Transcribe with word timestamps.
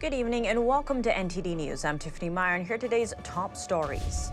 Good 0.00 0.14
evening 0.14 0.46
and 0.46 0.64
welcome 0.64 1.02
to 1.02 1.10
NTD 1.12 1.56
News. 1.56 1.84
I'm 1.84 1.98
Tiffany 1.98 2.30
Meyer 2.30 2.54
and 2.54 2.64
here 2.64 2.78
today's 2.78 3.12
top 3.24 3.56
stories. 3.56 4.30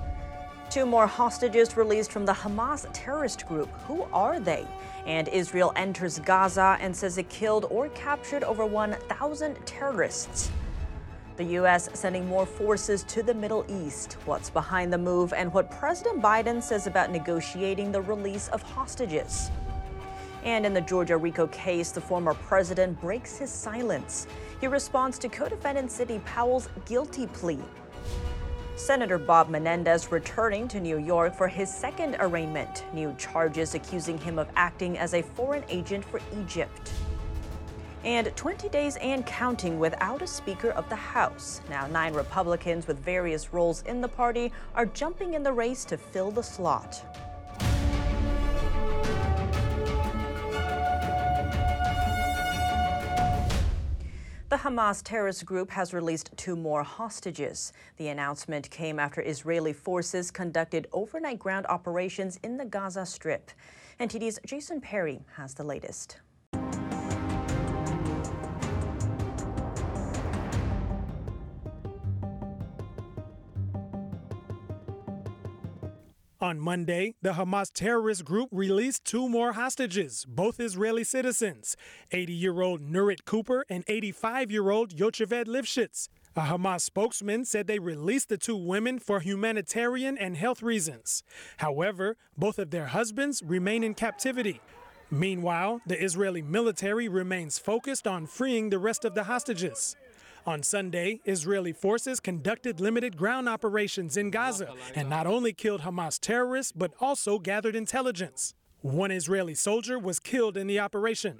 Two 0.70 0.86
more 0.86 1.08
hostages 1.08 1.76
released 1.76 2.12
from 2.12 2.24
the 2.24 2.34
Hamas 2.34 2.88
terrorist 2.94 3.48
group. 3.48 3.68
Who 3.88 4.04
are 4.14 4.40
they? 4.40 4.68
And 5.08 5.28
Israel 5.30 5.74
enters 5.76 6.20
Gaza 6.20 6.78
and 6.80 6.96
says 6.96 7.18
it 7.18 7.30
killed 7.30 7.66
or 7.72 7.90
captured 7.90 8.44
over 8.44 8.64
1,000 8.64 9.56
terrorists. 9.66 10.52
The 11.36 11.46
U.S. 11.46 11.90
sending 11.96 12.28
more 12.28 12.46
forces 12.46 13.02
to 13.06 13.24
the 13.24 13.34
Middle 13.34 13.66
East. 13.68 14.18
What's 14.26 14.52
behind 14.52 14.94
the 14.94 15.00
move 15.00 15.34
and 15.34 15.52
what 15.52 15.72
President 15.72 16.22
Biden 16.22 16.62
says 16.62 16.86
about 16.86 17.12
negotiating 17.12 17.92
the 17.92 18.02
release 18.02 18.50
of 18.50 18.62
hostages. 18.62 19.50
And 20.46 20.64
in 20.64 20.76
the 20.76 20.82
Georgia 20.82 21.18
RICO 21.18 21.48
case, 21.48 21.92
the 21.92 22.00
former 22.00 22.36
president 22.36 23.02
breaks 23.02 23.38
his 23.38 23.50
silence. 23.50 24.28
He 24.62 24.68
responds 24.68 25.18
to 25.20 25.28
co 25.28 25.50
defendant 25.50 25.92
Sidney 25.92 26.20
Powell's 26.20 26.70
guilty 26.86 27.26
plea. 27.28 27.60
Senator 28.76 29.18
Bob 29.18 29.50
Menendez 29.50 30.12
returning 30.12 30.68
to 30.68 30.80
New 30.80 31.00
York 31.00 31.34
for 31.34 31.48
his 31.48 31.74
second 31.74 32.18
arraignment. 32.20 32.86
New 32.94 33.16
charges 33.18 33.74
accusing 33.74 34.20
him 34.20 34.38
of 34.38 34.48
acting 34.56 34.98
as 35.00 35.16
a 35.16 35.24
foreign 35.24 35.64
agent 35.68 36.06
for 36.06 36.20
Egypt. 36.40 36.92
And 38.04 38.36
20 38.36 38.70
days 38.70 38.98
and 38.98 39.26
counting 39.26 39.80
without 39.80 40.22
a 40.22 40.28
Speaker 40.28 40.70
of 40.72 40.88
the 40.90 40.96
House. 40.96 41.62
Now, 41.72 41.88
nine 41.88 42.14
Republicans 42.14 42.86
with 42.86 43.00
various 43.00 43.52
roles 43.52 43.82
in 43.84 44.00
the 44.00 44.08
party 44.08 44.52
are 44.76 44.86
jumping 44.86 45.34
in 45.34 45.42
the 45.42 45.54
race 45.54 45.86
to 45.86 45.98
fill 45.98 46.30
the 46.30 46.44
slot. 46.44 47.04
The 54.56 54.62
Hamas 54.62 55.02
terrorist 55.04 55.46
group 55.46 55.70
has 55.72 55.94
released 55.94 56.30
two 56.38 56.56
more 56.56 56.82
hostages. 56.82 57.74
The 57.98 58.08
announcement 58.08 58.70
came 58.70 59.00
after 59.00 59.20
Israeli 59.20 59.74
forces 59.74 60.32
conducted 60.32 60.88
overnight 60.94 61.40
ground 61.40 61.66
operations 61.68 62.40
in 62.42 62.56
the 62.56 62.64
Gaza 62.64 63.06
Strip. 63.06 63.52
NTD's 64.00 64.40
Jason 64.46 64.80
Perry 64.80 65.26
has 65.36 65.56
the 65.56 65.66
latest. 65.66 66.20
On 76.42 76.60
Monday, 76.60 77.16
the 77.22 77.34
Hamas 77.34 77.72
terrorist 77.72 78.26
group 78.26 78.50
released 78.52 79.06
two 79.06 79.30
more 79.30 79.54
hostages, 79.54 80.26
both 80.28 80.60
Israeli 80.60 81.06
citizens 81.06 81.78
80 82.12 82.34
year 82.34 82.62
old 82.62 82.82
Nurit 82.82 83.24
Cooper 83.24 83.64
and 83.70 83.86
85 83.88 84.52
year 84.52 84.70
old 84.70 84.94
Yocheved 84.94 85.46
Lifshitz. 85.46 86.10
A 86.36 86.42
Hamas 86.42 86.82
spokesman 86.82 87.46
said 87.46 87.68
they 87.68 87.80
released 87.80 88.28
the 88.28 88.38
two 88.38 88.58
women 88.58 89.00
for 89.00 89.22
humanitarian 89.22 90.18
and 90.18 90.36
health 90.36 90.62
reasons. 90.62 91.24
However, 91.58 92.18
both 92.38 92.60
of 92.60 92.70
their 92.70 92.88
husbands 92.88 93.42
remain 93.42 93.82
in 93.82 93.94
captivity. 93.94 94.60
Meanwhile, 95.10 95.80
the 95.88 96.04
Israeli 96.04 96.42
military 96.42 97.08
remains 97.08 97.58
focused 97.58 98.06
on 98.06 98.28
freeing 98.28 98.70
the 98.70 98.80
rest 98.80 99.06
of 99.06 99.16
the 99.16 99.24
hostages. 99.24 99.96
On 100.48 100.62
Sunday, 100.62 101.22
Israeli 101.26 101.74
forces 101.74 102.20
conducted 102.20 102.80
limited 102.80 103.18
ground 103.18 103.50
operations 103.50 104.16
in 104.16 104.30
Gaza 104.30 104.76
and 104.94 105.10
not 105.10 105.26
only 105.26 105.54
killed 105.54 105.82
Hamas 105.82 106.20
terrorists, 106.20 106.72
but 106.72 106.94
also 107.02 107.40
gathered 107.40 107.76
intelligence. 107.76 108.54
One 108.82 109.10
Israeli 109.10 109.56
soldier 109.56 109.98
was 109.98 110.20
killed 110.20 110.56
in 110.56 110.68
the 110.68 110.80
operation. 110.80 111.40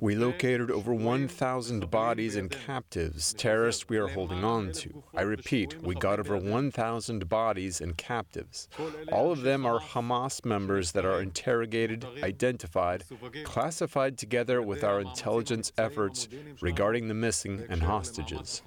We 0.00 0.14
located 0.14 0.70
over 0.70 0.92
1,000 0.94 1.90
bodies 1.90 2.36
and 2.36 2.50
captives, 2.50 3.34
terrorists 3.34 3.88
we 3.88 3.98
are 3.98 4.08
holding 4.08 4.44
on 4.44 4.72
to. 4.72 5.02
I 5.14 5.22
repeat, 5.22 5.82
we 5.82 5.94
got 5.94 6.18
over 6.18 6.36
1,000 6.36 7.28
bodies 7.28 7.80
and 7.80 7.96
captives. 7.96 8.68
All 9.10 9.32
of 9.32 9.42
them 9.42 9.66
are 9.66 9.80
Hamas. 9.80 10.44
Members 10.44 10.92
that 10.92 11.04
are 11.04 11.20
interrogated, 11.20 12.06
identified, 12.22 13.04
classified 13.44 14.18
together 14.18 14.62
with 14.62 14.82
our 14.84 15.00
intelligence 15.00 15.72
efforts 15.76 16.28
regarding 16.60 17.08
the 17.08 17.14
missing 17.14 17.64
and 17.68 17.82
hostages. 17.82 18.62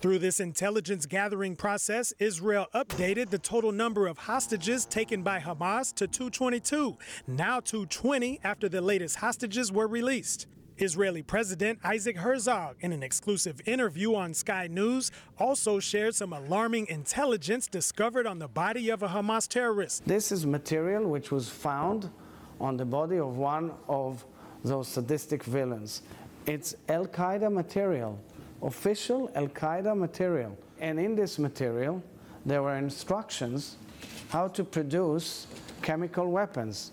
Through 0.00 0.20
this 0.20 0.40
intelligence 0.40 1.04
gathering 1.04 1.56
process, 1.56 2.14
Israel 2.18 2.68
updated 2.74 3.28
the 3.28 3.38
total 3.38 3.70
number 3.70 4.06
of 4.06 4.16
hostages 4.16 4.86
taken 4.86 5.22
by 5.22 5.40
Hamas 5.40 5.92
to 5.96 6.06
222, 6.06 6.96
now 7.26 7.60
220 7.60 8.40
after 8.42 8.66
the 8.66 8.80
latest 8.80 9.16
hostages 9.16 9.70
were 9.70 9.86
released. 9.86 10.46
Israeli 10.78 11.20
President 11.20 11.80
Isaac 11.84 12.16
Herzog, 12.16 12.76
in 12.80 12.92
an 12.92 13.02
exclusive 13.02 13.60
interview 13.66 14.14
on 14.14 14.32
Sky 14.32 14.68
News, 14.68 15.12
also 15.38 15.78
shared 15.78 16.14
some 16.14 16.32
alarming 16.32 16.86
intelligence 16.86 17.66
discovered 17.66 18.26
on 18.26 18.38
the 18.38 18.48
body 18.48 18.88
of 18.88 19.02
a 19.02 19.08
Hamas 19.08 19.46
terrorist. 19.46 20.06
This 20.06 20.32
is 20.32 20.46
material 20.46 21.04
which 21.04 21.30
was 21.30 21.50
found 21.50 22.08
on 22.58 22.78
the 22.78 22.86
body 22.86 23.18
of 23.18 23.36
one 23.36 23.72
of 23.86 24.24
those 24.64 24.88
sadistic 24.88 25.44
villains. 25.44 26.00
It's 26.46 26.74
Al 26.88 27.06
Qaeda 27.06 27.52
material 27.52 28.18
official 28.62 29.30
Al 29.34 29.48
Qaeda 29.48 29.96
material. 29.96 30.56
And 30.80 30.98
in 30.98 31.14
this 31.14 31.38
material, 31.38 32.02
there 32.44 32.62
were 32.62 32.76
instructions 32.76 33.76
how 34.30 34.48
to 34.48 34.64
produce 34.64 35.46
chemical 35.82 36.30
weapons. 36.30 36.92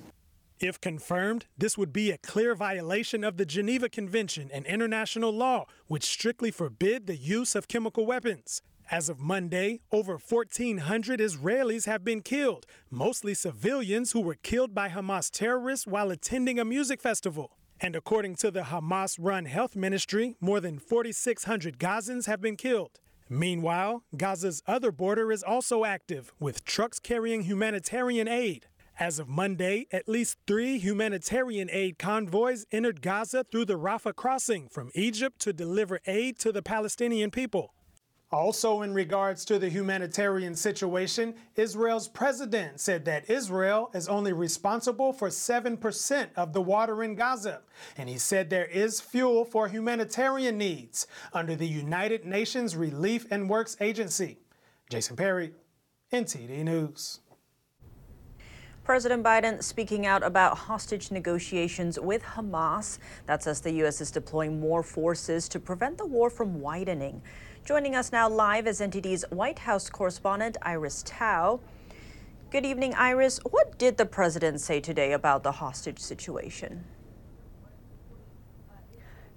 If 0.59 0.81
confirmed, 0.81 1.45
this 1.55 1.77
would 1.77 1.93
be 1.93 2.09
a 2.09 2.17
clear 2.17 2.55
violation 2.55 3.23
of 3.23 3.37
the 3.37 3.45
Geneva 3.45 3.89
Convention 3.89 4.49
and 4.51 4.65
international 4.65 5.31
law, 5.31 5.67
which 5.87 6.03
strictly 6.03 6.49
forbid 6.49 7.05
the 7.05 7.15
use 7.15 7.53
of 7.53 7.67
chemical 7.67 8.07
weapons. 8.07 8.63
As 8.89 9.07
of 9.09 9.19
Monday, 9.19 9.81
over 9.91 10.17
1,400 10.17 11.19
Israelis 11.19 11.85
have 11.85 12.03
been 12.03 12.21
killed, 12.21 12.65
mostly 12.89 13.33
civilians 13.33 14.13
who 14.13 14.21
were 14.21 14.35
killed 14.35 14.73
by 14.73 14.89
Hamas 14.89 15.29
terrorists 15.29 15.85
while 15.85 16.09
attending 16.09 16.57
a 16.57 16.65
music 16.65 17.01
festival. 17.01 17.51
And 17.79 17.95
according 17.95 18.35
to 18.37 18.49
the 18.49 18.61
Hamas 18.61 19.17
run 19.19 19.45
health 19.45 19.75
ministry, 19.75 20.35
more 20.41 20.59
than 20.59 20.79
4,600 20.79 21.77
Gazans 21.77 22.25
have 22.25 22.41
been 22.41 22.55
killed. 22.55 22.99
Meanwhile, 23.29 24.03
Gaza's 24.15 24.63
other 24.65 24.91
border 24.91 25.31
is 25.31 25.43
also 25.43 25.85
active, 25.85 26.33
with 26.39 26.65
trucks 26.65 26.97
carrying 26.97 27.43
humanitarian 27.43 28.27
aid. 28.27 28.67
As 28.99 29.19
of 29.19 29.27
Monday, 29.27 29.85
at 29.91 30.09
least 30.09 30.37
three 30.47 30.79
humanitarian 30.79 31.69
aid 31.71 31.99
convoys 31.99 32.65
entered 32.71 33.01
Gaza 33.01 33.43
through 33.43 33.65
the 33.65 33.77
Rafah 33.77 34.15
crossing 34.15 34.69
from 34.69 34.89
Egypt 34.95 35.39
to 35.41 35.53
deliver 35.53 35.99
aid 36.07 36.39
to 36.39 36.51
the 36.51 36.63
Palestinian 36.63 37.29
people. 37.29 37.75
Also, 38.29 38.81
in 38.81 38.93
regards 38.93 39.45
to 39.45 39.57
the 39.57 39.69
humanitarian 39.69 40.53
situation, 40.53 41.33
Israel's 41.55 42.09
president 42.09 42.81
said 42.81 43.05
that 43.05 43.29
Israel 43.29 43.89
is 43.93 44.09
only 44.09 44.33
responsible 44.33 45.13
for 45.13 45.29
7% 45.29 46.27
of 46.35 46.51
the 46.51 46.61
water 46.61 47.03
in 47.03 47.15
Gaza. 47.15 47.61
And 47.97 48.09
he 48.09 48.17
said 48.17 48.49
there 48.49 48.65
is 48.65 48.99
fuel 48.99 49.45
for 49.45 49.69
humanitarian 49.69 50.57
needs 50.57 51.07
under 51.31 51.55
the 51.55 51.67
United 51.67 52.25
Nations 52.25 52.75
Relief 52.75 53.25
and 53.31 53.49
Works 53.49 53.77
Agency. 53.79 54.39
Jason 54.89 55.15
Perry, 55.15 55.53
NTD 56.11 56.65
News. 56.65 57.21
President 58.87 59.21
Biden 59.21 59.61
speaking 59.61 60.05
out 60.05 60.23
about 60.23 60.57
hostage 60.57 61.11
negotiations 61.11 61.99
with 61.99 62.23
Hamas. 62.23 62.99
That's 63.25 63.45
as 63.45 63.59
the 63.59 63.71
U.S. 63.83 63.99
is 63.99 64.11
deploying 64.11 64.61
more 64.61 64.81
forces 64.81 65.49
to 65.49 65.59
prevent 65.59 65.97
the 65.97 66.05
war 66.05 66.29
from 66.29 66.61
widening. 66.61 67.21
Joining 67.65 67.97
us 67.97 68.13
now 68.13 68.29
live 68.29 68.65
is 68.65 68.79
NTD's 68.79 69.25
White 69.29 69.59
House 69.59 69.89
correspondent 69.89 70.55
Iris 70.61 71.03
Tao. 71.05 71.59
Good 72.49 72.65
evening, 72.65 72.93
Iris. 72.93 73.41
What 73.49 73.77
did 73.77 73.97
the 73.97 74.05
president 74.05 74.61
say 74.61 74.79
today 74.79 75.11
about 75.11 75.43
the 75.43 75.51
hostage 75.51 75.99
situation? 75.99 76.85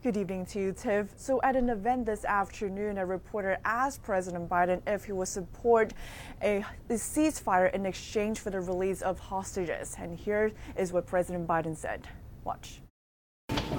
Good 0.03 0.17
evening 0.17 0.47
to 0.47 0.59
you, 0.59 0.73
Tiff. 0.73 1.13
So, 1.19 1.43
at 1.43 1.57
an 1.57 1.69
event 1.69 2.07
this 2.07 2.25
afternoon, 2.25 2.97
a 2.97 3.05
reporter 3.05 3.59
asked 3.67 4.03
President 4.03 4.49
Biden 4.49 4.81
if 4.87 5.05
he 5.05 5.13
would 5.13 5.29
support 5.29 5.93
a, 6.41 6.65
a, 6.89 6.95
ceasefire 6.95 7.71
in 7.75 7.85
exchange 7.85 8.41
for 8.41 8.49
the 8.49 8.63
release 8.63 9.03
of 9.03 9.19
hostages. 9.19 9.97
And 9.99 10.17
here 10.17 10.53
is 10.75 10.91
what 10.95 11.07
President 11.07 11.47
Biden 11.47 11.77
said. 11.77 12.09
Watch. 12.45 12.81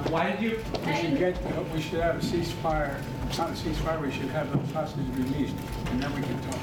Why 0.09 0.31
did 0.31 0.41
you? 0.44 0.59
We 0.85 0.95
should 0.95 1.18
get. 1.18 1.73
We 1.73 1.81
should 1.81 2.01
have 2.01 2.18
a 2.18 2.19
ceasefire. 2.19 3.01
Not 3.35 3.50
a 3.50 3.53
ceasefire. 3.53 4.00
We 4.00 4.12
should 4.12 4.29
have 4.29 4.56
those 4.56 4.71
hostages 4.75 5.09
released, 5.17 5.56
and 5.88 6.03
then 6.03 6.13
we 6.13 6.21
can 6.21 6.39
talk. 6.51 6.59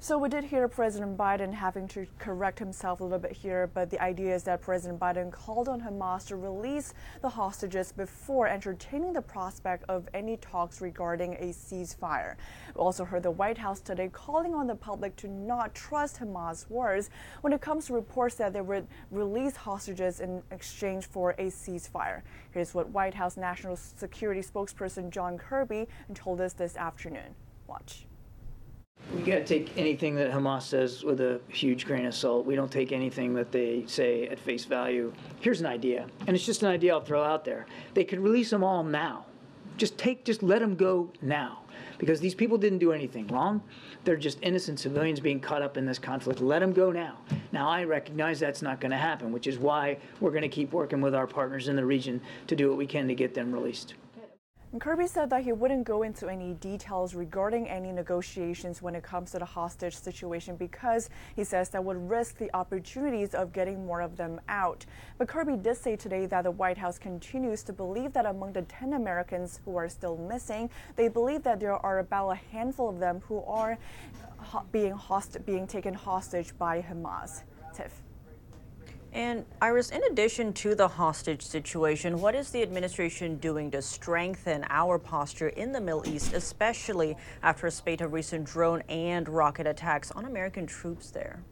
So 0.00 0.16
we 0.16 0.28
did 0.28 0.44
hear 0.44 0.68
President 0.68 1.16
Biden 1.18 1.52
having 1.52 1.88
to 1.88 2.06
correct 2.20 2.60
himself 2.60 3.00
a 3.00 3.02
little 3.02 3.18
bit 3.18 3.32
here, 3.32 3.68
but 3.74 3.90
the 3.90 4.00
idea 4.00 4.32
is 4.32 4.44
that 4.44 4.60
President 4.60 5.00
Biden 5.00 5.32
called 5.32 5.68
on 5.68 5.80
Hamas 5.80 6.28
to 6.28 6.36
release 6.36 6.94
the 7.20 7.28
hostages 7.28 7.90
before 7.90 8.46
entertaining 8.46 9.12
the 9.12 9.20
prospect 9.20 9.84
of 9.88 10.08
any 10.14 10.36
talks 10.36 10.80
regarding 10.80 11.34
a 11.34 11.48
ceasefire. 11.48 12.36
We 12.76 12.78
also 12.78 13.04
heard 13.04 13.24
the 13.24 13.32
White 13.32 13.58
House 13.58 13.80
today 13.80 14.08
calling 14.12 14.54
on 14.54 14.68
the 14.68 14.76
public 14.76 15.16
to 15.16 15.28
not 15.28 15.74
trust 15.74 16.20
Hamas 16.20 16.70
words 16.70 17.10
when 17.40 17.52
it 17.52 17.60
comes 17.60 17.86
to 17.86 17.92
reports 17.92 18.36
that 18.36 18.52
they 18.52 18.60
would 18.60 18.86
release 19.10 19.56
hostages 19.56 20.20
in 20.20 20.44
exchange 20.52 21.06
for 21.06 21.32
a 21.32 21.46
ceasefire. 21.46 22.22
Here's 22.52 22.72
what 22.72 22.88
White 22.90 23.14
House 23.14 23.36
National 23.36 23.74
Security 23.74 24.42
spokesperson 24.42 25.10
John 25.10 25.36
Kirby 25.36 25.88
told 26.14 26.40
us 26.40 26.52
this 26.52 26.76
afternoon. 26.76 27.34
Watch. 27.66 28.07
We 29.14 29.22
got 29.22 29.36
to 29.36 29.44
take 29.44 29.76
anything 29.78 30.16
that 30.16 30.30
Hamas 30.30 30.62
says 30.62 31.02
with 31.02 31.20
a 31.20 31.40
huge 31.48 31.86
grain 31.86 32.04
of 32.04 32.14
salt. 32.14 32.44
We 32.44 32.54
don't 32.54 32.70
take 32.70 32.92
anything 32.92 33.32
that 33.34 33.50
they 33.50 33.84
say 33.86 34.28
at 34.28 34.38
face 34.38 34.66
value. 34.66 35.14
Here's 35.40 35.60
an 35.60 35.66
idea, 35.66 36.06
and 36.26 36.36
it's 36.36 36.44
just 36.44 36.62
an 36.62 36.68
idea 36.68 36.92
I'll 36.92 37.00
throw 37.00 37.24
out 37.24 37.44
there. 37.44 37.66
They 37.94 38.04
could 38.04 38.20
release 38.20 38.50
them 38.50 38.62
all 38.62 38.84
now. 38.84 39.24
Just 39.78 39.96
take, 39.96 40.24
just 40.24 40.42
let 40.42 40.58
them 40.58 40.76
go 40.76 41.10
now. 41.22 41.60
Because 41.96 42.20
these 42.20 42.34
people 42.34 42.58
didn't 42.58 42.78
do 42.78 42.92
anything 42.92 43.26
wrong. 43.28 43.62
They're 44.04 44.16
just 44.16 44.38
innocent 44.42 44.78
civilians 44.78 45.20
being 45.20 45.40
caught 45.40 45.62
up 45.62 45.76
in 45.76 45.86
this 45.86 45.98
conflict. 45.98 46.40
Let 46.40 46.60
them 46.60 46.72
go 46.72 46.92
now. 46.92 47.18
Now, 47.50 47.68
I 47.68 47.84
recognize 47.84 48.38
that's 48.38 48.62
not 48.62 48.80
going 48.80 48.90
to 48.90 48.98
happen, 48.98 49.32
which 49.32 49.46
is 49.46 49.58
why 49.58 49.98
we're 50.20 50.30
going 50.30 50.42
to 50.42 50.48
keep 50.48 50.72
working 50.72 51.00
with 51.00 51.14
our 51.14 51.26
partners 51.26 51.68
in 51.68 51.76
the 51.76 51.84
region 51.84 52.20
to 52.46 52.54
do 52.54 52.68
what 52.68 52.76
we 52.76 52.86
can 52.86 53.08
to 53.08 53.14
get 53.14 53.34
them 53.34 53.52
released. 53.52 53.94
And 54.70 54.82
Kirby 54.82 55.06
said 55.06 55.30
that 55.30 55.44
he 55.44 55.52
wouldn't 55.52 55.84
go 55.84 56.02
into 56.02 56.28
any 56.28 56.52
details 56.52 57.14
regarding 57.14 57.66
any 57.70 57.90
negotiations 57.90 58.82
when 58.82 58.94
it 58.94 59.02
comes 59.02 59.30
to 59.30 59.38
the 59.38 59.46
hostage 59.46 59.96
situation 59.96 60.56
because 60.56 61.08
he 61.34 61.42
says 61.42 61.70
that 61.70 61.82
would 61.82 61.96
risk 61.96 62.36
the 62.36 62.54
opportunities 62.54 63.34
of 63.34 63.54
getting 63.54 63.86
more 63.86 64.02
of 64.02 64.18
them 64.18 64.38
out. 64.46 64.84
But 65.16 65.26
Kirby 65.26 65.56
did 65.56 65.78
say 65.78 65.96
today 65.96 66.26
that 66.26 66.42
the 66.42 66.50
White 66.50 66.76
House 66.76 66.98
continues 66.98 67.62
to 67.62 67.72
believe 67.72 68.12
that 68.12 68.26
among 68.26 68.52
the 68.52 68.62
10 68.62 68.92
Americans 68.92 69.60
who 69.64 69.74
are 69.76 69.88
still 69.88 70.18
missing, 70.18 70.68
they 70.96 71.08
believe 71.08 71.42
that 71.44 71.60
there 71.60 71.74
are 71.74 72.00
about 72.00 72.28
a 72.28 72.34
handful 72.34 72.90
of 72.90 72.98
them 72.98 73.22
who 73.26 73.42
are 73.44 73.78
being, 74.70 74.92
host- 74.92 75.46
being 75.46 75.66
taken 75.66 75.94
hostage 75.94 76.56
by 76.58 76.82
Hamas. 76.82 77.42
Tiff. 77.74 78.02
And 79.12 79.46
Iris, 79.60 79.90
in 79.90 80.02
addition 80.04 80.52
to 80.54 80.74
the 80.74 80.86
hostage 80.86 81.42
situation, 81.42 82.20
what 82.20 82.34
is 82.34 82.50
the 82.50 82.62
administration 82.62 83.36
doing 83.38 83.70
to 83.70 83.80
strengthen 83.80 84.64
our 84.68 84.98
posture 84.98 85.48
in 85.48 85.72
the 85.72 85.80
Middle 85.80 86.06
East, 86.06 86.34
especially 86.34 87.16
after 87.42 87.66
a 87.66 87.70
spate 87.70 88.00
of 88.00 88.12
recent 88.12 88.44
drone 88.44 88.82
and 88.88 89.28
rocket 89.28 89.66
attacks 89.66 90.10
on 90.10 90.26
American 90.26 90.66
troops 90.66 91.10
there? 91.10 91.42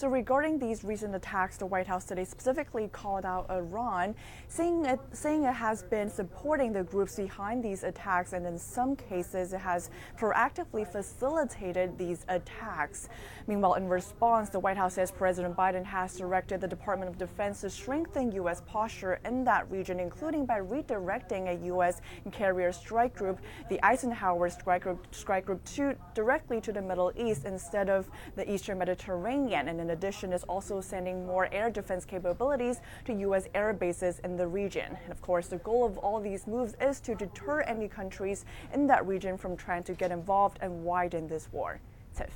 So 0.00 0.08
regarding 0.08 0.58
these 0.58 0.82
recent 0.82 1.14
attacks, 1.14 1.58
the 1.58 1.66
White 1.66 1.86
House 1.86 2.06
today 2.06 2.24
specifically 2.24 2.88
called 2.88 3.26
out 3.26 3.50
Iran, 3.50 4.14
saying 4.48 4.86
it, 4.86 4.98
saying 5.12 5.44
it 5.44 5.52
has 5.52 5.82
been 5.82 6.08
supporting 6.08 6.72
the 6.72 6.84
groups 6.84 7.16
behind 7.16 7.62
these 7.62 7.84
attacks, 7.84 8.32
and 8.32 8.46
in 8.46 8.56
some 8.56 8.96
cases, 8.96 9.52
it 9.52 9.60
has 9.60 9.90
proactively 10.18 10.90
facilitated 10.90 11.98
these 11.98 12.24
attacks. 12.28 13.10
Meanwhile, 13.46 13.74
in 13.74 13.88
response, 13.88 14.48
the 14.48 14.58
White 14.58 14.78
House 14.78 14.94
says 14.94 15.10
President 15.10 15.54
Biden 15.54 15.84
has 15.84 16.16
directed 16.16 16.62
the 16.62 16.68
Department 16.68 17.10
of 17.10 17.18
Defense 17.18 17.60
to 17.60 17.68
strengthen 17.68 18.32
U.S. 18.32 18.62
posture 18.64 19.20
in 19.26 19.44
that 19.44 19.70
region, 19.70 20.00
including 20.00 20.46
by 20.46 20.60
redirecting 20.60 21.50
a 21.50 21.66
U.S. 21.66 22.00
carrier 22.32 22.72
strike 22.72 23.14
group, 23.14 23.38
the 23.68 23.78
Eisenhower 23.84 24.48
strike 24.48 24.84
group, 24.84 25.06
strike 25.10 25.44
group, 25.44 25.62
to 25.74 25.94
directly 26.14 26.58
to 26.62 26.72
the 26.72 26.80
Middle 26.80 27.12
East 27.18 27.44
instead 27.44 27.90
of 27.90 28.10
the 28.34 28.50
Eastern 28.50 28.78
Mediterranean. 28.78 29.68
And 29.68 29.89
in 29.90 29.96
addition, 29.96 30.32
is 30.32 30.44
also 30.44 30.80
sending 30.80 31.26
more 31.26 31.48
air 31.52 31.68
defense 31.68 32.04
capabilities 32.04 32.80
to 33.04 33.12
U.S. 33.12 33.48
air 33.54 33.72
bases 33.72 34.20
in 34.20 34.36
the 34.36 34.46
region. 34.46 34.96
And 35.02 35.12
of 35.12 35.20
course, 35.20 35.48
the 35.48 35.58
goal 35.58 35.84
of 35.84 35.98
all 35.98 36.20
these 36.20 36.46
moves 36.46 36.74
is 36.80 37.00
to 37.00 37.14
deter 37.14 37.62
any 37.62 37.88
countries 37.88 38.44
in 38.72 38.86
that 38.86 39.06
region 39.06 39.36
from 39.36 39.56
trying 39.56 39.82
to 39.84 39.94
get 39.94 40.12
involved 40.12 40.58
and 40.60 40.84
widen 40.84 41.26
this 41.26 41.48
war. 41.52 41.80
Tiff. 42.16 42.30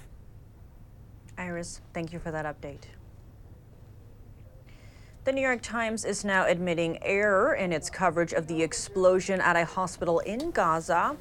Iris, 1.39 1.81
thank 1.93 2.13
you 2.13 2.19
for 2.19 2.31
that 2.31 2.45
update. 2.45 2.83
The 5.25 5.33
New 5.33 5.41
York 5.41 5.63
Times 5.63 6.05
is 6.05 6.25
now 6.25 6.47
admitting 6.47 7.03
error 7.03 7.55
in 7.55 7.73
its 7.73 7.89
coverage 7.89 8.33
of 8.35 8.47
the 8.47 8.63
explosion 8.63 9.41
at 9.41 9.57
a 9.57 9.65
hospital 9.65 10.19
in 10.21 10.51
Gaza. 10.51 11.17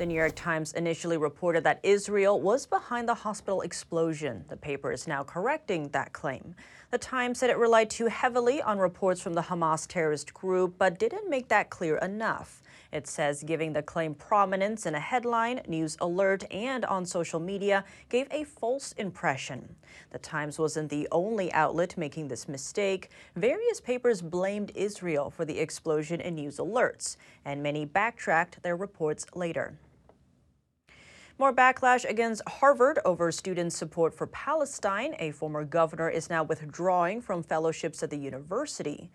The 0.00 0.06
New 0.06 0.14
York 0.14 0.34
Times 0.34 0.72
initially 0.72 1.18
reported 1.18 1.62
that 1.64 1.78
Israel 1.82 2.40
was 2.40 2.64
behind 2.64 3.06
the 3.06 3.12
hospital 3.12 3.60
explosion. 3.60 4.46
The 4.48 4.56
paper 4.56 4.92
is 4.92 5.06
now 5.06 5.22
correcting 5.22 5.90
that 5.90 6.14
claim. 6.14 6.54
The 6.90 6.96
Times 6.96 7.38
said 7.38 7.50
it 7.50 7.58
relied 7.58 7.90
too 7.90 8.06
heavily 8.06 8.62
on 8.62 8.78
reports 8.78 9.20
from 9.20 9.34
the 9.34 9.42
Hamas 9.42 9.86
terrorist 9.86 10.32
group, 10.32 10.76
but 10.78 10.98
didn't 10.98 11.28
make 11.28 11.48
that 11.48 11.68
clear 11.68 11.98
enough. 11.98 12.62
It 12.92 13.06
says 13.06 13.42
giving 13.42 13.74
the 13.74 13.82
claim 13.82 14.14
prominence 14.14 14.86
in 14.86 14.94
a 14.94 15.00
headline, 15.00 15.60
news 15.68 15.98
alert, 16.00 16.44
and 16.50 16.86
on 16.86 17.04
social 17.04 17.38
media 17.38 17.84
gave 18.08 18.26
a 18.30 18.44
false 18.44 18.92
impression. 18.92 19.76
The 20.12 20.18
Times 20.18 20.58
wasn't 20.58 20.88
the 20.88 21.08
only 21.12 21.52
outlet 21.52 21.98
making 21.98 22.28
this 22.28 22.48
mistake. 22.48 23.10
Various 23.36 23.82
papers 23.82 24.22
blamed 24.22 24.72
Israel 24.74 25.28
for 25.28 25.44
the 25.44 25.58
explosion 25.58 26.22
in 26.22 26.36
news 26.36 26.56
alerts, 26.56 27.18
and 27.44 27.62
many 27.62 27.84
backtracked 27.84 28.62
their 28.62 28.76
reports 28.76 29.26
later. 29.34 29.74
More 31.40 31.54
backlash 31.54 32.04
against 32.04 32.46
Harvard 32.46 32.98
over 33.06 33.32
student 33.32 33.72
support 33.72 34.12
for 34.12 34.26
Palestine. 34.26 35.14
A 35.20 35.30
former 35.30 35.64
governor 35.64 36.10
is 36.10 36.28
now 36.28 36.42
withdrawing 36.42 37.22
from 37.22 37.42
fellowships 37.42 38.02
at 38.02 38.10
the 38.10 38.18
university. 38.18 39.10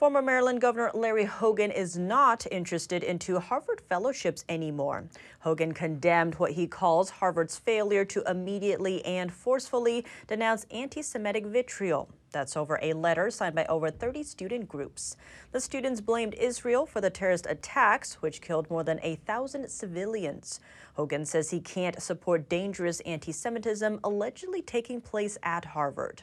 Former 0.00 0.22
Maryland 0.22 0.62
Governor 0.62 0.90
Larry 0.94 1.26
Hogan 1.26 1.70
is 1.70 1.98
not 1.98 2.46
interested 2.50 3.04
in 3.04 3.18
two 3.18 3.38
Harvard 3.38 3.82
fellowships 3.82 4.46
anymore. 4.48 5.04
Hogan 5.40 5.74
condemned 5.74 6.36
what 6.36 6.52
he 6.52 6.66
calls 6.66 7.10
Harvard's 7.10 7.58
failure 7.58 8.06
to 8.06 8.22
immediately 8.26 9.04
and 9.04 9.30
forcefully 9.30 10.06
denounce 10.26 10.64
anti 10.70 11.02
Semitic 11.02 11.44
vitriol. 11.44 12.08
That's 12.30 12.56
over 12.56 12.78
a 12.80 12.94
letter 12.94 13.30
signed 13.30 13.54
by 13.54 13.66
over 13.66 13.90
30 13.90 14.22
student 14.22 14.68
groups. 14.70 15.18
The 15.52 15.60
students 15.60 16.00
blamed 16.00 16.32
Israel 16.32 16.86
for 16.86 17.02
the 17.02 17.10
terrorist 17.10 17.44
attacks, 17.46 18.22
which 18.22 18.40
killed 18.40 18.70
more 18.70 18.84
than 18.84 19.00
a 19.02 19.16
thousand 19.16 19.68
civilians. 19.68 20.60
Hogan 20.94 21.26
says 21.26 21.50
he 21.50 21.60
can't 21.60 22.00
support 22.00 22.48
dangerous 22.48 23.00
anti 23.00 23.32
Semitism 23.32 24.00
allegedly 24.02 24.62
taking 24.62 25.02
place 25.02 25.36
at 25.42 25.66
Harvard. 25.66 26.22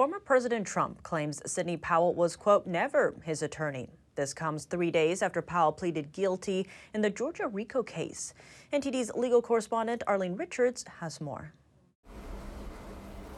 Former 0.00 0.18
President 0.18 0.66
Trump 0.66 1.02
claims 1.02 1.42
Sidney 1.44 1.76
Powell 1.76 2.14
was, 2.14 2.34
quote, 2.34 2.66
never 2.66 3.14
his 3.22 3.42
attorney. 3.42 3.90
This 4.14 4.32
comes 4.32 4.64
three 4.64 4.90
days 4.90 5.20
after 5.20 5.42
Powell 5.42 5.72
pleaded 5.72 6.10
guilty 6.10 6.66
in 6.94 7.02
the 7.02 7.10
Georgia 7.10 7.48
RICO 7.48 7.82
case. 7.82 8.32
NTD's 8.72 9.12
legal 9.14 9.42
correspondent 9.42 10.02
Arlene 10.06 10.36
Richards 10.36 10.86
has 11.00 11.20
more. 11.20 11.52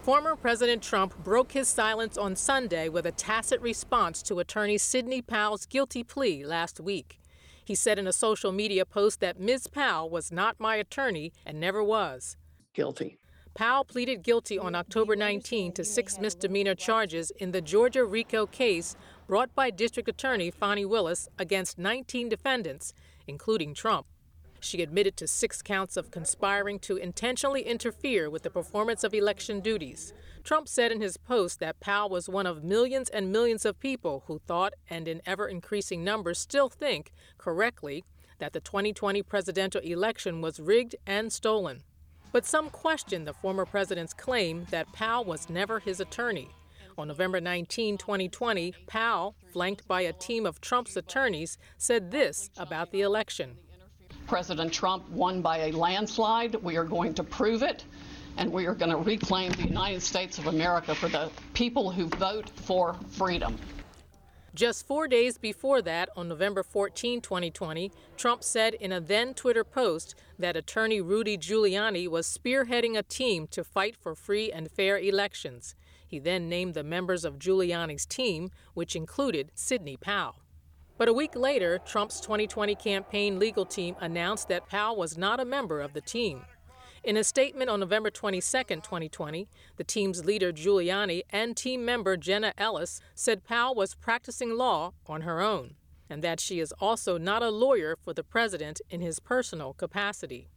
Former 0.03 0.37
President 0.37 0.85
Trump 0.85 1.19
broke 1.25 1.51
his 1.51 1.67
silence 1.67 2.17
on 2.17 2.37
Sunday 2.37 2.89
with 2.89 3.07
a 3.07 3.11
tacit 3.11 3.61
response 3.61 4.23
to 4.23 4.39
attorney 4.39 4.79
Sidney 4.79 5.21
Powell's 5.21 5.67
guilty 5.67 6.05
plea 6.05 6.45
last 6.47 6.79
week. 6.79 7.19
He 7.65 7.75
said 7.75 7.99
in 7.99 8.07
a 8.07 8.13
social 8.13 8.53
media 8.53 8.87
post 8.87 9.19
that 9.19 9.41
Ms. 9.41 9.67
Powell 9.67 10.09
was 10.09 10.31
not 10.31 10.61
my 10.61 10.77
attorney 10.77 11.33
and 11.45 11.59
never 11.59 11.83
was. 11.83 12.37
Guilty. 12.73 13.19
Powell 13.55 13.85
pleaded 13.85 14.23
guilty 14.23 14.59
on 14.59 14.75
October 14.75 15.15
19 15.15 15.73
to 15.73 15.85
six 15.85 16.19
misdemeanor 16.19 16.75
charges 16.75 17.31
in 17.33 17.51
the 17.53 17.61
Georgia 17.61 18.03
RICO 18.03 18.47
case 18.47 18.97
brought 19.27 19.55
by 19.55 19.69
District 19.71 20.09
Attorney 20.09 20.51
Fani 20.51 20.87
Willis 20.87 21.29
against 21.39 21.77
19 21.77 22.31
defendants, 22.31 22.95
including 23.27 23.75
Trump. 23.75 24.07
She 24.61 24.81
admitted 24.81 25.19
to 25.19 25.27
six 25.27 25.61
counts 25.61 25.99
of 25.99 26.11
conspiring 26.11 26.79
to 26.81 26.97
intentionally 26.97 27.63
interfere 27.63 28.31
with 28.31 28.43
the 28.43 28.49
performance 28.49 29.05
of 29.05 29.13
election 29.13 29.61
duties. 29.61 30.15
Trump 30.45 30.67
said 30.67 30.91
in 30.91 31.03
his 31.03 31.19
post 31.19 31.61
that 31.61 31.81
Powell 31.81 32.09
was 32.09 32.31
one 32.31 32.47
of 32.47 32.65
millions 32.65 33.11
and 33.11 33.31
millions 33.31 33.67
of 33.67 33.79
people 33.79 34.25
who 34.29 34.39
thought, 34.39 34.73
and 34.89 35.07
in 35.07 35.21
ever 35.27 35.47
increasing 35.47 36.03
numbers 36.03 36.39
still 36.39 36.71
think, 36.71 37.11
correctly, 37.37 38.03
that 38.39 38.55
the 38.55 38.61
2020 38.61 39.23
presidential 39.23 39.81
election 39.83 40.41
was 40.41 40.59
rigged 40.59 40.97
and 41.07 41.31
stolen. 41.33 41.83
But 42.33 42.47
some 42.47 42.71
question 42.71 43.27
the 43.27 43.35
former 43.35 43.67
president's 43.67 44.15
claim 44.15 44.67
that 44.71 44.93
Powell 44.93 45.25
was 45.25 45.51
never 45.51 45.79
his 45.81 46.01
attorney. 46.01 46.49
On 46.97 47.09
November 47.09 47.41
19, 47.41 47.99
2020, 47.99 48.75
Powell, 48.87 49.35
flanked 49.53 49.87
by 49.87 50.01
a 50.01 50.15
team 50.15 50.47
of 50.47 50.61
Trump's 50.61 50.97
attorneys, 50.97 51.59
said 51.77 52.11
this 52.11 52.51
about 52.57 52.91
the 52.91 53.03
election 53.03 53.57
President 54.27 54.73
Trump 54.73 55.09
won 55.11 55.43
by 55.43 55.59
a 55.59 55.73
landslide. 55.73 56.55
We 56.57 56.77
are 56.77 56.85
going 56.85 57.13
to 57.15 57.25
prove 57.25 57.63
it, 57.63 57.85
and 58.39 58.51
we 58.51 58.67
are 58.67 58.75
going 58.75 58.91
to 58.91 58.97
reclaim 58.97 59.53
the 59.53 59.65
United 59.65 60.01
States 60.01 60.39
of 60.39 60.47
America 60.47 60.95
for 60.95 61.09
the 61.09 61.31
people 61.55 61.91
who 61.91 62.07
vote 62.07 62.49
for 62.51 62.97
freedom. 63.11 63.59
Just 64.55 64.87
four 64.87 65.09
days 65.09 65.39
before 65.39 65.81
that, 65.81 66.11
on 66.15 66.29
November 66.29 66.63
14, 66.63 67.23
2020, 67.23 67.91
Trump 68.19 68.45
said 68.45 68.75
in 68.75 68.93
a 68.93 69.01
then 69.01 69.33
Twitter 69.33 69.65
post 69.65 70.15
that 70.39 70.57
attorney 70.57 71.01
Rudy 71.01 71.39
Giuliani 71.39 72.07
was 72.07 72.27
spearheading 72.27 72.99
a 72.99 73.03
team 73.03 73.47
to 73.47 73.65
fight 73.65 73.97
for 73.97 74.15
free 74.15 74.53
and 74.53 74.71
fair 74.71 74.99
elections. 74.99 75.75
He 76.07 76.19
then 76.19 76.51
named 76.51 76.75
the 76.75 76.85
members 76.85 77.25
of 77.25 77.39
Giuliani's 77.39 78.05
team, 78.05 78.51
which 78.75 78.95
included 78.95 79.53
Sidney 79.55 79.97
Powell. 79.97 80.35
But 80.99 81.09
a 81.09 81.15
week 81.15 81.35
later, 81.35 81.79
Trump's 81.79 82.21
2020 82.21 82.75
campaign 82.75 83.39
legal 83.39 83.65
team 83.65 83.97
announced 84.01 84.49
that 84.49 84.69
Powell 84.69 84.97
was 84.97 85.17
not 85.17 85.41
a 85.41 85.47
member 85.47 85.81
of 85.81 85.95
the 85.95 86.03
team. 86.03 86.43
In 87.05 87.17
a 87.17 87.25
statement 87.25 87.69
on 87.69 87.81
November 87.81 88.11
22, 88.11 88.41
2020, 88.41 89.49
the 89.75 89.83
team's 89.83 90.25
leader 90.25 90.53
Giuliani 90.53 91.23
and 91.31 91.57
team 91.57 91.85
member 91.85 92.17
Jenna 92.17 92.55
Ellis 92.57 93.01
said 93.13 93.43
Powell 93.43 93.75
was 93.75 93.97
practicing 93.97 94.57
law 94.57 94.93
on 95.07 95.23
her 95.23 95.41
own, 95.41 95.75
and 96.09 96.23
that 96.23 96.39
she 96.39 96.61
is 96.61 96.73
also 96.79 97.19
not 97.19 97.43
a 97.43 97.51
lawyer 97.51 97.97
for 97.97 98.15
the 98.15 98.23
president 98.23 98.81
in 98.89 99.01
his 99.01 99.19
personal 99.19 99.73
capacity. 99.73 100.49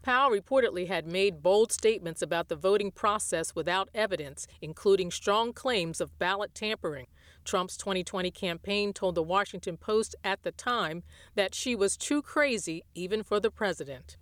Powell 0.00 0.30
reportedly 0.30 0.86
had 0.86 1.04
made 1.04 1.42
bold 1.42 1.72
statements 1.72 2.22
about 2.22 2.46
the 2.46 2.54
voting 2.54 2.92
process 2.92 3.56
without 3.56 3.88
evidence, 3.92 4.46
including 4.62 5.10
strong 5.10 5.52
claims 5.52 6.00
of 6.00 6.16
ballot 6.16 6.54
tampering. 6.54 7.08
Trump's 7.44 7.76
2020 7.76 8.30
campaign 8.30 8.92
told 8.92 9.16
the 9.16 9.22
Washington 9.24 9.76
Post 9.76 10.14
at 10.22 10.44
the 10.44 10.52
time 10.52 11.02
that 11.34 11.56
she 11.56 11.74
was 11.74 11.96
too 11.96 12.22
crazy 12.22 12.84
even 12.94 13.24
for 13.24 13.40
the 13.40 13.50
president. 13.50 14.16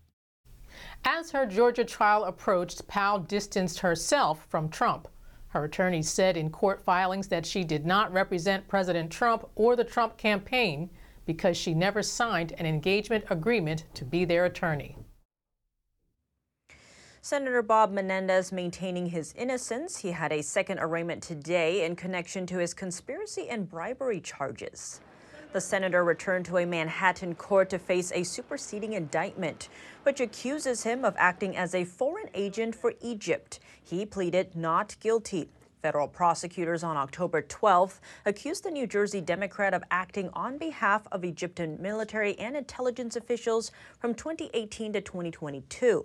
As 1.04 1.30
her 1.30 1.46
Georgia 1.46 1.84
trial 1.84 2.24
approached, 2.24 2.86
Powell 2.88 3.20
distanced 3.20 3.80
herself 3.80 4.46
from 4.48 4.68
Trump. 4.68 5.08
Her 5.48 5.64
attorney 5.64 6.02
said 6.02 6.36
in 6.36 6.50
court 6.50 6.82
filings 6.82 7.28
that 7.28 7.46
she 7.46 7.64
did 7.64 7.86
not 7.86 8.12
represent 8.12 8.68
President 8.68 9.10
Trump 9.10 9.48
or 9.54 9.76
the 9.76 9.84
Trump 9.84 10.16
campaign 10.16 10.90
because 11.24 11.56
she 11.56 11.74
never 11.74 12.02
signed 12.02 12.52
an 12.58 12.66
engagement 12.66 13.24
agreement 13.30 13.84
to 13.94 14.04
be 14.04 14.24
their 14.24 14.44
attorney. 14.44 14.96
Senator 17.20 17.62
Bob 17.62 17.90
Menendez 17.90 18.52
maintaining 18.52 19.06
his 19.06 19.34
innocence. 19.34 19.96
He 19.96 20.12
had 20.12 20.30
a 20.30 20.42
second 20.42 20.78
arraignment 20.78 21.24
today 21.24 21.84
in 21.84 21.96
connection 21.96 22.46
to 22.46 22.58
his 22.58 22.72
conspiracy 22.72 23.48
and 23.48 23.68
bribery 23.68 24.20
charges. 24.20 25.00
The 25.52 25.60
senator 25.60 26.04
returned 26.04 26.44
to 26.46 26.58
a 26.58 26.66
Manhattan 26.66 27.34
court 27.34 27.70
to 27.70 27.78
face 27.78 28.12
a 28.12 28.24
superseding 28.24 28.92
indictment, 28.92 29.68
which 30.02 30.20
accuses 30.20 30.82
him 30.82 31.04
of 31.04 31.14
acting 31.16 31.56
as 31.56 31.74
a 31.74 31.84
foreign 31.84 32.28
agent 32.34 32.74
for 32.74 32.94
Egypt. 33.00 33.58
He 33.82 34.04
pleaded 34.04 34.54
not 34.54 34.96
guilty. 35.00 35.48
Federal 35.82 36.08
prosecutors 36.08 36.82
on 36.82 36.96
October 36.96 37.42
12th 37.42 38.00
accused 38.24 38.64
the 38.64 38.70
New 38.70 38.86
Jersey 38.86 39.20
Democrat 39.20 39.72
of 39.72 39.84
acting 39.90 40.30
on 40.32 40.58
behalf 40.58 41.06
of 41.12 41.24
Egyptian 41.24 41.80
military 41.80 42.36
and 42.38 42.56
intelligence 42.56 43.14
officials 43.14 43.70
from 44.00 44.14
2018 44.14 44.94
to 44.94 45.00
2022. 45.00 46.04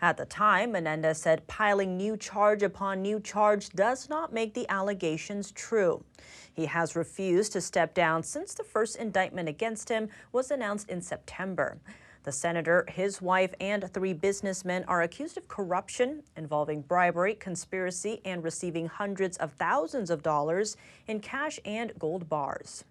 At 0.00 0.16
the 0.16 0.26
time, 0.26 0.72
Menendez 0.72 1.18
said 1.18 1.46
piling 1.48 1.96
new 1.96 2.16
charge 2.16 2.62
upon 2.62 3.02
new 3.02 3.18
charge 3.18 3.70
does 3.70 4.08
not 4.08 4.32
make 4.32 4.54
the 4.54 4.68
allegations 4.68 5.50
true. 5.50 6.04
He 6.54 6.66
has 6.66 6.94
refused 6.94 7.52
to 7.52 7.60
step 7.60 7.94
down 7.94 8.22
since 8.22 8.54
the 8.54 8.62
first 8.62 8.96
indictment 8.96 9.48
against 9.48 9.88
him 9.88 10.08
was 10.30 10.52
announced 10.52 10.88
in 10.88 11.02
September. 11.02 11.78
The 12.22 12.32
senator, 12.32 12.84
his 12.88 13.22
wife, 13.22 13.54
and 13.60 13.92
three 13.92 14.12
businessmen 14.12 14.84
are 14.84 15.02
accused 15.02 15.36
of 15.36 15.48
corruption 15.48 16.22
involving 16.36 16.82
bribery, 16.82 17.34
conspiracy, 17.34 18.20
and 18.24 18.44
receiving 18.44 18.86
hundreds 18.86 19.36
of 19.38 19.52
thousands 19.52 20.10
of 20.10 20.22
dollars 20.22 20.76
in 21.06 21.20
cash 21.20 21.58
and 21.64 21.92
gold 21.98 22.28
bars. 22.28 22.84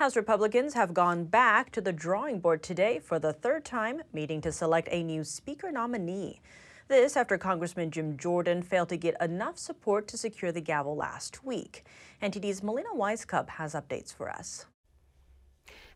House 0.00 0.16
Republicans 0.16 0.72
have 0.72 0.94
gone 0.94 1.24
back 1.24 1.70
to 1.72 1.80
the 1.82 1.92
drawing 1.92 2.40
board 2.40 2.62
today 2.62 2.98
for 3.00 3.18
the 3.18 3.34
third 3.34 3.66
time, 3.66 4.00
meeting 4.14 4.40
to 4.40 4.50
select 4.50 4.88
a 4.90 5.02
new 5.02 5.22
Speaker 5.22 5.70
nominee. 5.70 6.40
This 6.88 7.18
after 7.18 7.36
Congressman 7.36 7.90
Jim 7.90 8.16
Jordan 8.16 8.62
failed 8.62 8.88
to 8.88 8.96
get 8.96 9.14
enough 9.20 9.58
support 9.58 10.08
to 10.08 10.16
secure 10.16 10.52
the 10.52 10.62
gavel 10.62 10.96
last 10.96 11.44
week. 11.44 11.84
NTD's 12.22 12.62
Melina 12.62 12.88
Wisecup 12.96 13.50
has 13.50 13.74
updates 13.74 14.10
for 14.14 14.30
us. 14.30 14.64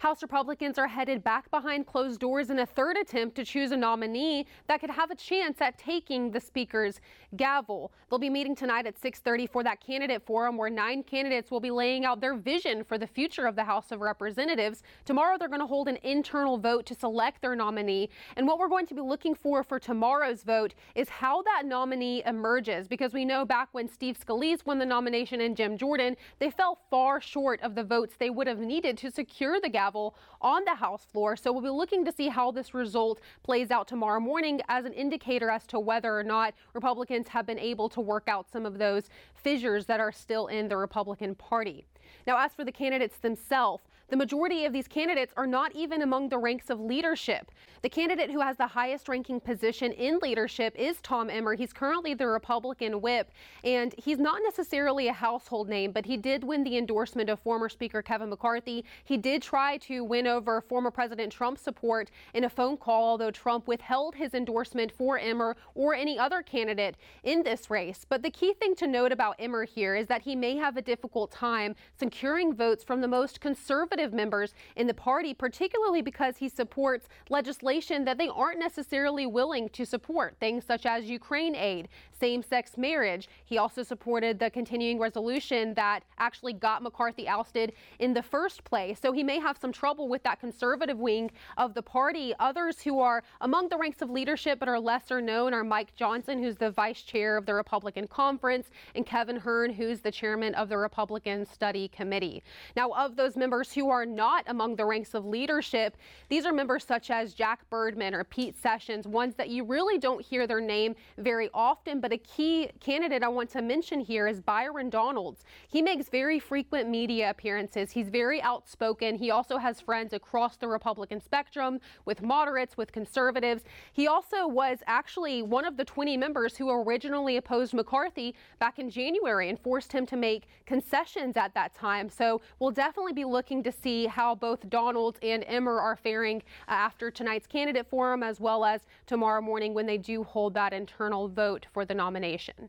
House 0.04 0.20
Republicans 0.20 0.78
are 0.78 0.86
headed 0.86 1.24
back 1.24 1.50
behind 1.50 1.86
closed 1.86 2.20
doors 2.20 2.50
in 2.50 2.58
a 2.58 2.66
third 2.66 2.98
attempt 2.98 3.34
to 3.36 3.42
choose 3.42 3.70
a 3.70 3.76
nominee 3.78 4.46
that 4.66 4.78
could 4.78 4.90
have 4.90 5.10
a 5.10 5.14
chance 5.14 5.62
at 5.62 5.78
taking 5.78 6.30
the 6.30 6.38
Speaker's 6.38 7.00
gavel. 7.36 7.90
They'll 8.10 8.18
be 8.18 8.28
meeting 8.28 8.54
tonight 8.54 8.84
at 8.84 8.98
6:30 9.00 9.46
for 9.46 9.62
that 9.62 9.80
candidate 9.80 10.20
forum 10.26 10.58
where 10.58 10.68
nine 10.68 11.04
candidates 11.04 11.50
will 11.50 11.58
be 11.58 11.70
laying 11.70 12.04
out 12.04 12.20
their 12.20 12.34
vision 12.34 12.84
for 12.84 12.98
the 12.98 13.06
future 13.06 13.46
of 13.46 13.56
the 13.56 13.64
House 13.64 13.92
of 13.92 14.02
Representatives. 14.02 14.82
Tomorrow 15.06 15.38
they're 15.38 15.48
going 15.48 15.60
to 15.60 15.66
hold 15.66 15.88
an 15.88 15.96
internal 16.02 16.58
vote 16.58 16.84
to 16.84 16.94
select 16.94 17.40
their 17.40 17.56
nominee. 17.56 18.10
And 18.36 18.46
what 18.46 18.58
we're 18.58 18.68
going 18.68 18.86
to 18.88 18.94
be 18.94 19.00
looking 19.00 19.34
for 19.34 19.64
for 19.64 19.78
tomorrow's 19.78 20.42
vote 20.42 20.74
is 20.94 21.08
how 21.08 21.40
that 21.44 21.62
nominee 21.64 22.22
emerges 22.26 22.88
because 22.88 23.14
we 23.14 23.24
know 23.24 23.46
back 23.46 23.70
when 23.72 23.88
Steve 23.88 24.18
Scalise 24.18 24.66
won 24.66 24.78
the 24.78 24.84
nomination 24.84 25.40
and 25.40 25.56
Jim 25.56 25.78
Jordan, 25.78 26.14
they 26.40 26.50
fell 26.50 26.80
far 26.90 27.22
short 27.22 27.58
of 27.62 27.74
the 27.74 27.84
votes 27.84 28.16
they 28.18 28.28
would 28.28 28.46
have 28.46 28.58
needed 28.58 28.98
to 28.98 29.10
secure 29.10 29.62
the 29.62 29.70
gavel 29.70 29.93
on 30.40 30.64
the 30.64 30.74
House 30.74 31.04
floor. 31.12 31.36
So 31.36 31.52
we'll 31.52 31.62
be 31.62 31.70
looking 31.70 32.04
to 32.04 32.12
see 32.12 32.28
how 32.28 32.50
this 32.50 32.74
result 32.74 33.20
plays 33.42 33.70
out 33.70 33.86
tomorrow 33.86 34.20
morning 34.20 34.60
as 34.68 34.84
an 34.84 34.92
indicator 34.92 35.50
as 35.50 35.66
to 35.68 35.78
whether 35.78 36.18
or 36.18 36.24
not 36.24 36.54
Republicans 36.74 37.28
have 37.28 37.46
been 37.46 37.58
able 37.58 37.88
to 37.90 38.00
work 38.00 38.24
out 38.28 38.50
some 38.50 38.66
of 38.66 38.78
those 38.78 39.08
fissures 39.34 39.86
that 39.86 40.00
are 40.00 40.12
still 40.12 40.48
in 40.48 40.68
the 40.68 40.76
Republican 40.76 41.34
Party. 41.34 41.84
Now, 42.26 42.38
as 42.38 42.52
for 42.52 42.64
the 42.64 42.72
candidates 42.72 43.18
themselves, 43.18 43.84
the 44.14 44.18
majority 44.18 44.64
of 44.64 44.72
these 44.72 44.86
candidates 44.86 45.34
are 45.36 45.44
not 45.44 45.74
even 45.74 46.02
among 46.02 46.28
the 46.28 46.38
ranks 46.38 46.70
of 46.70 46.78
leadership. 46.78 47.50
The 47.82 47.88
candidate 47.88 48.30
who 48.30 48.40
has 48.40 48.56
the 48.56 48.68
highest 48.68 49.08
ranking 49.08 49.40
position 49.40 49.90
in 49.90 50.20
leadership 50.20 50.72
is 50.76 51.00
Tom 51.02 51.28
Emmer. 51.28 51.54
He's 51.54 51.72
currently 51.72 52.14
the 52.14 52.28
Republican 52.28 53.00
whip, 53.00 53.32
and 53.64 53.92
he's 53.98 54.20
not 54.20 54.40
necessarily 54.44 55.08
a 55.08 55.12
household 55.12 55.68
name, 55.68 55.90
but 55.90 56.06
he 56.06 56.16
did 56.16 56.44
win 56.44 56.62
the 56.62 56.78
endorsement 56.78 57.28
of 57.28 57.40
former 57.40 57.68
Speaker 57.68 58.02
Kevin 58.02 58.30
McCarthy. 58.30 58.84
He 59.04 59.16
did 59.16 59.42
try 59.42 59.78
to 59.78 60.04
win 60.04 60.28
over 60.28 60.60
former 60.60 60.92
President 60.92 61.32
Trump's 61.32 61.60
support 61.60 62.12
in 62.34 62.44
a 62.44 62.48
phone 62.48 62.76
call, 62.76 63.04
although 63.10 63.32
Trump 63.32 63.66
withheld 63.66 64.14
his 64.14 64.32
endorsement 64.32 64.92
for 64.92 65.18
Emmer 65.18 65.56
or 65.74 65.92
any 65.92 66.20
other 66.20 66.40
candidate 66.40 66.96
in 67.24 67.42
this 67.42 67.68
race. 67.68 68.06
But 68.08 68.22
the 68.22 68.30
key 68.30 68.54
thing 68.54 68.76
to 68.76 68.86
note 68.86 69.10
about 69.10 69.34
Emmer 69.40 69.64
here 69.64 69.96
is 69.96 70.06
that 70.06 70.22
he 70.22 70.36
may 70.36 70.56
have 70.56 70.76
a 70.76 70.82
difficult 70.82 71.32
time 71.32 71.74
securing 71.98 72.54
votes 72.54 72.84
from 72.84 73.00
the 73.00 73.08
most 73.08 73.40
conservative 73.40 74.03
conservative 74.04 74.14
members 74.14 74.54
in 74.76 74.86
the 74.86 74.94
party, 74.94 75.34
particularly 75.34 76.02
because 76.02 76.36
he 76.36 76.48
supports 76.48 77.08
legislation 77.30 78.04
that 78.04 78.18
they 78.18 78.28
aren't 78.28 78.58
necessarily 78.58 79.26
willing 79.26 79.68
to 79.70 79.84
support, 79.84 80.36
things 80.40 80.64
such 80.64 80.86
as 80.86 81.04
Ukraine 81.04 81.54
aid, 81.54 81.88
same 82.20 82.42
sex 82.42 82.76
marriage. 82.76 83.28
He 83.44 83.58
also 83.58 83.82
supported 83.82 84.38
the 84.38 84.50
continuing 84.50 84.98
resolution 84.98 85.74
that 85.74 86.00
actually 86.18 86.52
got 86.52 86.82
McCarthy 86.82 87.26
ousted 87.28 87.72
in 87.98 88.14
the 88.14 88.22
first 88.22 88.64
place. 88.64 88.98
So 89.00 89.12
he 89.12 89.22
may 89.22 89.40
have 89.40 89.56
some 89.58 89.72
trouble 89.72 90.08
with 90.08 90.22
that 90.22 90.40
conservative 90.40 90.98
wing 90.98 91.30
of 91.56 91.74
the 91.74 91.82
party. 91.82 92.34
Others 92.38 92.80
who 92.80 93.00
are 93.00 93.22
among 93.40 93.68
the 93.68 93.78
ranks 93.78 94.02
of 94.02 94.10
leadership 94.10 94.58
but 94.58 94.68
are 94.68 94.80
lesser 94.80 95.20
known 95.20 95.54
are 95.54 95.64
Mike 95.64 95.94
Johnson, 95.96 96.42
who's 96.42 96.56
the 96.56 96.70
vice 96.70 97.02
chair 97.02 97.36
of 97.36 97.46
the 97.46 97.54
Republican 97.54 98.06
Conference, 98.06 98.70
and 98.94 99.06
Kevin 99.06 99.36
Hern, 99.36 99.72
who's 99.72 100.00
the 100.00 100.12
chairman 100.12 100.54
of 100.54 100.68
the 100.68 100.78
Republican 100.78 101.46
Study 101.46 101.88
Committee. 101.88 102.42
Now, 102.76 102.90
of 102.92 103.16
those 103.16 103.36
members 103.36 103.72
who 103.72 103.83
who 103.84 103.90
are 103.90 104.06
not 104.06 104.44
among 104.46 104.76
the 104.76 104.84
ranks 104.86 105.12
of 105.12 105.26
leadership. 105.26 105.98
These 106.30 106.46
are 106.46 106.54
members 106.54 106.84
such 106.84 107.10
as 107.10 107.34
Jack 107.34 107.68
Bergman 107.68 108.14
or 108.14 108.24
Pete 108.24 108.56
Sessions, 108.56 109.06
ones 109.06 109.34
that 109.34 109.50
you 109.50 109.62
really 109.62 109.98
don't 109.98 110.24
hear 110.24 110.46
their 110.46 110.60
name 110.60 110.94
very 111.18 111.50
often. 111.52 112.00
But 112.00 112.10
a 112.10 112.16
key 112.16 112.70
candidate 112.80 113.22
I 113.22 113.28
want 113.28 113.50
to 113.50 113.60
mention 113.60 114.00
here 114.00 114.26
is 114.26 114.40
Byron 114.40 114.88
Donalds. 114.88 115.44
He 115.68 115.82
makes 115.82 116.08
very 116.08 116.38
frequent 116.38 116.88
media 116.88 117.28
appearances. 117.28 117.90
He's 117.90 118.08
very 118.08 118.40
outspoken. 118.40 119.16
He 119.16 119.30
also 119.30 119.58
has 119.58 119.82
friends 119.82 120.14
across 120.14 120.56
the 120.56 120.66
Republican 120.66 121.20
spectrum 121.20 121.78
with 122.06 122.22
moderates, 122.22 122.78
with 122.78 122.90
conservatives. 122.90 123.64
He 123.92 124.08
also 124.08 124.46
was 124.46 124.78
actually 124.86 125.42
one 125.42 125.66
of 125.66 125.76
the 125.76 125.84
20 125.84 126.16
members 126.16 126.56
who 126.56 126.70
originally 126.70 127.36
opposed 127.36 127.74
McCarthy 127.74 128.34
back 128.58 128.78
in 128.78 128.88
January 128.88 129.50
and 129.50 129.60
forced 129.60 129.92
him 129.92 130.06
to 130.06 130.16
make 130.16 130.44
concessions 130.64 131.36
at 131.36 131.52
that 131.52 131.74
time. 131.74 132.08
So 132.08 132.40
we'll 132.58 132.70
definitely 132.70 133.12
be 133.12 133.26
looking 133.26 133.62
to 133.64 133.73
see 133.82 134.06
how 134.06 134.34
both 134.34 134.68
Donalds 134.68 135.18
and 135.22 135.44
Emmer 135.46 135.80
are 135.80 135.96
faring 135.96 136.42
uh, 136.68 136.72
after 136.72 137.10
tonight's 137.10 137.46
candidate 137.46 137.86
forum, 137.86 138.22
as 138.22 138.40
well 138.40 138.64
as 138.64 138.82
tomorrow 139.06 139.40
morning 139.40 139.74
when 139.74 139.86
they 139.86 139.98
do 139.98 140.22
hold 140.22 140.54
that 140.54 140.72
internal 140.72 141.28
vote 141.28 141.66
for 141.72 141.84
the 141.84 141.94
nomination. 141.94 142.68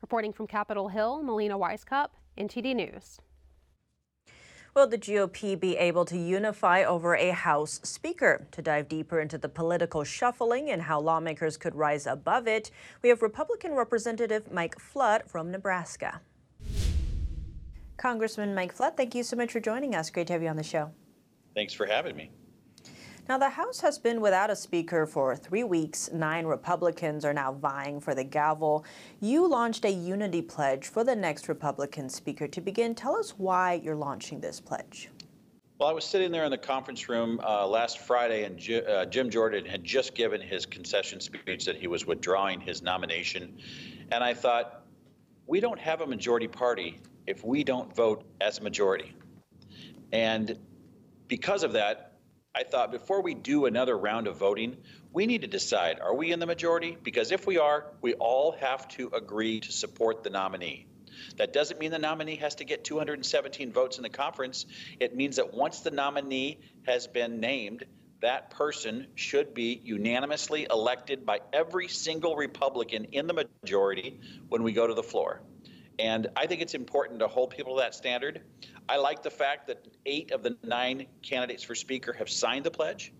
Reporting 0.00 0.32
from 0.32 0.46
Capitol 0.46 0.88
Hill, 0.88 1.22
Melina 1.22 1.58
Wisecup, 1.58 2.08
NTD 2.36 2.76
News. 2.76 3.20
Will 4.74 4.86
the 4.86 4.98
GOP 4.98 5.58
be 5.58 5.76
able 5.76 6.04
to 6.04 6.16
unify 6.16 6.84
over 6.84 7.16
a 7.16 7.30
House 7.30 7.80
Speaker? 7.82 8.46
To 8.52 8.62
dive 8.62 8.88
deeper 8.88 9.18
into 9.18 9.36
the 9.36 9.48
political 9.48 10.04
shuffling 10.04 10.70
and 10.70 10.82
how 10.82 11.00
lawmakers 11.00 11.56
could 11.56 11.74
rise 11.74 12.06
above 12.06 12.46
it, 12.46 12.70
we 13.02 13.08
have 13.08 13.20
Republican 13.22 13.72
Representative 13.72 14.52
Mike 14.52 14.78
Flood 14.78 15.24
from 15.26 15.50
Nebraska. 15.50 16.20
Congressman 17.98 18.54
Mike 18.54 18.72
Flood, 18.72 18.96
thank 18.96 19.14
you 19.14 19.24
so 19.24 19.36
much 19.36 19.52
for 19.52 19.60
joining 19.60 19.94
us. 19.94 20.08
Great 20.08 20.28
to 20.28 20.32
have 20.32 20.42
you 20.42 20.48
on 20.48 20.56
the 20.56 20.62
show. 20.62 20.90
Thanks 21.54 21.74
for 21.74 21.84
having 21.84 22.16
me. 22.16 22.30
Now, 23.28 23.36
the 23.36 23.50
House 23.50 23.80
has 23.80 23.98
been 23.98 24.22
without 24.22 24.48
a 24.48 24.56
speaker 24.56 25.04
for 25.04 25.36
three 25.36 25.64
weeks. 25.64 26.08
Nine 26.12 26.46
Republicans 26.46 27.26
are 27.26 27.34
now 27.34 27.52
vying 27.52 28.00
for 28.00 28.14
the 28.14 28.24
gavel. 28.24 28.86
You 29.20 29.46
launched 29.46 29.84
a 29.84 29.90
unity 29.90 30.40
pledge 30.40 30.86
for 30.86 31.04
the 31.04 31.14
next 31.14 31.48
Republican 31.48 32.08
speaker. 32.08 32.48
To 32.48 32.60
begin, 32.62 32.94
tell 32.94 33.16
us 33.16 33.32
why 33.36 33.74
you're 33.84 33.96
launching 33.96 34.40
this 34.40 34.60
pledge. 34.60 35.10
Well, 35.78 35.88
I 35.88 35.92
was 35.92 36.04
sitting 36.04 36.30
there 36.30 36.44
in 36.44 36.50
the 36.50 36.58
conference 36.58 37.08
room 37.08 37.40
uh, 37.44 37.66
last 37.66 37.98
Friday, 37.98 38.44
and 38.44 38.56
J- 38.56 38.84
uh, 38.84 39.04
Jim 39.06 39.28
Jordan 39.28 39.66
had 39.66 39.84
just 39.84 40.14
given 40.14 40.40
his 40.40 40.64
concession 40.64 41.20
speech 41.20 41.66
that 41.66 41.76
he 41.76 41.86
was 41.86 42.06
withdrawing 42.06 42.60
his 42.60 42.80
nomination. 42.80 43.58
And 44.10 44.24
I 44.24 44.32
thought, 44.32 44.84
we 45.46 45.60
don't 45.60 45.78
have 45.78 46.00
a 46.00 46.06
majority 46.06 46.48
party 46.48 47.00
if 47.28 47.44
we 47.44 47.62
don't 47.62 47.94
vote 47.94 48.24
as 48.40 48.58
a 48.58 48.62
majority. 48.62 49.12
And 50.10 50.58
because 51.28 51.62
of 51.62 51.74
that, 51.74 52.14
I 52.54 52.64
thought 52.64 52.90
before 52.90 53.22
we 53.22 53.34
do 53.34 53.66
another 53.66 53.96
round 53.96 54.26
of 54.26 54.38
voting, 54.38 54.78
we 55.12 55.26
need 55.26 55.42
to 55.42 55.46
decide 55.46 56.00
are 56.00 56.14
we 56.14 56.32
in 56.32 56.40
the 56.40 56.46
majority? 56.46 56.96
Because 57.02 57.30
if 57.30 57.46
we 57.46 57.58
are, 57.58 57.84
we 58.00 58.14
all 58.14 58.52
have 58.52 58.88
to 58.96 59.10
agree 59.14 59.60
to 59.60 59.70
support 59.70 60.22
the 60.22 60.30
nominee. 60.30 60.86
That 61.36 61.52
doesn't 61.52 61.78
mean 61.78 61.90
the 61.90 61.98
nominee 61.98 62.36
has 62.36 62.56
to 62.56 62.64
get 62.64 62.84
217 62.84 63.72
votes 63.72 63.98
in 63.98 64.02
the 64.02 64.08
conference. 64.08 64.64
It 64.98 65.14
means 65.14 65.36
that 65.36 65.52
once 65.52 65.80
the 65.80 65.90
nominee 65.90 66.60
has 66.86 67.06
been 67.06 67.40
named, 67.40 67.84
that 68.20 68.50
person 68.50 69.06
should 69.14 69.52
be 69.52 69.80
unanimously 69.84 70.66
elected 70.70 71.26
by 71.26 71.40
every 71.52 71.88
single 71.88 72.36
Republican 72.36 73.04
in 73.12 73.26
the 73.26 73.46
majority 73.62 74.18
when 74.48 74.62
we 74.62 74.72
go 74.72 74.86
to 74.86 74.94
the 74.94 75.02
floor. 75.02 75.42
And 75.98 76.28
I 76.36 76.46
think 76.46 76.62
it's 76.62 76.74
important 76.74 77.20
to 77.20 77.28
hold 77.28 77.50
people 77.50 77.76
to 77.76 77.82
that 77.82 77.94
standard. 77.94 78.42
I 78.88 78.98
like 78.98 79.22
the 79.22 79.30
fact 79.30 79.66
that 79.66 79.86
eight 80.06 80.30
of 80.30 80.42
the 80.42 80.56
nine 80.62 81.06
candidates 81.22 81.62
for 81.62 81.74
Speaker 81.74 82.12
have 82.12 82.30
signed 82.30 82.64
the 82.64 82.70
pledge. 82.70 83.12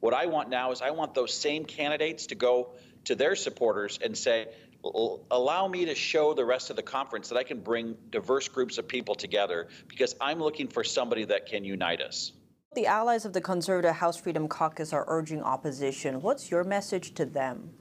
What 0.00 0.14
I 0.14 0.26
want 0.26 0.48
now 0.48 0.72
is 0.72 0.82
I 0.82 0.90
want 0.90 1.14
those 1.14 1.34
same 1.34 1.64
candidates 1.64 2.26
to 2.26 2.34
go 2.34 2.74
to 3.04 3.14
their 3.14 3.34
supporters 3.36 3.98
and 4.02 4.16
say, 4.16 4.48
allow 4.84 5.68
me 5.68 5.84
to 5.86 5.94
show 5.94 6.34
the 6.34 6.44
rest 6.44 6.70
of 6.70 6.76
the 6.76 6.82
conference 6.82 7.28
that 7.28 7.38
I 7.38 7.44
can 7.44 7.60
bring 7.60 7.96
diverse 8.10 8.48
groups 8.48 8.78
of 8.78 8.88
people 8.88 9.14
together 9.14 9.68
because 9.86 10.14
I'm 10.20 10.40
looking 10.40 10.68
for 10.68 10.82
somebody 10.82 11.24
that 11.26 11.46
can 11.46 11.64
unite 11.64 12.00
us. 12.00 12.32
The 12.74 12.86
allies 12.86 13.24
of 13.24 13.32
the 13.32 13.40
Conservative 13.40 13.96
House 13.96 14.16
Freedom 14.16 14.48
Caucus 14.48 14.92
are 14.92 15.04
urging 15.06 15.42
opposition. 15.42 16.22
What's 16.22 16.50
your 16.50 16.64
message 16.64 17.14
to 17.14 17.26
them? 17.26 17.74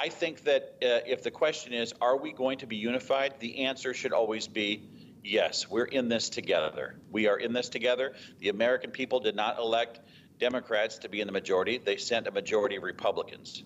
I 0.00 0.08
think 0.08 0.44
that 0.44 0.76
uh, 0.82 1.02
if 1.06 1.22
the 1.22 1.30
question 1.30 1.72
is, 1.72 1.92
are 2.00 2.16
we 2.16 2.32
going 2.32 2.58
to 2.58 2.66
be 2.66 2.76
unified? 2.76 3.34
The 3.40 3.64
answer 3.64 3.92
should 3.94 4.12
always 4.12 4.46
be 4.46 4.88
yes, 5.24 5.68
we're 5.68 5.84
in 5.84 6.08
this 6.08 6.28
together. 6.28 6.96
We 7.10 7.26
are 7.26 7.36
in 7.36 7.52
this 7.52 7.68
together. 7.68 8.14
The 8.38 8.48
American 8.48 8.90
people 8.92 9.20
did 9.20 9.34
not 9.34 9.58
elect 9.58 10.00
Democrats 10.38 10.98
to 10.98 11.08
be 11.08 11.20
in 11.20 11.26
the 11.26 11.32
majority, 11.32 11.78
they 11.78 11.96
sent 11.96 12.26
a 12.28 12.30
majority 12.30 12.76
of 12.76 12.82
Republicans. 12.84 13.64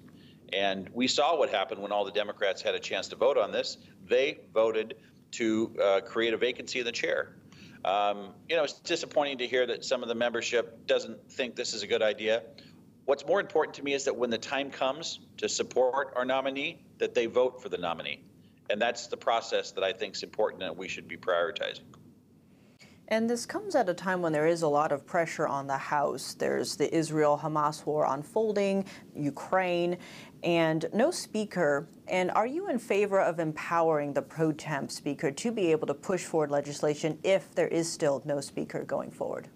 And 0.53 0.89
we 0.93 1.07
saw 1.07 1.37
what 1.37 1.51
happened 1.51 1.83
when 1.83 1.93
all 1.93 2.05
the 2.05 2.13
Democrats 2.13 2.63
had 2.63 2.75
a 2.75 2.81
chance 2.81 3.09
to 3.09 3.17
vote 3.17 3.39
on 3.39 3.53
this. 3.53 3.79
They 4.07 4.41
voted 4.53 4.97
to 5.33 5.75
uh, 5.83 6.01
create 6.01 6.35
a 6.35 6.37
vacancy 6.37 6.81
in 6.81 6.85
the 6.85 6.93
chair. 6.93 7.35
Um, 7.85 8.35
you 8.49 8.57
know, 8.57 8.65
it's 8.65 8.81
disappointing 8.81 9.39
to 9.39 9.47
hear 9.47 9.67
that 9.67 9.85
some 9.85 10.03
of 10.03 10.09
the 10.09 10.15
membership 10.15 10.87
doesn't 10.87 11.31
think 11.31 11.57
this 11.57 11.75
is 11.75 11.83
a 11.83 11.87
good 11.87 12.03
idea. 12.03 12.43
What's 13.05 13.27
more 13.27 13.41
important 13.41 13.75
to 13.77 13.83
me 13.83 13.95
is 13.95 14.05
that 14.05 14.17
when 14.17 14.31
the 14.31 14.39
time 14.39 14.71
comes 14.71 15.21
to 15.39 15.49
support 15.49 16.13
our 16.17 16.25
nominee, 16.25 16.85
that 16.99 17.15
they 17.15 17.27
vote 17.27 17.61
for 17.61 17.69
the 17.69 17.79
nominee. 17.79 18.21
And 18.71 18.81
that's 18.81 19.09
the 19.09 19.17
process 19.17 19.73
that 19.73 19.83
I 19.83 19.93
think 19.93 20.15
is 20.15 20.23
important 20.23 20.63
and 20.63 20.77
we 20.77 20.89
should 20.89 21.09
be 21.09 21.17
prioritizing. 21.17 21.83
And 23.09 23.29
this 23.29 23.45
comes 23.45 23.75
at 23.75 23.89
a 23.89 23.95
time 23.95 24.23
when 24.23 24.33
there 24.33 24.47
is 24.47 24.63
a 24.63 24.69
lot 24.69 24.93
of 24.93 25.05
pressure 25.05 25.47
on 25.47 25.67
the 25.67 25.77
House. 25.77 26.33
There's 26.33 26.77
the 26.77 26.95
Israel 26.95 27.39
Hamas 27.43 27.85
war 27.85 28.07
unfolding, 28.07 28.87
Ukraine, 29.15 29.99
and 30.43 30.87
no 30.95 31.11
speaker. 31.11 31.89
And 32.09 32.31
are 32.31 32.47
you 32.47 32.71
in 32.71 32.79
favor 32.79 33.21
of 33.21 33.39
empowering 33.39 34.15
the 34.15 34.23
pro 34.23 34.53
tem 34.53 34.89
speaker 34.89 35.31
to 35.31 35.53
be 35.53 35.73
able 35.73 35.89
to 35.89 35.95
push 35.95 36.25
forward 36.25 36.51
legislation 36.51 37.19
if 37.23 37.55
there 37.55 37.69
is 37.69 37.93
still 37.93 38.23
no 38.25 38.41
speaker 38.41 38.85
going 38.85 39.11
forward? 39.11 39.49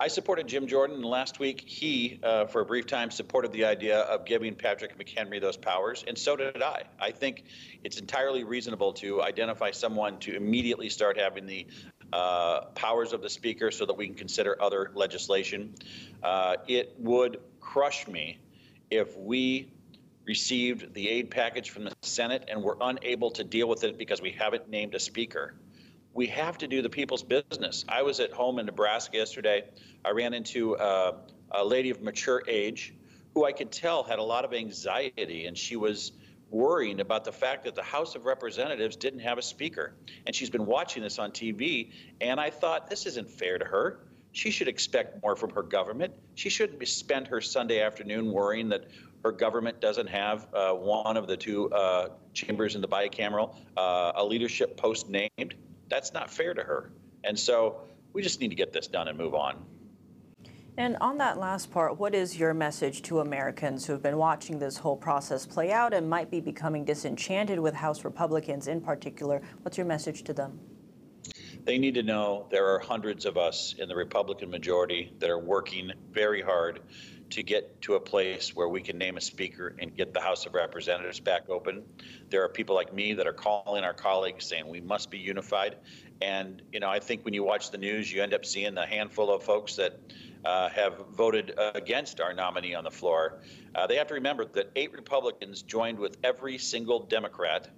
I 0.00 0.06
supported 0.06 0.46
Jim 0.46 0.68
Jordan 0.68 0.96
and 0.96 1.04
last 1.04 1.40
week. 1.40 1.64
He, 1.66 2.20
uh, 2.22 2.46
for 2.46 2.60
a 2.60 2.64
brief 2.64 2.86
time, 2.86 3.10
supported 3.10 3.50
the 3.50 3.64
idea 3.64 3.98
of 3.98 4.24
giving 4.24 4.54
Patrick 4.54 4.96
McHenry 4.96 5.40
those 5.40 5.56
powers, 5.56 6.04
and 6.06 6.16
so 6.16 6.36
did 6.36 6.62
I. 6.62 6.84
I 7.00 7.10
think 7.10 7.44
it's 7.82 7.98
entirely 7.98 8.44
reasonable 8.44 8.92
to 8.94 9.20
identify 9.22 9.72
someone 9.72 10.20
to 10.20 10.36
immediately 10.36 10.88
start 10.88 11.18
having 11.18 11.46
the 11.46 11.66
uh, 12.12 12.66
powers 12.76 13.12
of 13.12 13.22
the 13.22 13.28
Speaker 13.28 13.72
so 13.72 13.86
that 13.86 13.96
we 13.96 14.06
can 14.06 14.14
consider 14.14 14.56
other 14.62 14.92
legislation. 14.94 15.74
Uh, 16.22 16.56
it 16.68 16.94
would 17.00 17.40
crush 17.60 18.06
me 18.06 18.38
if 18.92 19.16
we 19.16 19.68
received 20.26 20.94
the 20.94 21.08
aid 21.08 21.28
package 21.28 21.70
from 21.70 21.82
the 21.82 21.92
Senate 22.02 22.44
and 22.48 22.62
were 22.62 22.76
unable 22.80 23.32
to 23.32 23.42
deal 23.42 23.68
with 23.68 23.82
it 23.82 23.98
because 23.98 24.22
we 24.22 24.30
haven't 24.30 24.68
named 24.68 24.94
a 24.94 25.00
Speaker 25.00 25.54
we 26.14 26.26
have 26.26 26.58
to 26.58 26.68
do 26.68 26.82
the 26.82 26.90
people's 26.90 27.22
business. 27.22 27.84
I 27.88 28.02
was 28.02 28.20
at 28.20 28.32
home 28.32 28.58
in 28.58 28.66
Nebraska 28.66 29.16
yesterday. 29.16 29.64
I 30.04 30.10
ran 30.10 30.34
into 30.34 30.76
uh, 30.76 31.16
a 31.50 31.64
lady 31.64 31.90
of 31.90 32.02
mature 32.02 32.42
age 32.48 32.94
who 33.34 33.44
I 33.44 33.52
could 33.52 33.70
tell 33.70 34.02
had 34.02 34.18
a 34.18 34.22
lot 34.22 34.44
of 34.44 34.52
anxiety, 34.52 35.46
and 35.46 35.56
she 35.56 35.76
was 35.76 36.12
worrying 36.50 37.00
about 37.00 37.24
the 37.24 37.32
fact 37.32 37.64
that 37.64 37.74
the 37.74 37.82
House 37.82 38.14
of 38.14 38.24
Representatives 38.24 38.96
didn't 38.96 39.20
have 39.20 39.38
a 39.38 39.42
speaker. 39.42 39.94
And 40.26 40.34
she's 40.34 40.50
been 40.50 40.66
watching 40.66 41.02
this 41.02 41.18
on 41.18 41.30
TV, 41.30 41.92
and 42.20 42.40
I 42.40 42.50
thought, 42.50 42.88
this 42.88 43.06
isn't 43.06 43.30
fair 43.30 43.58
to 43.58 43.64
her. 43.64 44.00
She 44.32 44.50
should 44.50 44.68
expect 44.68 45.22
more 45.22 45.36
from 45.36 45.50
her 45.50 45.62
government. 45.62 46.14
She 46.34 46.48
shouldn't 46.48 46.86
spend 46.88 47.28
her 47.28 47.40
Sunday 47.40 47.80
afternoon 47.80 48.32
worrying 48.32 48.70
that 48.70 48.84
her 49.24 49.32
government 49.32 49.80
doesn't 49.80 50.08
have 50.08 50.46
uh, 50.54 50.72
one 50.72 51.16
of 51.16 51.26
the 51.26 51.36
two 51.36 51.70
uh, 51.70 52.10
chambers 52.32 52.74
in 52.74 52.80
the 52.80 52.88
bicameral, 52.88 53.54
uh, 53.76 54.12
a 54.14 54.24
leadership 54.24 54.76
post 54.76 55.08
named 55.08 55.54
that's 55.88 56.12
not 56.12 56.30
fair 56.30 56.54
to 56.54 56.62
her. 56.62 56.90
And 57.24 57.38
so 57.38 57.80
we 58.12 58.22
just 58.22 58.40
need 58.40 58.48
to 58.48 58.54
get 58.54 58.72
this 58.72 58.86
done 58.86 59.08
and 59.08 59.18
move 59.18 59.34
on. 59.34 59.64
And 60.76 60.96
on 61.00 61.18
that 61.18 61.38
last 61.38 61.72
part, 61.72 61.98
what 61.98 62.14
is 62.14 62.38
your 62.38 62.54
message 62.54 63.02
to 63.02 63.18
Americans 63.18 63.84
who 63.84 63.92
have 63.92 64.02
been 64.02 64.16
watching 64.16 64.60
this 64.60 64.76
whole 64.76 64.96
process 64.96 65.44
play 65.44 65.72
out 65.72 65.92
and 65.92 66.08
might 66.08 66.30
be 66.30 66.40
becoming 66.40 66.84
disenchanted 66.84 67.58
with 67.58 67.74
House 67.74 68.04
Republicans 68.04 68.68
in 68.68 68.80
particular? 68.80 69.42
What's 69.62 69.76
your 69.76 69.86
message 69.86 70.22
to 70.22 70.32
them? 70.32 70.60
They 71.64 71.78
need 71.78 71.94
to 71.94 72.04
know 72.04 72.46
there 72.50 72.66
are 72.72 72.78
hundreds 72.78 73.26
of 73.26 73.36
us 73.36 73.74
in 73.76 73.88
the 73.88 73.96
Republican 73.96 74.50
majority 74.50 75.12
that 75.18 75.28
are 75.28 75.40
working 75.40 75.90
very 76.12 76.40
hard 76.40 76.80
to 77.30 77.42
get 77.42 77.80
to 77.82 77.94
a 77.94 78.00
place 78.00 78.54
where 78.54 78.68
we 78.68 78.80
can 78.80 78.98
name 78.98 79.16
a 79.16 79.20
speaker 79.20 79.74
and 79.78 79.96
get 79.96 80.14
the 80.14 80.20
House 80.20 80.46
of 80.46 80.54
Representatives 80.54 81.20
back 81.20 81.48
open. 81.48 81.82
There 82.30 82.42
are 82.42 82.48
people 82.48 82.74
like 82.74 82.92
me 82.92 83.14
that 83.14 83.26
are 83.26 83.32
calling 83.32 83.84
our 83.84 83.92
colleagues 83.94 84.46
saying 84.46 84.66
we 84.66 84.80
must 84.80 85.10
be 85.10 85.18
unified. 85.18 85.76
And, 86.20 86.62
you 86.72 86.80
know, 86.80 86.88
I 86.88 86.98
think 86.98 87.24
when 87.24 87.34
you 87.34 87.44
watch 87.44 87.70
the 87.70 87.78
news, 87.78 88.12
you 88.12 88.22
end 88.22 88.34
up 88.34 88.44
seeing 88.44 88.76
a 88.76 88.86
handful 88.86 89.30
of 89.32 89.42
folks 89.42 89.76
that 89.76 90.00
uh, 90.44 90.68
have 90.70 90.94
voted 91.12 91.54
against 91.74 92.20
our 92.20 92.32
nominee 92.32 92.74
on 92.74 92.84
the 92.84 92.90
floor. 92.90 93.40
Uh, 93.74 93.86
they 93.86 93.96
have 93.96 94.06
to 94.08 94.14
remember 94.14 94.44
that 94.44 94.70
eight 94.74 94.92
Republicans 94.92 95.62
joined 95.62 95.98
with 95.98 96.16
every 96.24 96.58
single 96.58 97.00
Democrat 97.00 97.68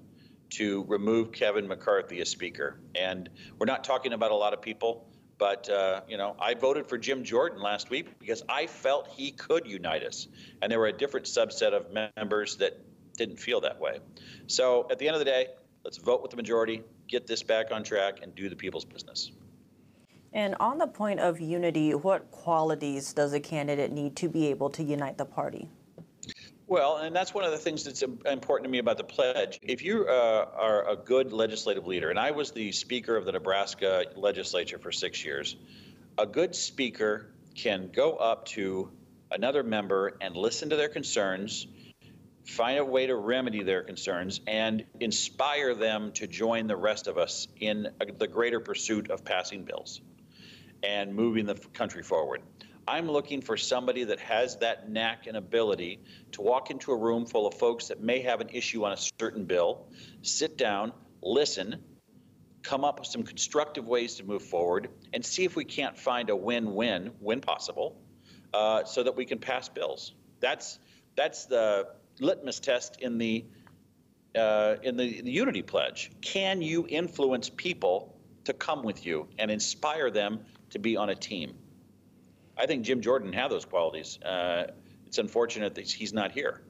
to 0.50 0.84
remove 0.88 1.32
Kevin 1.32 1.68
McCarthy 1.68 2.20
as 2.20 2.28
Speaker. 2.28 2.80
And 2.94 3.28
we're 3.58 3.66
not 3.66 3.84
talking 3.84 4.12
about 4.12 4.30
a 4.30 4.34
lot 4.34 4.52
of 4.52 4.60
people. 4.60 5.06
But, 5.40 5.70
uh, 5.70 6.02
you 6.06 6.18
know, 6.18 6.36
I 6.38 6.52
voted 6.52 6.86
for 6.86 6.98
Jim 6.98 7.24
Jordan 7.24 7.62
last 7.62 7.88
week 7.88 8.18
because 8.18 8.42
I 8.46 8.66
felt 8.66 9.08
he 9.08 9.30
could 9.30 9.66
unite 9.66 10.04
us. 10.04 10.28
And 10.60 10.70
there 10.70 10.78
were 10.78 10.88
a 10.88 10.92
different 10.92 11.24
subset 11.24 11.72
of 11.72 11.86
members 12.14 12.56
that 12.56 12.78
didn't 13.16 13.38
feel 13.38 13.62
that 13.62 13.80
way. 13.80 14.00
So 14.48 14.86
at 14.90 14.98
the 14.98 15.08
end 15.08 15.14
of 15.14 15.18
the 15.18 15.24
day, 15.24 15.46
let's 15.82 15.96
vote 15.96 16.20
with 16.20 16.30
the 16.30 16.36
majority, 16.36 16.82
get 17.08 17.26
this 17.26 17.42
back 17.42 17.72
on 17.72 17.82
track, 17.82 18.18
and 18.22 18.34
do 18.34 18.50
the 18.50 18.54
people's 18.54 18.84
business. 18.84 19.32
And 20.34 20.56
on 20.60 20.76
the 20.76 20.86
point 20.86 21.20
of 21.20 21.40
unity, 21.40 21.94
what 21.94 22.30
qualities 22.30 23.14
does 23.14 23.32
a 23.32 23.40
candidate 23.40 23.90
need 23.90 24.16
to 24.16 24.28
be 24.28 24.48
able 24.48 24.68
to 24.70 24.82
unite 24.82 25.16
the 25.16 25.24
party? 25.24 25.70
Well, 26.70 26.98
and 26.98 27.16
that's 27.16 27.34
one 27.34 27.42
of 27.42 27.50
the 27.50 27.58
things 27.58 27.82
that's 27.82 28.00
important 28.00 28.62
to 28.62 28.70
me 28.70 28.78
about 28.78 28.96
the 28.96 29.02
pledge. 29.02 29.58
If 29.60 29.82
you 29.82 30.06
uh, 30.06 30.46
are 30.54 30.88
a 30.88 30.94
good 30.94 31.32
legislative 31.32 31.88
leader, 31.88 32.10
and 32.10 32.18
I 32.18 32.30
was 32.30 32.52
the 32.52 32.70
speaker 32.70 33.16
of 33.16 33.24
the 33.24 33.32
Nebraska 33.32 34.04
legislature 34.14 34.78
for 34.78 34.92
six 34.92 35.24
years, 35.24 35.56
a 36.16 36.26
good 36.26 36.54
speaker 36.54 37.34
can 37.56 37.90
go 37.92 38.14
up 38.14 38.44
to 38.50 38.88
another 39.32 39.64
member 39.64 40.16
and 40.20 40.36
listen 40.36 40.70
to 40.70 40.76
their 40.76 40.88
concerns, 40.88 41.66
find 42.44 42.78
a 42.78 42.84
way 42.84 43.08
to 43.08 43.16
remedy 43.16 43.64
their 43.64 43.82
concerns, 43.82 44.40
and 44.46 44.84
inspire 45.00 45.74
them 45.74 46.12
to 46.12 46.28
join 46.28 46.68
the 46.68 46.76
rest 46.76 47.08
of 47.08 47.18
us 47.18 47.48
in 47.58 47.88
the 48.16 48.28
greater 48.28 48.60
pursuit 48.60 49.10
of 49.10 49.24
passing 49.24 49.64
bills 49.64 50.00
and 50.84 51.16
moving 51.16 51.46
the 51.46 51.56
country 51.56 52.04
forward. 52.04 52.42
I'm 52.90 53.08
looking 53.08 53.40
for 53.40 53.56
somebody 53.56 54.02
that 54.02 54.18
has 54.18 54.56
that 54.56 54.90
knack 54.90 55.28
and 55.28 55.36
ability 55.36 56.00
to 56.32 56.42
walk 56.42 56.72
into 56.72 56.90
a 56.90 56.96
room 56.96 57.24
full 57.24 57.46
of 57.46 57.54
folks 57.54 57.86
that 57.86 58.00
may 58.00 58.22
have 58.22 58.40
an 58.40 58.48
issue 58.48 58.84
on 58.84 58.90
a 58.90 58.96
certain 58.96 59.44
bill, 59.44 59.86
sit 60.22 60.58
down, 60.58 60.92
listen, 61.22 61.84
come 62.64 62.84
up 62.84 62.98
with 62.98 63.06
some 63.06 63.22
constructive 63.22 63.86
ways 63.86 64.16
to 64.16 64.24
move 64.24 64.42
forward, 64.42 64.88
and 65.12 65.24
see 65.24 65.44
if 65.44 65.54
we 65.54 65.64
can't 65.64 65.96
find 65.96 66.30
a 66.30 66.36
win-win, 66.36 67.12
when 67.20 67.40
possible, 67.40 67.96
uh, 68.52 68.82
so 68.82 69.04
that 69.04 69.14
we 69.14 69.24
can 69.24 69.38
pass 69.38 69.68
bills. 69.68 70.12
That's 70.40 70.80
that's 71.14 71.46
the 71.46 71.86
litmus 72.18 72.58
test 72.58 73.00
in 73.00 73.18
the 73.18 73.44
uh, 74.34 74.76
in 74.82 74.96
the, 74.96 75.22
the 75.22 75.30
Unity 75.30 75.62
Pledge. 75.62 76.10
Can 76.22 76.60
you 76.60 76.86
influence 76.88 77.50
people 77.50 78.18
to 78.46 78.52
come 78.52 78.82
with 78.82 79.06
you 79.06 79.28
and 79.38 79.48
inspire 79.48 80.10
them 80.10 80.40
to 80.70 80.80
be 80.80 80.96
on 80.96 81.08
a 81.08 81.14
team? 81.14 81.54
I 82.60 82.66
think 82.66 82.84
Jim 82.84 83.00
Jordan 83.00 83.32
had 83.32 83.50
those 83.50 83.64
qualities. 83.64 84.18
Uh, 84.22 84.66
it's 85.06 85.16
unfortunate 85.16 85.74
that 85.76 85.90
he's 85.90 86.12
not 86.12 86.30
here 86.30 86.60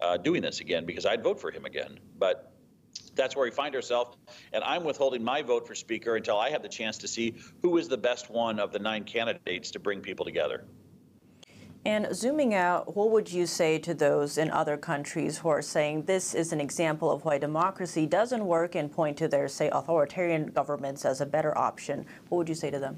uh, 0.00 0.16
doing 0.16 0.40
this 0.40 0.60
again 0.60 0.86
because 0.86 1.04
I'd 1.04 1.22
vote 1.22 1.38
for 1.38 1.50
him 1.50 1.66
again. 1.66 2.00
But 2.18 2.50
that's 3.14 3.36
where 3.36 3.44
we 3.44 3.50
find 3.50 3.74
ourselves. 3.74 4.16
And 4.54 4.64
I'm 4.64 4.84
withholding 4.84 5.22
my 5.22 5.42
vote 5.42 5.66
for 5.66 5.74
Speaker 5.74 6.16
until 6.16 6.38
I 6.38 6.48
have 6.48 6.62
the 6.62 6.68
chance 6.68 6.96
to 6.98 7.08
see 7.08 7.34
who 7.60 7.76
is 7.76 7.88
the 7.88 7.98
best 7.98 8.30
one 8.30 8.58
of 8.58 8.72
the 8.72 8.78
nine 8.78 9.04
candidates 9.04 9.70
to 9.72 9.78
bring 9.78 10.00
people 10.00 10.24
together. 10.24 10.64
And 11.84 12.16
zooming 12.16 12.54
out, 12.54 12.96
what 12.96 13.10
would 13.10 13.30
you 13.30 13.44
say 13.44 13.78
to 13.80 13.92
those 13.92 14.38
in 14.38 14.50
other 14.50 14.78
countries 14.78 15.36
who 15.36 15.50
are 15.50 15.60
saying 15.60 16.04
this 16.04 16.34
is 16.34 16.54
an 16.54 16.60
example 16.60 17.10
of 17.10 17.26
why 17.26 17.36
democracy 17.36 18.06
doesn't 18.06 18.46
work 18.46 18.74
and 18.74 18.90
point 18.90 19.18
to 19.18 19.28
their, 19.28 19.48
say, 19.48 19.68
authoritarian 19.68 20.46
governments 20.46 21.04
as 21.04 21.20
a 21.20 21.26
better 21.26 21.56
option? 21.58 22.06
What 22.30 22.38
would 22.38 22.48
you 22.48 22.54
say 22.54 22.70
to 22.70 22.78
them? 22.78 22.96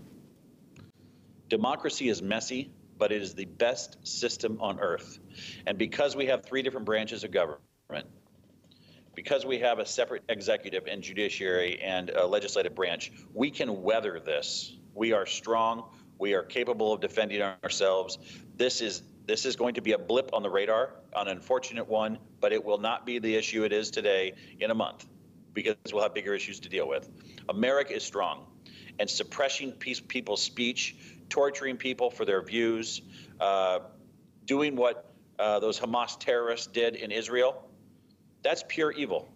Democracy 1.49 2.09
is 2.09 2.23
messy, 2.23 2.71
but 2.99 3.13
it 3.13 3.23
is 3.23 3.35
the 3.35 3.45
best 3.45 4.07
system 4.07 4.59
on 4.61 4.81
earth. 4.81 5.19
And 5.67 5.79
because 5.79 6.17
we 6.17 6.27
have 6.27 6.45
three 6.45 6.63
different 6.63 6.87
branches 6.87 7.25
of 7.25 7.31
government, 7.31 7.61
because 9.15 9.47
we 9.47 9.59
have 9.61 9.79
a 9.79 9.87
separate 9.87 10.25
executive 10.29 10.87
and 10.87 11.03
judiciary 11.03 11.81
and 11.83 12.11
legislative 12.29 12.75
branch, 12.75 13.13
we 13.33 13.51
can 13.51 13.83
weather 13.83 14.21
this. 14.21 14.77
We 14.95 15.13
are 15.13 15.27
strong. 15.27 15.85
We 16.19 16.35
are 16.35 16.43
capable 16.43 16.93
of 16.93 17.01
defending 17.01 17.43
ourselves. 17.43 18.19
This 18.57 18.81
is 18.81 19.03
this 19.27 19.45
is 19.45 19.57
going 19.57 19.75
to 19.75 19.81
be 19.81 19.93
a 19.93 19.99
blip 19.99 20.31
on 20.33 20.43
the 20.43 20.51
radar, 20.51 20.93
an 21.15 21.27
unfortunate 21.27 21.89
one, 21.89 22.19
but 22.41 22.53
it 22.53 22.65
will 22.65 22.79
not 22.79 23.05
be 23.05 23.19
the 23.19 23.35
issue 23.35 23.65
it 23.65 23.73
is 23.73 23.91
today 23.91 24.35
in 24.61 24.71
a 24.71 24.75
month 24.75 25.05
because 25.53 25.75
we'll 25.93 26.05
have 26.05 26.15
bigger 26.15 26.33
issues 26.33 26.61
to 26.61 26.69
deal 26.69 26.87
with. 26.87 27.11
America 27.49 27.95
is 27.95 28.05
strong, 28.05 28.47
and 29.01 29.11
suppressing 29.11 29.73
peace, 29.73 30.01
people's 30.01 30.43
speech, 30.43 30.95
torturing 31.29 31.77
people 31.77 32.11
for 32.11 32.25
their 32.25 32.43
views, 32.43 33.03
uh, 33.41 33.81
doing 34.45 34.77
what 34.77 35.13
uh, 35.39 35.59
those 35.61 35.79
Hamas 35.79 36.19
terrorists 36.19 36.67
did 36.67 36.97
in 36.97 37.11
Israel, 37.11 37.69
that's 38.43 38.65
pure 38.67 38.93
evil. 38.93 39.29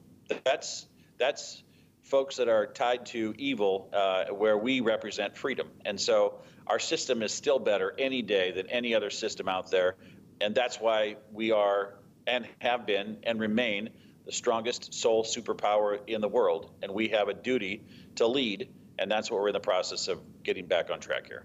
That's 0.45 0.87
that's 1.19 1.63
folks 2.03 2.37
that 2.37 2.49
are 2.49 2.67
tied 2.67 3.07
to 3.07 3.35
evil, 3.39 3.89
uh, 3.93 4.27
where 4.27 4.57
we 4.57 4.81
represent 4.81 5.37
freedom. 5.37 5.69
And 5.85 6.01
so 6.01 6.41
our 6.67 6.79
system 6.79 7.23
is 7.23 7.33
still 7.33 7.59
better 7.59 7.95
any 7.99 8.23
day 8.23 8.53
than 8.53 8.69
any 8.69 8.95
other 8.95 9.11
system 9.11 9.49
out 9.49 9.71
there. 9.71 9.97
And 10.41 10.55
that's 10.55 10.81
why 10.81 11.17
we 11.33 11.53
are 11.53 11.95
and 12.27 12.47
have 12.61 12.87
been 12.87 13.19
and 13.23 13.41
remain 13.41 13.91
the 14.25 14.33
strongest 14.33 14.95
sole 14.95 15.25
superpower 15.25 15.99
in 16.07 16.21
the 16.21 16.29
world. 16.29 16.71
And 16.83 16.93
we 16.93 17.09
have 17.09 17.29
a 17.29 17.35
duty 17.35 17.83
to 18.17 18.27
lead. 18.27 18.69
And 18.99 19.11
that's 19.11 19.31
what 19.31 19.41
we're 19.41 19.49
in 19.49 19.55
the 19.55 19.61
process 19.61 20.09
of 20.09 20.21
getting 20.43 20.67
back 20.67 20.91
on 20.91 21.01
track 21.01 21.27
here. 21.27 21.45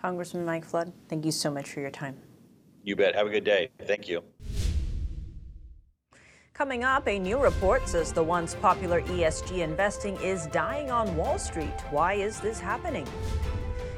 Congressman 0.00 0.46
Mike 0.46 0.64
Flood, 0.64 0.92
thank 1.08 1.26
you 1.26 1.32
so 1.32 1.50
much 1.50 1.68
for 1.68 1.80
your 1.80 1.90
time. 1.90 2.16
You 2.82 2.96
bet. 2.96 3.14
Have 3.14 3.26
a 3.26 3.30
good 3.30 3.44
day. 3.44 3.68
Thank 3.84 4.08
you. 4.08 4.22
Coming 6.54 6.84
up, 6.84 7.06
a 7.06 7.18
new 7.18 7.38
report 7.38 7.88
says 7.88 8.12
the 8.12 8.22
once 8.22 8.54
popular 8.54 9.02
ESG 9.02 9.58
investing 9.58 10.16
is 10.16 10.46
dying 10.46 10.90
on 10.90 11.16
Wall 11.16 11.38
Street. 11.38 11.72
Why 11.90 12.14
is 12.14 12.40
this 12.40 12.58
happening? 12.60 13.06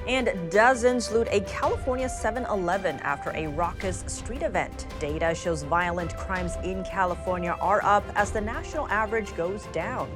And 0.08 0.32
dozens 0.50 1.12
loot 1.12 1.28
a 1.30 1.40
California 1.42 2.08
7 2.08 2.44
Eleven 2.46 2.96
after 3.00 3.30
a 3.30 3.46
raucous 3.46 4.02
street 4.08 4.42
event. 4.42 4.86
Data 4.98 5.32
shows 5.34 5.62
violent 5.62 6.16
crimes 6.16 6.56
in 6.64 6.82
California 6.84 7.56
are 7.60 7.82
up 7.84 8.04
as 8.16 8.32
the 8.32 8.40
national 8.40 8.88
average 8.88 9.34
goes 9.36 9.66
down. 9.66 10.10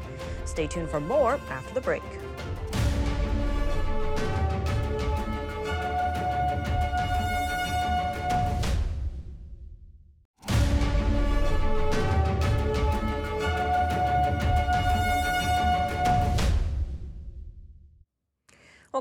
Stay 0.45 0.67
tuned 0.67 0.89
for 0.89 1.01
more 1.01 1.41
after 1.51 1.75
the 1.75 1.81
break. 1.81 2.03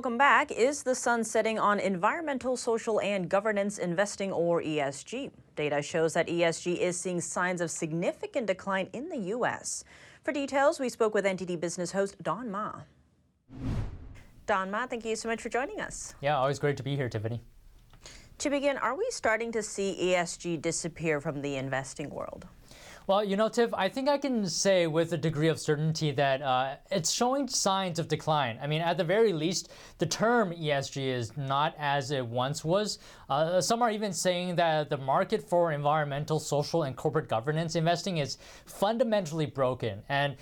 Welcome 0.05 0.19
back. 0.19 0.51
Is 0.51 0.83
the 0.83 0.93
sun 0.93 1.23
setting 1.23 1.57
on 1.57 1.79
environmental, 1.79 2.55
social, 2.57 3.01
and 3.01 3.27
governance 3.27 3.79
investing, 3.79 4.31
or 4.31 4.61
ESG? 4.61 5.31
Data 5.55 5.81
shows 5.81 6.13
that 6.13 6.27
ESG 6.27 6.77
is 6.77 6.95
seeing 6.95 7.19
signs 7.19 7.59
of 7.59 7.71
significant 7.71 8.45
decline 8.45 8.87
in 8.93 9.09
the 9.09 9.17
U.S. 9.33 9.83
For 10.21 10.31
details, 10.31 10.79
we 10.79 10.89
spoke 10.89 11.15
with 11.15 11.25
NTD 11.25 11.59
Business 11.59 11.91
host 11.91 12.21
Don 12.21 12.51
Ma. 12.51 12.73
Don 14.45 14.69
Ma, 14.69 14.85
thank 14.85 15.05
you 15.05 15.15
so 15.15 15.27
much 15.27 15.41
for 15.41 15.49
joining 15.49 15.81
us. 15.81 16.13
Yeah, 16.21 16.37
always 16.37 16.59
great 16.59 16.77
to 16.77 16.83
be 16.83 16.95
here, 16.95 17.09
Tiffany. 17.09 17.41
To 18.37 18.51
begin, 18.51 18.77
are 18.77 18.95
we 18.95 19.07
starting 19.09 19.51
to 19.53 19.63
see 19.63 19.97
ESG 19.99 20.61
disappear 20.61 21.19
from 21.19 21.41
the 21.41 21.55
investing 21.55 22.11
world? 22.11 22.45
Well, 23.07 23.23
you 23.23 23.37
know, 23.37 23.49
Tiff, 23.49 23.71
I 23.71 23.87
think 23.87 24.09
I 24.09 24.17
can 24.17 24.47
say 24.47 24.87
with 24.87 25.13
a 25.13 25.17
degree 25.17 25.47
of 25.47 25.59
certainty 25.59 26.09
that 26.13 26.41
uh, 26.41 26.77
it's 26.89 27.11
showing 27.11 27.47
signs 27.47 27.99
of 27.99 28.07
decline. 28.07 28.57
I 28.59 28.65
mean, 28.65 28.81
at 28.81 28.97
the 28.97 29.03
very 29.03 29.31
least, 29.31 29.69
the 29.99 30.07
term 30.07 30.51
ESG 30.51 31.05
is 31.05 31.37
not 31.37 31.75
as 31.77 32.09
it 32.09 32.25
once 32.25 32.65
was. 32.65 32.97
Uh, 33.29 33.61
some 33.61 33.83
are 33.83 33.91
even 33.91 34.11
saying 34.11 34.55
that 34.55 34.89
the 34.89 34.97
market 34.97 35.47
for 35.47 35.71
environmental, 35.71 36.39
social, 36.39 36.81
and 36.83 36.95
corporate 36.95 37.29
governance 37.29 37.75
investing 37.75 38.17
is 38.17 38.39
fundamentally 38.65 39.45
broken. 39.45 40.01
And 40.09 40.35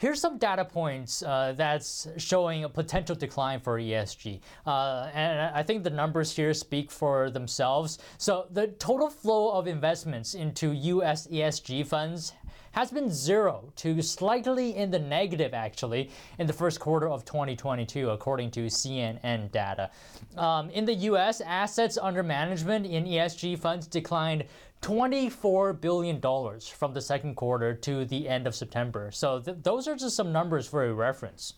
Here's 0.00 0.18
some 0.18 0.38
data 0.38 0.64
points 0.64 1.22
uh, 1.22 1.52
that's 1.58 2.08
showing 2.16 2.64
a 2.64 2.70
potential 2.70 3.14
decline 3.14 3.60
for 3.60 3.78
ESG. 3.78 4.40
Uh, 4.66 5.10
and 5.12 5.54
I 5.54 5.62
think 5.62 5.84
the 5.84 5.90
numbers 5.90 6.34
here 6.34 6.54
speak 6.54 6.90
for 6.90 7.28
themselves. 7.28 7.98
So 8.16 8.46
the 8.50 8.68
total 8.68 9.10
flow 9.10 9.50
of 9.50 9.66
investments 9.66 10.32
into 10.32 10.72
US 10.72 11.26
ESG 11.26 11.86
funds 11.86 12.32
has 12.72 12.90
been 12.90 13.10
zero 13.10 13.72
to 13.76 14.00
slightly 14.00 14.74
in 14.76 14.90
the 14.90 14.98
negative, 14.98 15.52
actually, 15.52 16.08
in 16.38 16.46
the 16.46 16.52
first 16.52 16.80
quarter 16.80 17.08
of 17.08 17.26
2022, 17.26 18.08
according 18.08 18.50
to 18.52 18.66
CNN 18.66 19.50
data. 19.50 19.90
Um, 20.36 20.70
in 20.70 20.86
the 20.86 20.94
US, 20.94 21.42
assets 21.42 21.98
under 22.00 22.22
management 22.22 22.86
in 22.86 23.04
ESG 23.04 23.58
funds 23.58 23.86
declined 23.86 24.44
$24 24.82 25.80
billion 25.80 26.20
from 26.60 26.94
the 26.94 27.00
second 27.00 27.34
quarter 27.34 27.74
to 27.74 28.04
the 28.06 28.28
end 28.28 28.46
of 28.46 28.54
September. 28.54 29.10
So 29.10 29.40
th- 29.40 29.58
those 29.62 29.86
are 29.86 29.96
just 29.96 30.16
some 30.16 30.32
numbers 30.32 30.66
for 30.66 30.84
a 30.84 30.94
reference. 30.94 31.54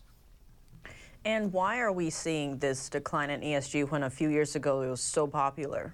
And 1.25 1.53
why 1.53 1.79
are 1.79 1.91
we 1.91 2.09
seeing 2.09 2.57
this 2.57 2.89
decline 2.89 3.29
in 3.29 3.41
ESG 3.41 3.89
when 3.89 4.03
a 4.03 4.09
few 4.09 4.29
years 4.29 4.55
ago 4.57 4.81
it 4.81 4.89
was 4.89 5.01
so 5.01 5.25
popular? 5.25 5.93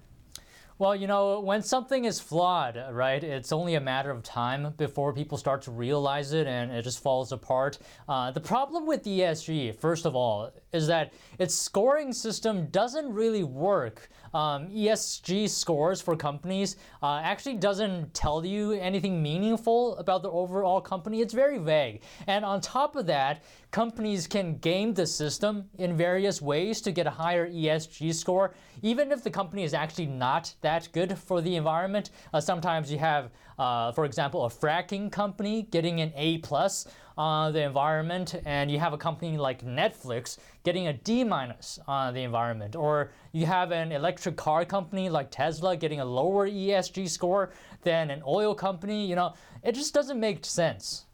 Well, 0.80 0.96
you 0.96 1.08
know, 1.08 1.42
when 1.42 1.62
something 1.62 2.06
is 2.06 2.22
flawed, 2.22 2.82
right, 2.92 3.22
it's 3.22 3.52
only 3.52 3.76
a 3.76 3.82
matter 3.82 4.12
of 4.12 4.24
time 4.24 4.74
before 4.78 5.12
people 5.14 5.38
start 5.38 5.62
to 5.64 5.72
realize 5.72 6.32
it 6.32 6.48
and 6.48 6.72
it 6.72 6.84
just 6.84 7.04
falls 7.04 7.34
apart. 7.34 7.80
Uh, 8.08 8.32
the 8.32 8.40
problem 8.40 8.88
with 8.88 9.04
ESG, 9.04 9.76
first 9.76 10.06
of 10.06 10.16
all, 10.16 10.50
is 10.72 10.88
that 10.88 11.12
its 11.38 11.54
scoring 11.54 12.14
system 12.14 12.68
doesn't 12.68 13.12
really 13.12 13.44
work. 13.44 14.10
Um, 14.34 14.68
ESG 14.70 15.50
scores 15.50 16.02
for 16.02 16.16
companies 16.16 16.78
uh, 17.02 17.22
actually 17.24 17.56
doesn't 17.56 18.14
tell 18.14 18.46
you 18.46 18.74
anything 18.74 19.22
meaningful 19.22 19.98
about 19.98 20.22
the 20.24 20.30
overall 20.32 20.82
company. 20.82 21.22
It's 21.22 21.34
very 21.34 21.58
vague. 21.58 22.02
And 22.28 22.46
on 22.46 22.62
top 22.62 22.96
of 22.96 23.06
that, 23.08 23.44
companies 23.72 24.28
can 24.28 24.58
game 24.58 24.94
the 24.94 25.06
system 25.06 25.70
in 25.78 25.96
various 25.96 26.42
ways 26.42 26.82
to 26.82 26.92
get 26.92 27.08
a 27.08 27.12
higher 27.12 27.50
ESG 27.50 28.14
score, 28.14 28.54
even 28.82 29.12
if 29.12 29.24
the 29.24 29.30
company 29.30 29.64
is 29.64 29.74
actually 29.74 30.08
not 30.08 30.54
that 30.62 30.90
good 30.92 31.18
for 31.18 31.42
the 31.42 31.56
environment. 31.56 32.10
Uh, 32.34 32.40
sometimes 32.40 32.92
you 32.92 32.98
have, 33.00 33.30
uh, 33.60 33.92
for 33.92 34.06
example, 34.06 34.46
a 34.46 34.50
fracking 34.50 35.12
company 35.12 35.64
getting 35.64 36.00
an 36.00 36.14
A 36.16 36.38
plus 36.40 36.88
on 37.18 37.52
the 37.52 37.62
environment, 37.62 38.36
and 38.46 38.72
you 38.72 38.80
have 38.80 38.94
a 38.94 38.98
company 38.98 39.38
like 39.38 39.66
Netflix 39.66 40.38
getting 40.64 40.88
a 40.88 40.94
D 40.94 41.26
minus 41.26 41.78
on 41.86 42.14
the 42.14 42.24
environment, 42.24 42.78
or 42.78 43.12
you 43.34 43.46
have 43.46 43.72
an 43.72 43.92
electric 43.92 44.38
car 44.38 44.64
company 44.64 45.10
like 45.10 45.30
Tesla 45.30 45.76
getting 45.76 46.00
a 46.00 46.06
lower 46.06 46.50
ESG 46.50 47.10
score 47.10 47.52
than 47.84 48.10
an 48.10 48.24
oil 48.26 48.56
company. 48.56 49.06
You 49.06 49.18
know, 49.18 49.34
it 49.62 49.76
just 49.76 49.94
doesn't 49.94 50.20
make 50.20 50.46
sense. 50.46 51.06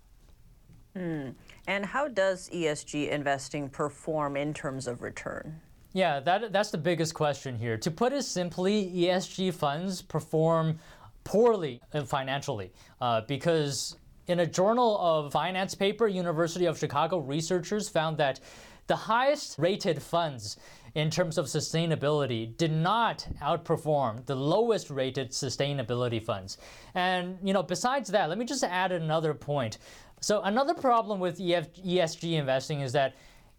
Hmm. 0.96 1.30
And 1.68 1.84
how 1.84 2.08
does 2.08 2.50
ESG 2.52 3.10
investing 3.10 3.70
perform 3.70 4.38
in 4.38 4.54
terms 4.54 4.88
of 4.88 5.02
return? 5.02 5.60
Yeah, 5.96 6.20
that, 6.20 6.52
that's 6.52 6.72
the 6.72 6.78
biggest 6.78 7.14
question 7.14 7.58
here. 7.58 7.78
To 7.78 7.90
put 7.90 8.12
it 8.12 8.24
simply, 8.24 8.92
ESG 8.94 9.54
funds 9.54 10.02
perform 10.02 10.78
poorly 11.26 11.82
financially 12.06 12.72
uh, 13.02 13.22
because 13.28 13.98
In 14.28 14.40
a 14.40 14.46
Journal 14.46 14.98
of 15.00 15.32
Finance 15.32 15.76
paper, 15.76 16.08
University 16.08 16.66
of 16.66 16.80
Chicago 16.80 17.20
researchers 17.20 17.90
found 17.90 18.18
that 18.18 18.40
the 18.88 18.96
highest 18.96 19.60
rated 19.60 20.02
funds 20.02 20.58
in 20.96 21.10
terms 21.10 21.38
of 21.38 21.46
sustainability 21.46 22.56
did 22.58 22.72
not 22.72 23.28
outperform 23.42 24.26
the 24.26 24.36
lowest 24.36 24.90
rated 24.90 25.32
sustainability 25.32 26.24
funds. 26.24 26.58
And 26.96 27.38
you 27.44 27.54
know, 27.54 27.64
besides 27.64 28.10
that, 28.12 28.30
let 28.30 28.38
me 28.38 28.46
just 28.46 28.64
add 28.64 28.92
another 28.92 29.34
point. 29.34 29.78
So 30.22 30.42
another 30.42 30.74
problem 30.74 31.20
with 31.20 31.38
ESG 31.38 32.34
investing 32.34 32.82
is 32.82 32.94
that 32.94 33.16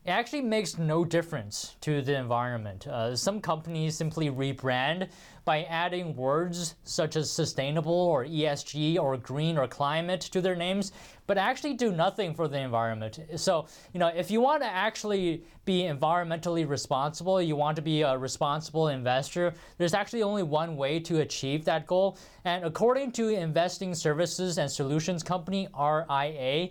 it 0.07 0.11
actually 0.11 0.43
makes 0.43 0.79
no 0.79 1.05
difference 1.05 1.75
to 1.81 2.01
the 2.01 2.17
environment. 2.17 2.87
Uh, 2.87 3.17
some 3.17 3.41
companies 3.41 3.97
simply 3.97 4.31
rebrand 4.31 5.09
by 5.45 5.65
adding 5.65 6.15
words 6.15 6.77
such 6.85 7.17
as 7.17 7.29
sustainable 7.29 7.93
or 7.93 8.25
ESG 8.25 9.01
or 9.01 9.17
green 9.17 9.59
or 9.59 9.67
climate 9.67 10.21
to 10.21 10.41
their 10.41 10.55
names, 10.55 10.93
but 11.27 11.37
actually 11.37 11.75
do 11.75 11.91
nothing 11.91 12.35
for 12.35 12.47
the 12.47 12.57
environment. 12.57 13.19
So, 13.35 13.67
you 13.93 13.99
know, 13.99 14.07
if 14.07 14.31
you 14.31 14.41
want 14.41 14.63
to 14.63 14.69
actually 14.69 15.43
be 15.65 15.83
environmentally 15.83 16.69
responsible, 16.69 17.43
you 17.43 17.57
want 17.57 17.75
to 17.75 17.83
be 17.83 18.03
a 18.03 18.17
responsible 18.17 18.89
investor, 18.89 19.55
there's 19.77 19.95
actually 19.95 20.23
only 20.23 20.45
one 20.45 20.77
way 20.77 21.01
to 21.01 21.23
achieve 21.23 21.65
that 21.65 21.89
goal. 21.89 22.17
And 22.45 22.65
according 22.65 23.11
to 23.13 23.31
Investing 23.31 23.93
Services 23.93 24.59
and 24.59 24.71
Solutions 24.71 25.25
Company, 25.25 25.67
RIA, 25.77 26.69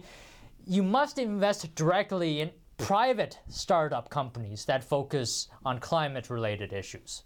you 0.66 0.84
must 0.84 1.20
invest 1.20 1.76
directly 1.76 2.40
in 2.42 2.52
private 2.78 3.40
startup 3.48 4.10
companies 4.10 4.66
that 4.66 4.84
focus 4.84 5.48
on 5.66 5.80
climate 5.80 6.30
related 6.30 6.74
issues. 6.74 7.24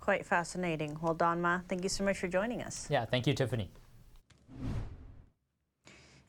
Quite 0.00 0.24
fascinating. 0.24 0.96
Well, 1.02 1.14
Don 1.14 1.40
Ma, 1.40 1.60
thank 1.68 1.82
you 1.82 1.88
so 1.88 2.04
much 2.04 2.18
for 2.18 2.28
joining 2.28 2.62
us. 2.62 2.86
Yeah, 2.90 3.04
thank 3.04 3.26
you, 3.26 3.34
Tiffany. 3.34 3.70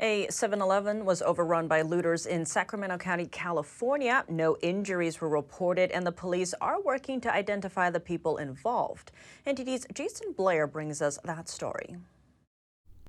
A 0.02 0.28
7 0.30 0.62
Eleven 0.62 1.04
was 1.04 1.22
overrun 1.22 1.68
by 1.68 1.82
looters 1.82 2.26
in 2.26 2.46
Sacramento 2.46 2.98
County, 2.98 3.26
California. 3.26 4.24
No 4.30 4.56
injuries 4.62 5.20
were 5.20 5.28
reported, 5.28 5.92
and 5.92 6.08
the 6.08 6.12
police 6.12 6.54
are 6.62 6.82
working 6.82 7.20
to 7.22 7.34
identify 7.34 7.90
the 7.90 8.00
people 8.00 8.38
involved. 8.38 9.12
NTD's 9.46 9.86
Jason 9.94 10.32
Blair 10.32 10.68
brings 10.68 11.02
us 11.02 11.20
that 11.26 11.50
story. 11.50 11.98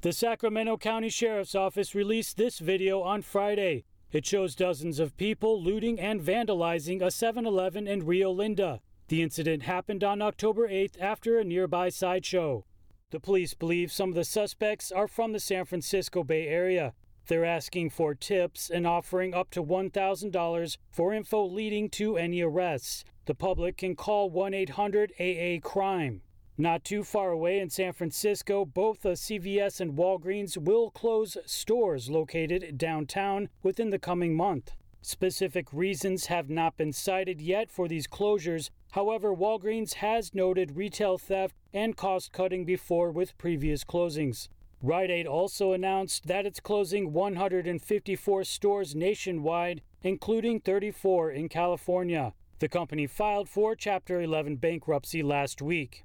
The 0.01 0.13
Sacramento 0.13 0.79
County 0.79 1.11
Sheriff's 1.11 1.55
Office 1.55 1.95
released 1.95 2.37
this 2.37 2.59
video 2.59 3.03
on 3.03 3.23
Friday. 3.23 3.85
It 4.13 4.27
shows 4.27 4.57
dozens 4.57 4.99
of 4.99 5.17
people 5.17 5.63
looting 5.63 6.01
and 6.01 6.21
vandalizing 6.21 7.01
a 7.01 7.13
7 7.13 7.47
Eleven 7.47 7.87
in 7.87 8.05
Rio 8.05 8.33
Linda. 8.33 8.81
The 9.07 9.23
incident 9.23 9.63
happened 9.63 10.03
on 10.03 10.21
October 10.21 10.69
8th 10.69 11.01
after 11.01 11.39
a 11.39 11.45
nearby 11.45 11.91
sideshow. 11.91 12.65
The 13.11 13.21
police 13.21 13.55
believe 13.55 13.93
some 13.93 14.09
of 14.09 14.17
the 14.17 14.25
suspects 14.25 14.91
are 14.91 15.07
from 15.07 15.33
the 15.33 15.39
San 15.39 15.65
Francisco 15.65 16.25
Bay 16.25 16.49
Area. 16.49 16.93
They're 17.29 17.45
asking 17.45 17.91
for 17.91 18.17
tips 18.17 18.69
and 18.69 18.85
offering 18.85 19.33
up 19.33 19.51
to 19.51 19.63
$1,000 19.63 20.77
for 20.91 21.15
info 21.15 21.45
leading 21.47 21.89
to 21.91 22.17
any 22.17 22.41
arrests. 22.41 23.05
The 23.27 23.35
public 23.37 23.77
can 23.77 23.95
call 23.95 24.29
1 24.31 24.55
800 24.55 25.13
AA 25.21 25.61
Crime. 25.63 26.23
Not 26.61 26.85
too 26.85 27.05
far 27.05 27.31
away 27.31 27.59
in 27.59 27.71
San 27.71 27.95
Francisco, 27.95 28.67
both 28.67 29.07
a 29.07 29.13
CVS 29.13 29.81
and 29.81 29.97
Walgreens 29.97 30.59
will 30.59 30.91
close 30.91 31.39
stores 31.47 32.11
located 32.11 32.77
downtown 32.77 33.49
within 33.63 33.89
the 33.89 33.99
coming 33.99 34.37
month. 34.37 34.73
Specific 35.01 35.73
reasons 35.73 36.27
have 36.27 36.51
not 36.51 36.77
been 36.77 36.93
cited 36.93 37.41
yet 37.41 37.71
for 37.71 37.89
these 37.89 38.07
closures. 38.07 38.69
However, 38.91 39.35
Walgreens 39.35 39.95
has 39.95 40.35
noted 40.35 40.77
retail 40.77 41.17
theft 41.17 41.55
and 41.73 41.97
cost 41.97 42.31
cutting 42.31 42.67
before 42.67 43.11
with 43.11 43.39
previous 43.39 43.83
closings. 43.83 44.49
Rite 44.83 45.11
Aid 45.11 45.27
also 45.27 45.73
announced 45.73 46.27
that 46.27 46.45
it's 46.45 46.61
closing 46.61 47.15
154 47.15 48.45
stores 48.45 48.95
nationwide, 48.95 49.81
including 50.03 50.61
34 50.61 51.31
in 51.31 51.49
California. 51.49 52.35
The 52.59 52.69
company 52.69 53.07
filed 53.07 53.49
for 53.49 53.75
Chapter 53.75 54.21
11 54.21 54.57
bankruptcy 54.57 55.23
last 55.23 55.63
week. 55.63 56.05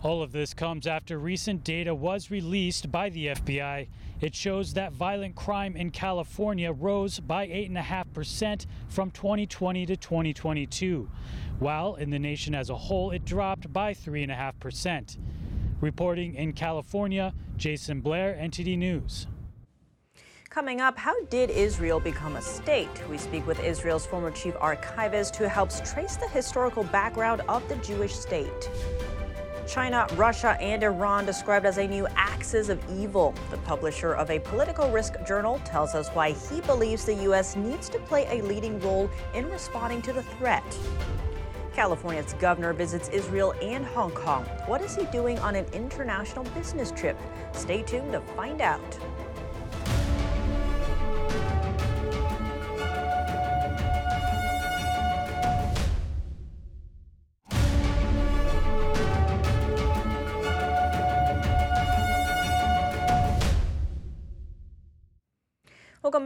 All 0.00 0.22
of 0.22 0.30
this 0.30 0.54
comes 0.54 0.86
after 0.86 1.18
recent 1.18 1.64
data 1.64 1.92
was 1.92 2.30
released 2.30 2.92
by 2.92 3.08
the 3.08 3.28
FBI. 3.28 3.88
It 4.20 4.32
shows 4.32 4.74
that 4.74 4.92
violent 4.92 5.34
crime 5.34 5.76
in 5.76 5.90
California 5.90 6.70
rose 6.70 7.18
by 7.18 7.48
8.5% 7.48 8.66
from 8.88 9.10
2020 9.10 9.86
to 9.86 9.96
2022, 9.96 11.10
while 11.58 11.96
in 11.96 12.10
the 12.10 12.18
nation 12.18 12.54
as 12.54 12.70
a 12.70 12.76
whole 12.76 13.10
it 13.10 13.24
dropped 13.24 13.72
by 13.72 13.92
3.5%. 13.92 15.18
Reporting 15.80 16.36
in 16.36 16.52
California, 16.52 17.34
Jason 17.56 18.00
Blair, 18.00 18.38
NTD 18.40 18.78
News. 18.78 19.26
Coming 20.48 20.80
up, 20.80 20.96
how 20.96 21.24
did 21.24 21.50
Israel 21.50 21.98
become 21.98 22.36
a 22.36 22.42
state? 22.42 23.02
We 23.10 23.18
speak 23.18 23.46
with 23.48 23.58
Israel's 23.64 24.06
former 24.06 24.30
chief 24.30 24.54
archivist 24.60 25.34
who 25.34 25.44
helps 25.44 25.80
trace 25.92 26.16
the 26.16 26.28
historical 26.28 26.84
background 26.84 27.42
of 27.48 27.68
the 27.68 27.76
Jewish 27.76 28.14
state. 28.14 28.70
China, 29.68 30.06
Russia, 30.14 30.56
and 30.62 30.82
Iran 30.82 31.26
described 31.26 31.66
as 31.66 31.76
a 31.76 31.86
new 31.86 32.06
axis 32.16 32.70
of 32.70 32.80
evil. 32.90 33.34
The 33.50 33.58
publisher 33.58 34.14
of 34.14 34.30
a 34.30 34.38
political 34.38 34.90
risk 34.90 35.22
journal 35.26 35.60
tells 35.64 35.94
us 35.94 36.08
why 36.08 36.32
he 36.32 36.62
believes 36.62 37.04
the 37.04 37.14
U.S. 37.24 37.54
needs 37.54 37.90
to 37.90 37.98
play 37.98 38.26
a 38.30 38.42
leading 38.42 38.80
role 38.80 39.10
in 39.34 39.48
responding 39.50 40.00
to 40.02 40.14
the 40.14 40.22
threat. 40.22 40.64
California's 41.74 42.32
governor 42.40 42.72
visits 42.72 43.10
Israel 43.10 43.52
and 43.60 43.84
Hong 43.84 44.10
Kong. 44.12 44.44
What 44.66 44.80
is 44.80 44.96
he 44.96 45.04
doing 45.12 45.38
on 45.40 45.54
an 45.54 45.66
international 45.74 46.44
business 46.46 46.90
trip? 46.90 47.18
Stay 47.52 47.82
tuned 47.82 48.12
to 48.12 48.20
find 48.20 48.62
out. 48.62 48.98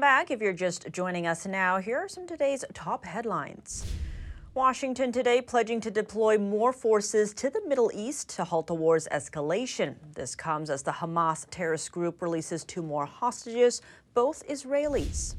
Back. 0.03 0.33
If 0.33 0.41
you're 0.43 0.53
just 0.53 0.91
joining 0.91 1.29
us 1.29 1.47
now, 1.47 1.79
here 1.79 1.97
are 1.97 2.09
some 2.09 2.27
today's 2.27 2.65
top 2.75 3.05
headlines. 3.05 3.87
Washington 4.53 5.13
today 5.13 5.41
pledging 5.41 5.81
to 5.81 5.93
deploy 5.93 6.37
more 6.39 6.73
forces 6.73 7.33
to 7.35 7.49
the 7.49 7.63
Middle 7.69 7.89
East 7.95 8.29
to 8.31 8.43
halt 8.43 8.67
the 8.67 8.75
war's 8.75 9.07
escalation. 9.13 9.95
This 10.17 10.35
comes 10.35 10.71
as 10.71 10.83
the 10.83 10.91
Hamas 10.91 11.47
terrorist 11.53 11.93
group 11.93 12.21
releases 12.21 12.65
two 12.65 12.83
more 12.83 13.07
hostages, 13.07 13.81
both 14.13 14.45
Israelis. 14.49 15.37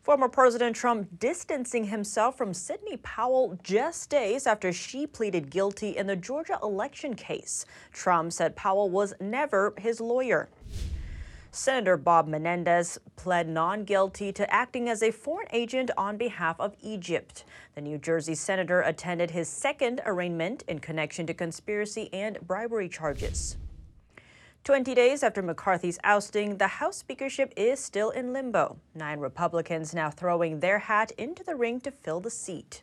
Former 0.00 0.30
President 0.30 0.74
Trump 0.74 1.06
distancing 1.18 1.84
himself 1.84 2.38
from 2.38 2.54
Sidney 2.54 2.96
Powell 2.98 3.58
just 3.62 4.08
days 4.08 4.46
after 4.46 4.72
she 4.72 5.06
pleaded 5.06 5.50
guilty 5.50 5.98
in 5.98 6.06
the 6.06 6.16
Georgia 6.16 6.58
election 6.62 7.12
case. 7.14 7.66
Trump 7.92 8.32
said 8.32 8.56
Powell 8.56 8.88
was 8.88 9.12
never 9.20 9.74
his 9.76 10.00
lawyer. 10.00 10.48
Senator 11.54 11.96
Bob 11.96 12.26
Menendez 12.26 12.98
pled 13.14 13.48
non 13.48 13.84
guilty 13.84 14.32
to 14.32 14.52
acting 14.52 14.88
as 14.88 15.04
a 15.04 15.12
foreign 15.12 15.46
agent 15.52 15.88
on 15.96 16.16
behalf 16.16 16.58
of 16.58 16.74
Egypt. 16.82 17.44
The 17.76 17.80
New 17.80 17.96
Jersey 17.96 18.34
senator 18.34 18.80
attended 18.80 19.30
his 19.30 19.48
second 19.48 20.00
arraignment 20.04 20.64
in 20.66 20.80
connection 20.80 21.28
to 21.28 21.34
conspiracy 21.34 22.12
and 22.12 22.40
bribery 22.44 22.88
charges. 22.88 23.56
20 24.64 24.96
days 24.96 25.22
after 25.22 25.42
McCarthy's 25.42 26.00
ousting, 26.02 26.56
the 26.56 26.66
House 26.66 26.96
speakership 26.96 27.52
is 27.56 27.78
still 27.78 28.10
in 28.10 28.32
limbo. 28.32 28.78
Nine 28.92 29.20
Republicans 29.20 29.94
now 29.94 30.10
throwing 30.10 30.58
their 30.58 30.80
hat 30.80 31.12
into 31.12 31.44
the 31.44 31.54
ring 31.54 31.80
to 31.82 31.92
fill 31.92 32.18
the 32.18 32.30
seat. 32.30 32.82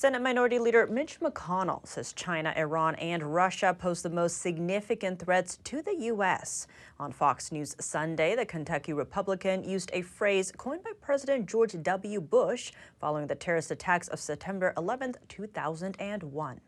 Senate 0.00 0.22
Minority 0.22 0.60
Leader 0.60 0.86
Mitch 0.86 1.18
McConnell 1.18 1.84
says 1.84 2.12
China, 2.12 2.54
Iran, 2.56 2.94
and 2.94 3.34
Russia 3.34 3.74
pose 3.76 4.00
the 4.00 4.08
most 4.08 4.40
significant 4.40 5.18
threats 5.18 5.58
to 5.64 5.82
the 5.82 5.92
U.S. 6.02 6.68
On 7.00 7.10
Fox 7.10 7.50
News 7.50 7.74
Sunday, 7.80 8.36
the 8.36 8.46
Kentucky 8.46 8.92
Republican 8.92 9.68
used 9.68 9.90
a 9.92 10.02
phrase 10.02 10.52
coined 10.56 10.84
by 10.84 10.92
President 11.00 11.46
George 11.46 11.74
W. 11.82 12.20
Bush 12.20 12.70
following 13.00 13.26
the 13.26 13.34
terrorist 13.34 13.72
attacks 13.72 14.06
of 14.06 14.20
September 14.20 14.72
11, 14.76 15.16
2001. 15.28 16.60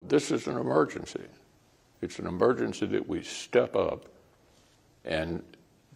This 0.00 0.30
is 0.30 0.46
an 0.46 0.56
emergency. 0.56 1.24
It's 2.00 2.18
an 2.18 2.26
emergency 2.26 2.86
that 2.86 3.06
we 3.06 3.22
step 3.22 3.76
up 3.76 4.06
and 5.04 5.42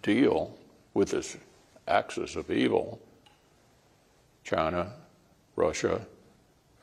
deal 0.03 0.55
with 0.93 1.13
this 1.13 1.39
axis 1.87 2.37
of 2.37 2.51
evil 2.51 3.01
China, 4.45 4.93
Russia, 5.57 6.07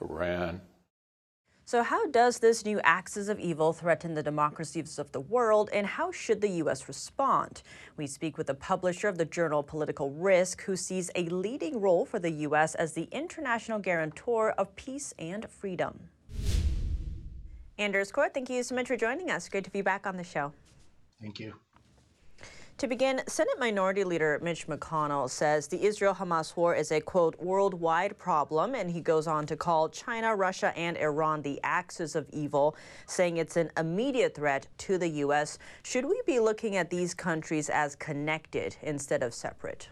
Iran. 0.01 0.62
So, 1.67 1.81
how 1.81 2.05
does 2.12 2.38
this 2.38 2.63
new 2.63 2.79
axis 2.84 3.27
of 3.27 3.39
evil 3.39 3.73
threaten 3.73 4.13
the 4.13 4.21
democracies 4.21 4.99
of 4.99 5.12
the 5.12 5.21
world, 5.21 5.71
and 5.73 5.88
how 5.88 6.12
should 6.12 6.39
the 6.39 6.49
U.S. 6.62 6.88
respond? 6.88 7.63
We 7.97 8.05
speak 8.05 8.38
with 8.38 8.45
the 8.45 8.53
publisher 8.53 9.08
of 9.08 9.17
the 9.17 9.25
journal 9.25 9.63
Political 9.63 10.12
Risk, 10.12 10.62
who 10.62 10.75
sees 10.75 11.10
a 11.15 11.23
leading 11.23 11.81
role 11.81 12.05
for 12.05 12.19
the 12.19 12.29
U.S. 12.29 12.75
as 12.75 12.93
the 12.93 13.08
international 13.12 13.79
guarantor 13.79 14.51
of 14.51 14.75
peace 14.75 15.12
and 15.17 15.49
freedom. 15.49 15.99
Anders 17.79 18.12
Corr, 18.12 18.31
thank 18.31 18.49
you 18.51 18.62
so 18.62 18.75
much 18.75 18.88
for 18.88 18.95
joining 18.95 19.31
us. 19.31 19.49
Great 19.49 19.63
to 19.63 19.71
be 19.71 19.81
back 19.81 20.05
on 20.05 20.17
the 20.17 20.23
show. 20.23 20.53
Thank 21.19 21.39
you. 21.39 21.55
To 22.80 22.88
begin, 22.88 23.22
Senate 23.26 23.58
Minority 23.58 24.04
Leader 24.04 24.38
Mitch 24.44 24.68
McConnell 24.68 25.30
says 25.30 25.68
the 25.68 25.86
Israel 25.86 26.14
Hamas 26.14 26.58
war 26.58 26.76
is 26.76 26.92
a 26.92 27.00
quote 27.00 27.40
worldwide 27.40 28.18
problem, 28.18 28.76
and 28.76 28.92
he 28.92 29.00
goes 29.00 29.28
on 29.28 29.46
to 29.46 29.56
call 29.56 29.88
China, 29.88 30.36
Russia, 30.36 30.78
and 30.78 30.98
Iran 30.98 31.42
the 31.42 31.58
axis 31.64 32.16
of 32.16 32.30
evil, 32.34 32.76
saying 33.06 33.38
it's 33.38 33.56
an 33.56 33.72
immediate 33.78 34.36
threat 34.36 34.68
to 34.80 34.98
the 34.98 35.08
U.S. 35.08 35.58
Should 35.84 36.04
we 36.04 36.22
be 36.28 36.42
looking 36.42 36.76
at 36.76 36.90
these 36.90 37.14
countries 37.14 37.70
as 37.70 37.96
connected 37.96 38.76
instead 38.82 39.24
of 39.24 39.34
separate? 39.34 39.88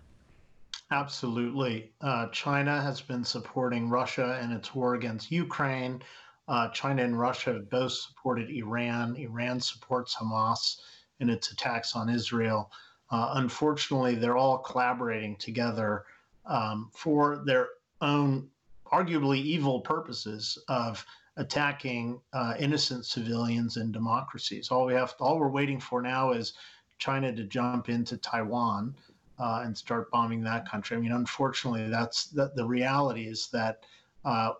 Absolutely. 0.92 1.94
Uh, 2.02 2.28
China 2.34 2.82
has 2.82 3.00
been 3.00 3.24
supporting 3.24 3.90
Russia 3.90 4.42
in 4.44 4.52
its 4.52 4.76
war 4.76 4.96
against 4.96 5.32
Ukraine. 5.32 6.02
Uh, 6.50 6.68
China 6.68 7.02
and 7.02 7.18
Russia 7.18 7.54
have 7.54 7.70
both 7.70 7.94
supported 7.94 8.50
Iran. 8.50 9.16
Iran 9.16 9.62
supports 9.62 10.18
Hamas 10.18 10.80
in 11.24 11.30
its 11.30 11.52
attacks 11.52 11.96
on 11.96 12.10
Israel. 12.10 12.70
Uh, 13.10 13.34
unfortunately, 13.36 14.16
they're 14.16 14.38
all 14.38 14.58
collaborating 14.60 15.36
together 15.38 16.04
um, 16.46 16.90
for 16.94 17.42
their 17.46 17.70
own 18.02 18.50
arguably 18.92 19.38
evil 19.38 19.80
purposes 19.80 20.58
of 20.68 21.04
attacking 21.38 22.20
uh, 22.34 22.54
innocent 22.60 23.06
civilians 23.06 23.78
and 23.78 23.92
democracies. 23.94 24.70
All 24.70 24.86
we 24.86 24.94
have, 24.94 25.16
all 25.20 25.40
we're 25.40 25.50
waiting 25.50 25.80
for 25.80 26.02
now 26.02 26.32
is 26.32 26.54
China 27.00 27.34
to 27.34 27.44
jump 27.44 27.90
into 27.90 28.18
Taiwan 28.18 28.96
uh, 29.40 29.62
and 29.64 29.76
start 29.76 30.12
bombing 30.12 30.44
that 30.44 30.70
country. 30.70 30.98
I 30.98 31.00
mean, 31.00 31.12
unfortunately, 31.14 31.90
that's 31.90 32.26
the, 32.26 32.52
the 32.56 32.66
reality 32.66 33.28
is 33.28 33.48
that 33.52 33.86
uh, 34.26 34.52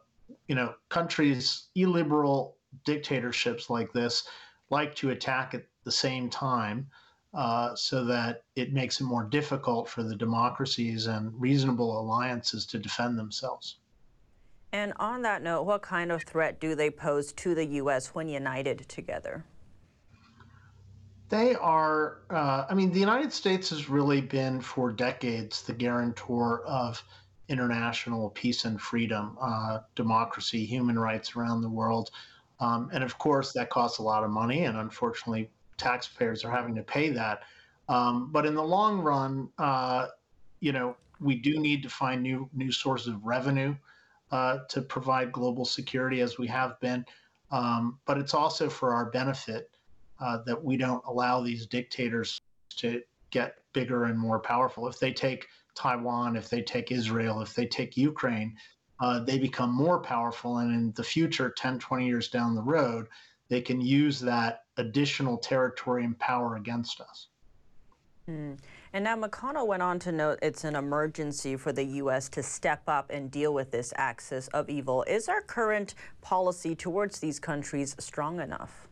you 0.48 0.56
know 0.56 0.74
countries, 0.90 1.68
illiberal 1.76 2.58
dictatorships 2.86 3.70
like 3.70 3.94
this, 3.94 4.28
like 4.70 4.96
to 4.96 5.12
attack 5.12 5.54
at 5.54 5.66
the 5.84 5.92
same 5.92 6.30
time. 6.30 6.88
Uh, 7.34 7.76
so 7.76 8.06
that 8.06 8.44
it 8.56 8.74
makes 8.74 9.02
it 9.02 9.06
more 9.06 9.24
difficult 9.24 9.90
for 9.90 10.04
the 10.04 10.16
democracies 10.16 11.08
and 11.08 11.34
reasonable 11.42 12.00
alliances 12.00 12.64
to 12.64 12.78
defend 12.78 13.18
themselves. 13.18 13.78
And 14.72 14.94
on 14.98 15.24
that 15.24 15.42
note, 15.42 15.64
what 15.64 15.82
kind 15.82 16.12
of 16.12 16.22
threat 16.24 16.60
do 16.60 16.76
they 16.76 16.92
pose 16.92 17.34
to 17.34 17.56
the 17.56 17.66
U.S. 17.66 18.08
when 18.10 18.28
united 18.28 18.88
together? 18.88 19.46
They 21.30 21.56
are, 21.56 22.20
uh, 22.30 22.66
I 22.70 22.76
mean, 22.76 22.92
the 22.92 23.00
United 23.00 23.34
States 23.34 23.72
has 23.72 23.90
really 23.90 24.22
been 24.22 24.62
for 24.62 24.92
decades 24.92 25.64
the 25.64 25.74
guarantor 25.74 26.64
of 26.66 27.04
international 27.50 28.30
peace 28.32 28.66
and 28.66 28.80
freedom, 28.80 29.38
uh, 29.42 29.80
democracy, 29.96 30.66
human 30.66 30.98
rights 30.98 31.36
around 31.36 31.62
the 31.62 31.70
world. 31.70 32.12
Um, 32.60 32.90
and 32.94 33.04
of 33.04 33.18
course, 33.18 33.54
that 33.54 33.70
costs 33.70 33.98
a 33.98 34.04
lot 34.04 34.24
of 34.24 34.30
money, 34.30 34.66
and 34.66 34.78
unfortunately, 34.78 35.50
taxpayers 35.84 36.44
are 36.44 36.52
having 36.52 36.76
to 36.76 36.84
pay 36.84 37.10
that. 37.10 37.44
Um, 37.90 38.32
but 38.32 38.46
in 38.46 38.56
the 38.56 38.64
long 38.64 39.00
run, 39.00 39.50
uh, 39.58 40.08
you 40.62 40.72
know, 40.72 40.96
we 41.20 41.36
do 41.36 41.60
need 41.60 41.84
to 41.84 41.90
find 41.90 42.24
new 42.24 42.50
new 42.54 42.72
sources 42.72 43.08
of 43.10 43.24
revenue 43.26 43.76
uh, 44.32 44.60
to 44.70 44.82
provide 44.82 45.32
global 45.32 45.66
security, 45.66 46.22
as 46.22 46.38
we 46.38 46.48
have 46.48 46.80
been. 46.80 47.06
Um, 47.52 48.00
but 48.06 48.18
it's 48.18 48.34
also 48.34 48.70
for 48.70 48.94
our 48.94 49.06
benefit 49.12 49.70
uh, 50.20 50.40
that 50.46 50.64
we 50.64 50.78
don't 50.78 51.04
allow 51.06 51.42
these 51.42 51.68
dictators 51.68 52.42
to 52.78 53.02
get 53.30 53.58
bigger 53.74 54.06
and 54.06 54.18
more 54.18 54.40
powerful. 54.40 54.88
If 54.88 55.00
they 55.00 55.14
take 55.14 55.48
Taiwan, 55.76 56.36
if 56.36 56.50
they 56.50 56.62
take 56.62 56.92
Israel, 56.92 57.42
if 57.42 57.54
they 57.54 57.68
take 57.68 57.98
Ukraine, 57.98 58.56
uh, 59.00 59.20
they 59.20 59.38
become 59.38 59.72
more 59.72 60.00
powerful. 60.00 60.60
And 60.60 60.74
in 60.74 60.94
the 60.94 61.04
future, 61.04 61.54
10, 61.56 61.80
20 61.80 62.08
years 62.08 62.30
down 62.30 62.56
the 62.56 62.62
road, 62.62 63.08
they 63.50 63.62
can 63.62 63.82
use 63.82 64.20
that 64.22 64.63
additional 64.78 65.38
territory 65.38 66.04
and 66.04 66.18
power 66.20 66.56
against 66.56 67.02
us. 67.02 67.28
Mm. 68.30 68.58
And 68.94 69.04
now 69.04 69.18
McConnell 69.18 69.68
went 69.68 69.82
on 69.82 70.00
to 70.00 70.12
note 70.12 70.40
it's 70.42 70.64
an 70.64 70.76
emergency 70.76 71.58
for 71.58 71.74
the 71.74 71.84
U.S. 71.84 72.30
to 72.30 72.44
step 72.44 72.84
up 72.88 73.10
and 73.10 73.30
deal 73.30 73.54
with 73.54 73.72
this 73.72 73.92
axis 73.98 74.48
of 74.50 74.70
evil. 74.70 75.04
Is 75.08 75.28
our 75.28 75.42
current 75.42 75.96
policy 76.22 76.76
towards 76.76 77.20
these 77.20 77.40
countries 77.40 77.96
strong 78.00 78.40
enough? 78.40 78.88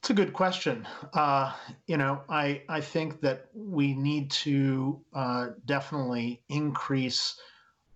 It's 0.00 0.10
a 0.10 0.14
good 0.14 0.32
question. 0.32 0.86
Uh, 1.14 1.52
you 1.86 1.96
know, 1.96 2.22
I 2.28 2.62
I 2.68 2.80
think 2.80 3.20
that 3.20 3.46
we 3.54 3.94
need 3.94 4.32
to 4.32 5.00
uh, 5.14 5.46
definitely 5.64 6.42
increase 6.48 7.38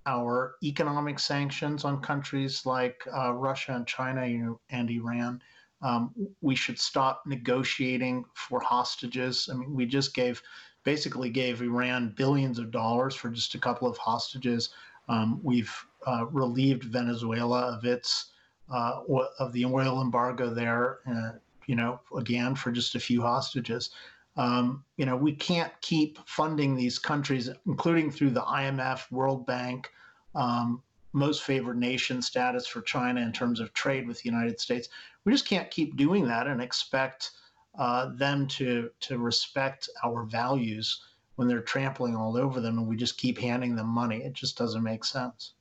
our 0.07 0.57
economic 0.62 1.19
sanctions 1.19 1.85
on 1.85 2.01
countries 2.01 2.64
like 2.64 3.03
uh, 3.14 3.33
Russia 3.33 3.75
and 3.75 3.87
China 3.87 4.57
and 4.71 4.90
Iran. 4.90 5.42
Um, 5.83 6.12
we 6.40 6.55
should 6.55 6.79
stop 6.79 7.23
negotiating 7.27 8.25
for 8.35 8.61
hostages. 8.61 9.49
I 9.53 9.57
mean, 9.57 9.75
we 9.75 9.85
just 9.85 10.14
gave, 10.14 10.40
basically 10.85 11.29
gave 11.29 11.61
Iran 11.61 12.14
billions 12.16 12.59
of 12.59 12.71
dollars 12.71 13.14
for 13.14 13.29
just 13.29 13.55
a 13.55 13.59
couple 13.59 13.88
of 13.88 13.99
hostages. 13.99 14.71
Um, 15.09 15.40
we've 15.42 15.75
uh, 16.07 16.27
relieved 16.27 16.85
Venezuela 16.85 17.77
of 17.77 17.85
its 17.85 18.33
uh, 18.73 19.01
of 19.38 19.53
the 19.53 19.64
oil 19.64 20.03
embargo 20.03 20.53
there 20.53 20.99
uh, 21.09 21.38
you 21.66 21.75
know, 21.75 22.01
again, 22.16 22.55
for 22.55 22.71
just 22.71 22.95
a 22.95 23.01
few 23.01 23.21
hostages. 23.21 23.90
Um, 24.37 24.85
you 24.97 25.07
know, 25.07 25.16
we 25.16 25.33
can't 25.33 25.73
keep 25.81 26.19
funding 26.27 26.75
these 26.77 26.99
countries, 26.99 27.51
including 27.66 28.11
through 28.11 28.31
the 28.31 28.42
IMF, 28.42 29.11
World 29.11 29.47
Bank, 29.47 29.90
um, 30.37 30.83
most 31.12 31.42
favored 31.42 31.79
nation 31.79 32.20
status 32.20 32.66
for 32.66 32.83
China 32.83 33.20
in 33.20 33.33
terms 33.33 33.59
of 33.59 33.72
trade 33.72 34.07
with 34.07 34.22
the 34.22 34.29
United 34.29 34.61
States. 34.61 34.88
We 35.25 35.33
just 35.33 35.49
can't 35.49 35.70
keep 35.70 35.96
doing 35.96 36.29
that 36.29 36.46
and 36.46 36.61
expect 36.61 37.33
uh, 37.79 38.11
them 38.14 38.46
to 38.46 38.90
to 39.01 39.18
respect 39.18 39.88
our 40.05 40.25
values 40.25 41.03
when 41.37 41.49
they're 41.49 41.61
trampling 41.61 42.16
all 42.16 42.37
over 42.37 42.61
them, 42.61 42.79
and 42.79 42.87
we 42.87 42.96
just 42.96 43.18
keep 43.18 43.38
handing 43.38 43.77
them 43.77 43.88
money. 43.88 44.18
It 44.22 44.33
just 44.33 44.57
doesn't 44.57 44.83
make 44.83 45.05
sense. 45.05 45.53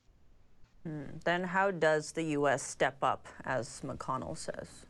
Hmm. 0.84 1.04
Then, 1.24 1.44
how 1.44 1.70
does 1.70 2.12
the 2.12 2.22
U.S. 2.38 2.62
step 2.62 2.96
up, 3.02 3.26
as 3.44 3.82
McConnell 3.84 4.36
says? 4.36 4.86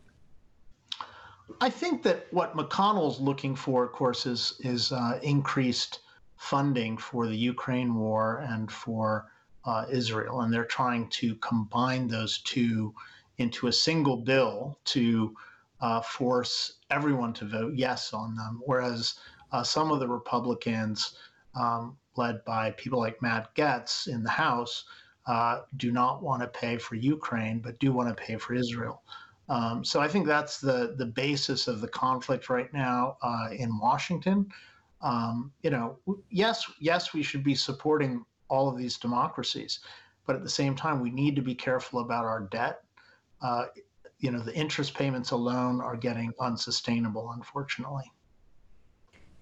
I 1.60 1.70
think 1.70 2.02
that 2.02 2.26
what 2.32 2.56
McConnell's 2.56 3.20
looking 3.20 3.54
for, 3.54 3.84
of 3.84 3.92
course, 3.92 4.26
is 4.26 4.60
is 4.60 4.92
uh, 4.92 5.18
increased 5.22 6.00
funding 6.36 6.98
for 6.98 7.26
the 7.26 7.36
Ukraine 7.36 7.94
war 7.94 8.44
and 8.48 8.70
for 8.70 9.30
uh, 9.66 9.84
Israel, 9.90 10.40
and 10.40 10.52
they're 10.52 10.64
trying 10.64 11.08
to 11.08 11.34
combine 11.36 12.06
those 12.06 12.38
two 12.38 12.94
into 13.38 13.66
a 13.66 13.72
single 13.72 14.16
bill 14.16 14.78
to 14.84 15.34
uh, 15.80 16.00
force 16.00 16.78
everyone 16.90 17.32
to 17.34 17.44
vote 17.44 17.74
yes 17.74 18.14
on 18.14 18.34
them. 18.36 18.62
Whereas 18.64 19.18
uh, 19.52 19.62
some 19.62 19.90
of 19.90 20.00
the 20.00 20.08
Republicans, 20.08 21.16
um, 21.54 21.96
led 22.16 22.44
by 22.44 22.70
people 22.72 22.98
like 22.98 23.20
Matt 23.20 23.54
Gaetz 23.54 24.08
in 24.08 24.22
the 24.22 24.30
House, 24.30 24.84
uh, 25.26 25.60
do 25.76 25.90
not 25.90 26.22
want 26.22 26.40
to 26.42 26.48
pay 26.48 26.78
for 26.78 26.94
Ukraine, 26.94 27.58
but 27.58 27.78
do 27.78 27.92
want 27.92 28.08
to 28.08 28.14
pay 28.14 28.36
for 28.36 28.54
Israel. 28.54 29.02
Um, 29.48 29.84
so 29.84 30.00
I 30.00 30.08
think 30.08 30.26
that's 30.26 30.58
the 30.58 30.94
the 30.96 31.06
basis 31.06 31.68
of 31.68 31.80
the 31.80 31.88
conflict 31.88 32.48
right 32.48 32.72
now 32.72 33.16
uh, 33.22 33.48
in 33.52 33.78
Washington. 33.78 34.48
Um, 35.02 35.52
you 35.62 35.70
know, 35.70 35.98
yes, 36.30 36.64
yes, 36.80 37.12
we 37.12 37.22
should 37.22 37.44
be 37.44 37.54
supporting 37.54 38.24
all 38.48 38.68
of 38.68 38.76
these 38.76 38.98
democracies, 38.98 39.80
but 40.26 40.36
at 40.36 40.42
the 40.42 40.48
same 40.48 40.74
time, 40.74 41.00
we 41.00 41.10
need 41.10 41.36
to 41.36 41.42
be 41.42 41.54
careful 41.54 42.00
about 42.00 42.24
our 42.24 42.40
debt. 42.50 42.82
Uh, 43.40 43.66
you 44.18 44.30
know, 44.30 44.40
the 44.40 44.54
interest 44.54 44.94
payments 44.94 45.30
alone 45.30 45.80
are 45.80 45.96
getting 45.96 46.32
unsustainable, 46.40 47.32
unfortunately. 47.34 48.10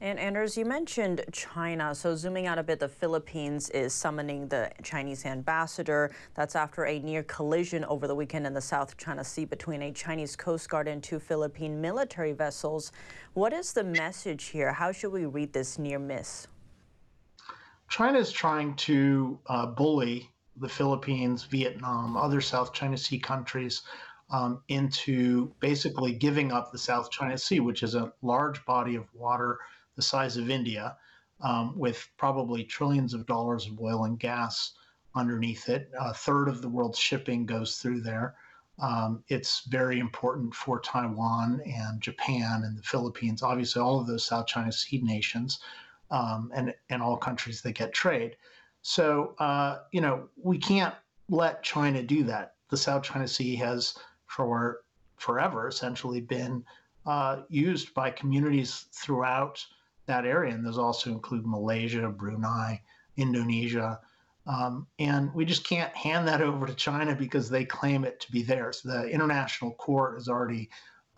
And 0.00 0.18
Anders, 0.18 0.58
you 0.58 0.66
mentioned 0.66 1.24
China. 1.32 1.94
So 1.94 2.14
zooming 2.14 2.46
out 2.46 2.58
a 2.58 2.62
bit, 2.62 2.78
the 2.78 2.88
Philippines 2.88 3.70
is 3.70 3.94
summoning 3.94 4.48
the 4.48 4.70
Chinese 4.82 5.24
ambassador. 5.24 6.10
That's 6.34 6.56
after 6.56 6.84
a 6.84 6.98
near 6.98 7.22
collision 7.22 7.84
over 7.86 8.06
the 8.06 8.14
weekend 8.14 8.46
in 8.46 8.52
the 8.52 8.60
South 8.60 8.96
China 8.98 9.24
Sea 9.24 9.46
between 9.46 9.80
a 9.80 9.92
Chinese 9.92 10.36
Coast 10.36 10.68
Guard 10.68 10.88
and 10.88 11.02
two 11.02 11.18
Philippine 11.18 11.80
military 11.80 12.32
vessels. 12.32 12.92
What 13.32 13.52
is 13.52 13.72
the 13.72 13.84
message 13.84 14.46
here? 14.46 14.72
How 14.72 14.92
should 14.92 15.12
we 15.12 15.24
read 15.24 15.52
this 15.52 15.78
near 15.78 15.98
miss? 15.98 16.48
China 17.88 18.18
is 18.18 18.32
trying 18.32 18.74
to 18.76 19.38
uh, 19.46 19.66
bully 19.66 20.30
the 20.56 20.68
Philippines, 20.68 21.44
Vietnam, 21.44 22.16
other 22.16 22.40
South 22.40 22.72
China 22.72 22.96
Sea 22.96 23.18
countries 23.18 23.82
um, 24.30 24.62
into 24.68 25.52
basically 25.60 26.12
giving 26.12 26.52
up 26.52 26.72
the 26.72 26.78
South 26.78 27.10
China 27.10 27.36
Sea, 27.36 27.60
which 27.60 27.82
is 27.82 27.94
a 27.94 28.12
large 28.22 28.64
body 28.64 28.94
of 28.94 29.12
water 29.14 29.58
the 29.96 30.02
size 30.02 30.36
of 30.36 30.50
India, 30.50 30.96
um, 31.40 31.78
with 31.78 32.08
probably 32.16 32.64
trillions 32.64 33.14
of 33.14 33.26
dollars 33.26 33.66
of 33.66 33.80
oil 33.80 34.04
and 34.04 34.18
gas 34.18 34.72
underneath 35.14 35.68
it. 35.68 35.90
A 35.98 36.14
third 36.14 36.48
of 36.48 36.62
the 36.62 36.68
world's 36.68 36.98
shipping 36.98 37.46
goes 37.46 37.76
through 37.76 38.00
there. 38.00 38.34
Um, 38.80 39.22
it's 39.28 39.60
very 39.68 40.00
important 40.00 40.54
for 40.54 40.80
Taiwan 40.80 41.60
and 41.64 42.00
Japan 42.00 42.62
and 42.64 42.76
the 42.76 42.82
Philippines, 42.82 43.42
obviously, 43.42 43.80
all 43.80 44.00
of 44.00 44.08
those 44.08 44.26
South 44.26 44.46
China 44.46 44.72
Sea 44.72 45.00
nations 45.00 45.60
um, 46.10 46.50
and, 46.54 46.74
and 46.90 47.02
all 47.02 47.16
countries 47.16 47.62
that 47.62 47.72
get 47.72 47.92
trade. 47.92 48.36
So, 48.82 49.34
uh, 49.38 49.78
you 49.92 50.00
know, 50.00 50.28
we 50.36 50.58
can't 50.58 50.94
let 51.28 51.62
China 51.62 52.02
do 52.02 52.22
that. 52.24 52.54
The 52.70 52.76
South 52.76 53.02
China 53.02 53.26
Sea 53.26 53.56
has, 53.56 53.96
for 54.26 54.82
forever, 55.16 55.68
essentially 55.68 56.20
been 56.20 56.64
uh, 57.06 57.42
used 57.48 57.94
by 57.94 58.10
communities 58.10 58.86
throughout 58.92 59.64
that 60.06 60.26
area. 60.26 60.54
And 60.54 60.64
those 60.64 60.78
also 60.78 61.10
include 61.10 61.46
Malaysia, 61.46 62.08
Brunei, 62.08 62.82
Indonesia. 63.16 64.00
Um, 64.46 64.86
and 64.98 65.32
we 65.34 65.44
just 65.44 65.66
can't 65.66 65.94
hand 65.96 66.28
that 66.28 66.42
over 66.42 66.66
to 66.66 66.74
China 66.74 67.14
because 67.14 67.48
they 67.48 67.64
claim 67.64 68.04
it 68.04 68.20
to 68.20 68.32
be 68.32 68.42
theirs. 68.42 68.82
The 68.82 69.08
International 69.08 69.72
Court 69.72 70.14
has 70.14 70.28
already 70.28 70.68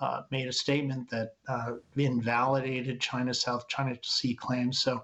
uh, 0.01 0.23
made 0.31 0.47
a 0.47 0.53
statement 0.53 1.09
that 1.11 1.35
uh, 1.49 1.73
invalidated 1.97 3.01
China's 3.01 3.41
South 3.41 3.67
China 3.69 3.97
Sea 4.03 4.35
claims. 4.35 4.81
So 4.81 4.97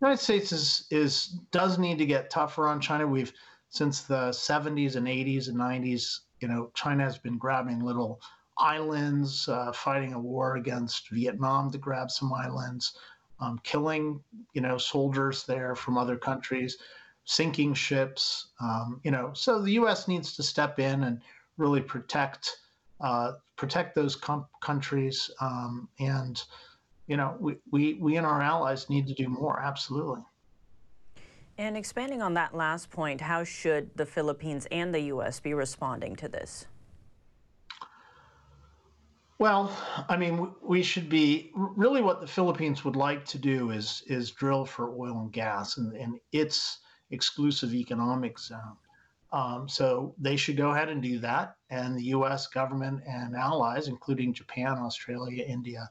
the 0.00 0.06
United 0.06 0.22
States 0.22 0.52
is, 0.52 0.86
is 0.90 1.38
does 1.50 1.78
need 1.78 1.98
to 1.98 2.06
get 2.06 2.30
tougher 2.30 2.66
on 2.68 2.80
China. 2.80 3.06
We've 3.06 3.32
since 3.70 4.02
the 4.02 4.30
70s 4.30 4.96
and 4.96 5.06
80s 5.06 5.48
and 5.48 5.56
90s, 5.56 6.20
you 6.40 6.46
know, 6.46 6.70
China 6.74 7.02
has 7.02 7.18
been 7.18 7.38
grabbing 7.38 7.80
little 7.80 8.20
islands, 8.58 9.48
uh, 9.48 9.72
fighting 9.72 10.12
a 10.12 10.18
war 10.18 10.56
against 10.56 11.10
Vietnam 11.10 11.72
to 11.72 11.78
grab 11.78 12.10
some 12.10 12.32
islands, 12.32 12.96
um, 13.40 13.58
killing, 13.64 14.22
you 14.52 14.60
know, 14.60 14.78
soldiers 14.78 15.44
there 15.44 15.74
from 15.74 15.98
other 15.98 16.16
countries, 16.16 16.78
sinking 17.24 17.74
ships, 17.74 18.52
um, 18.60 19.00
you 19.02 19.10
know. 19.10 19.32
So 19.34 19.60
the 19.60 19.72
U.S. 19.72 20.06
needs 20.06 20.36
to 20.36 20.42
step 20.42 20.78
in 20.78 21.04
and 21.04 21.20
really 21.56 21.80
protect 21.80 22.58
uh, 23.00 23.32
protect 23.56 23.94
those 23.94 24.16
com- 24.16 24.46
countries, 24.60 25.30
um, 25.40 25.88
and 25.98 26.42
you 27.06 27.16
know, 27.16 27.36
we, 27.38 27.56
we 27.70 27.94
we 27.94 28.16
and 28.16 28.26
our 28.26 28.40
allies 28.40 28.88
need 28.88 29.06
to 29.08 29.14
do 29.14 29.28
more. 29.28 29.60
Absolutely. 29.60 30.22
And 31.56 31.76
expanding 31.76 32.20
on 32.20 32.34
that 32.34 32.54
last 32.54 32.90
point, 32.90 33.20
how 33.20 33.44
should 33.44 33.96
the 33.96 34.06
Philippines 34.06 34.66
and 34.72 34.92
the 34.92 35.00
U.S. 35.02 35.38
be 35.38 35.54
responding 35.54 36.16
to 36.16 36.28
this? 36.28 36.66
Well, 39.38 39.76
I 40.08 40.16
mean, 40.16 40.52
we 40.62 40.82
should 40.82 41.08
be 41.08 41.52
really 41.54 42.00
what 42.00 42.20
the 42.20 42.26
Philippines 42.26 42.84
would 42.84 42.96
like 42.96 43.24
to 43.26 43.38
do 43.38 43.70
is 43.70 44.02
is 44.06 44.30
drill 44.30 44.64
for 44.64 44.90
oil 44.90 45.20
and 45.20 45.32
gas 45.32 45.76
in, 45.76 45.94
in 45.96 46.18
its 46.32 46.78
exclusive 47.10 47.74
economic 47.74 48.38
zone. 48.38 48.76
Um, 49.34 49.68
so 49.68 50.14
they 50.16 50.36
should 50.36 50.56
go 50.56 50.70
ahead 50.70 50.88
and 50.88 51.02
do 51.02 51.18
that, 51.18 51.56
and 51.68 51.98
the 51.98 52.04
U.S. 52.04 52.46
government 52.46 53.02
and 53.04 53.34
allies, 53.34 53.88
including 53.88 54.32
Japan, 54.32 54.78
Australia, 54.78 55.44
India, 55.44 55.90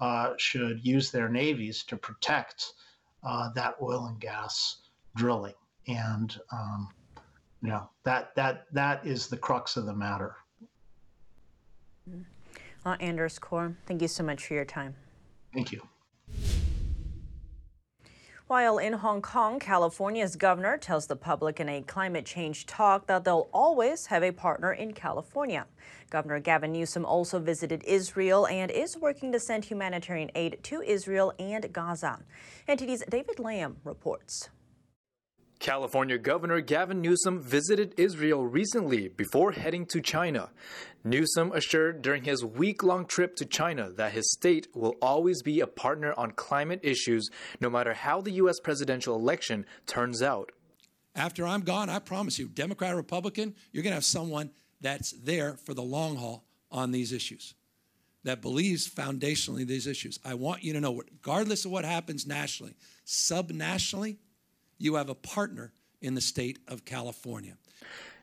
uh, 0.00 0.34
should 0.38 0.86
use 0.86 1.10
their 1.10 1.28
navies 1.28 1.82
to 1.88 1.96
protect 1.96 2.74
uh, 3.24 3.50
that 3.54 3.74
oil 3.82 4.06
and 4.06 4.20
gas 4.20 4.76
drilling. 5.16 5.54
And 5.88 6.38
um, 6.52 6.88
you 7.62 7.68
know 7.70 7.90
that 8.04 8.32
that 8.36 8.66
that 8.72 9.04
is 9.04 9.26
the 9.26 9.38
crux 9.38 9.76
of 9.76 9.86
the 9.86 9.94
matter. 9.94 10.36
Uh, 12.86 12.96
Anders 13.00 13.40
Corr, 13.40 13.74
thank 13.86 14.02
you 14.02 14.08
so 14.08 14.22
much 14.22 14.46
for 14.46 14.54
your 14.54 14.64
time. 14.64 14.94
Thank 15.52 15.72
you. 15.72 15.82
While 18.46 18.76
in 18.76 18.92
Hong 18.92 19.22
Kong, 19.22 19.58
California's 19.58 20.36
governor 20.36 20.76
tells 20.76 21.06
the 21.06 21.16
public 21.16 21.60
in 21.60 21.68
a 21.70 21.80
climate 21.80 22.26
change 22.26 22.66
talk 22.66 23.06
that 23.06 23.24
they'll 23.24 23.48
always 23.54 24.04
have 24.06 24.22
a 24.22 24.32
partner 24.32 24.70
in 24.70 24.92
California. 24.92 25.64
Governor 26.10 26.40
Gavin 26.40 26.70
Newsom 26.70 27.06
also 27.06 27.38
visited 27.38 27.82
Israel 27.84 28.46
and 28.46 28.70
is 28.70 28.98
working 28.98 29.32
to 29.32 29.40
send 29.40 29.64
humanitarian 29.64 30.30
aid 30.34 30.58
to 30.64 30.82
Israel 30.82 31.32
and 31.38 31.72
Gaza. 31.72 32.20
NTD's 32.68 33.02
David 33.08 33.38
Lamb 33.38 33.78
reports. 33.82 34.50
California 35.64 36.18
Governor 36.18 36.60
Gavin 36.60 37.00
Newsom 37.00 37.40
visited 37.40 37.94
Israel 37.96 38.46
recently 38.46 39.08
before 39.08 39.52
heading 39.52 39.86
to 39.86 40.02
China. 40.02 40.50
Newsom 41.02 41.52
assured 41.52 42.02
during 42.02 42.24
his 42.24 42.44
week 42.44 42.82
long 42.82 43.06
trip 43.06 43.34
to 43.36 43.46
China 43.46 43.88
that 43.92 44.12
his 44.12 44.30
state 44.30 44.68
will 44.74 44.94
always 45.00 45.40
be 45.40 45.60
a 45.60 45.66
partner 45.66 46.12
on 46.18 46.32
climate 46.32 46.80
issues, 46.82 47.30
no 47.62 47.70
matter 47.70 47.94
how 47.94 48.20
the 48.20 48.32
U.S. 48.32 48.60
presidential 48.60 49.16
election 49.16 49.64
turns 49.86 50.20
out. 50.20 50.52
After 51.16 51.46
I'm 51.46 51.62
gone, 51.62 51.88
I 51.88 51.98
promise 51.98 52.38
you, 52.38 52.46
Democrat 52.46 52.92
or 52.92 52.96
Republican, 52.96 53.54
you're 53.72 53.82
going 53.82 53.92
to 53.92 53.96
have 53.96 54.04
someone 54.04 54.50
that's 54.82 55.12
there 55.12 55.56
for 55.64 55.72
the 55.72 55.82
long 55.82 56.16
haul 56.16 56.44
on 56.70 56.90
these 56.90 57.10
issues, 57.10 57.54
that 58.22 58.42
believes 58.42 58.86
foundationally 58.86 59.66
these 59.66 59.86
issues. 59.86 60.18
I 60.26 60.34
want 60.34 60.62
you 60.62 60.74
to 60.74 60.80
know, 60.82 60.96
regardless 60.96 61.64
of 61.64 61.70
what 61.70 61.86
happens 61.86 62.26
nationally, 62.26 62.74
subnationally, 63.06 64.18
you 64.78 64.94
have 64.96 65.08
a 65.08 65.14
partner 65.14 65.72
in 66.00 66.14
the 66.14 66.20
state 66.20 66.58
of 66.68 66.84
California. 66.84 67.56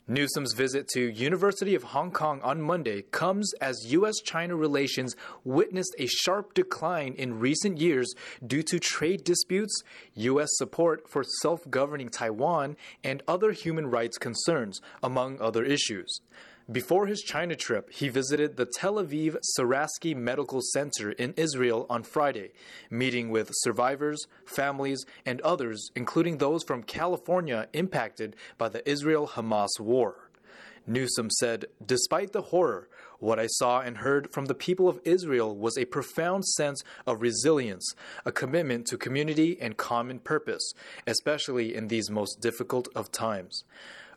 Newsom's 0.08 0.54
visit 0.54 0.88
to 0.90 1.10
University 1.12 1.74
of 1.76 1.84
Hong 1.84 2.12
Kong 2.12 2.42
on 2.42 2.62
Monday 2.62 3.04
comes 3.04 3.54
as 3.62 3.94
US-China 3.94 4.56
relations 4.56 5.16
witnessed 5.44 5.96
a 6.00 6.08
sharp 6.08 6.54
decline 6.54 7.14
in 7.14 7.40
recent 7.40 7.80
years 7.80 8.14
due 8.46 8.64
to 8.64 8.80
trade 8.80 9.24
disputes, 9.24 9.84
US 10.16 10.50
support 10.54 11.08
for 11.08 11.24
self-governing 11.42 12.10
Taiwan, 12.10 12.76
and 13.04 13.24
other 13.28 13.52
human 13.52 13.88
rights 13.90 14.18
concerns, 14.18 14.82
among 15.02 15.40
other 15.40 15.64
issues. 15.64 16.20
Before 16.70 17.08
his 17.08 17.22
China 17.22 17.56
trip, 17.56 17.92
he 17.92 18.08
visited 18.08 18.56
the 18.56 18.68
Tel 18.78 18.96
Aviv 18.96 19.38
Sourasky 19.58 20.16
Medical 20.16 20.62
Center 20.62 21.12
in 21.12 21.34
Israel 21.36 21.88
on 21.90 22.04
Friday, 22.04 22.52
meeting 22.90 23.30
with 23.30 23.50
survivors, 23.54 24.28
families, 24.46 25.04
and 25.26 25.42
others, 25.42 25.90
including 25.96 26.38
those 26.38 26.64
from 26.64 26.84
California 26.84 27.68
impacted 27.74 28.36
by 28.60 28.70
the 28.70 28.88
Israel 28.88 29.30
Hamas 29.30 29.80
war. 29.80 30.30
Newsom 30.86 31.30
said, 31.32 31.66
Despite 31.84 32.32
the 32.32 32.42
horror, 32.42 32.90
what 33.20 33.40
I 33.40 33.48
saw 33.48 33.82
and 33.82 33.98
heard 33.98 34.32
from 34.32 34.46
the 34.46 34.56
people 34.56 34.88
of 34.88 35.00
Israel 35.04 35.56
was 35.56 35.78
a 35.78 35.86
profound 35.86 36.46
sense 36.46 36.84
of 37.08 37.22
resilience, 37.22 37.96
a 38.26 38.32
commitment 38.32 38.88
to 38.88 38.98
community 38.98 39.58
and 39.60 39.78
common 39.78 40.20
purpose, 40.20 40.74
especially 41.08 41.76
in 41.76 41.88
these 41.88 42.10
most 42.10 42.40
difficult 42.40 42.88
of 42.96 43.12
times. 43.12 43.64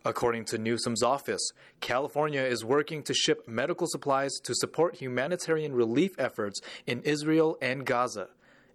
According 0.07 0.45
to 0.47 0.59
Newsom's 0.59 1.03
office, 1.03 1.41
California 1.81 2.43
is 2.43 2.63
working 2.63 3.03
to 3.05 3.15
ship 3.15 3.49
medical 3.49 3.87
supplies 3.87 4.33
to 4.45 4.55
support 4.55 4.97
humanitarian 4.97 5.75
relief 5.75 6.11
efforts 6.19 6.61
in 6.87 7.01
Israel 7.03 7.57
and 7.63 7.87
Gaza. 7.87 8.29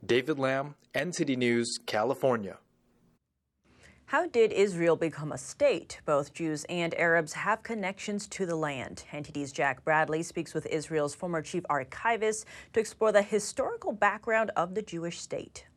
David 0.03 0.39
Lamb, 0.39 0.73
NTD 0.95 1.37
News, 1.37 1.77
California. 1.85 2.57
How 4.05 4.25
did 4.25 4.51
Israel 4.51 4.95
become 4.95 5.31
a 5.31 5.37
state? 5.37 6.01
Both 6.03 6.33
Jews 6.33 6.65
and 6.67 6.95
Arabs 6.95 7.33
have 7.33 7.61
connections 7.61 8.27
to 8.29 8.47
the 8.47 8.55
land. 8.55 9.03
NTD's 9.11 9.51
Jack 9.51 9.85
Bradley 9.85 10.23
speaks 10.23 10.55
with 10.55 10.65
Israel's 10.65 11.13
former 11.13 11.43
chief 11.43 11.63
archivist 11.69 12.47
to 12.73 12.79
explore 12.79 13.11
the 13.11 13.21
historical 13.21 13.91
background 13.91 14.49
of 14.55 14.73
the 14.73 14.81
Jewish 14.81 15.19
state. 15.19 15.67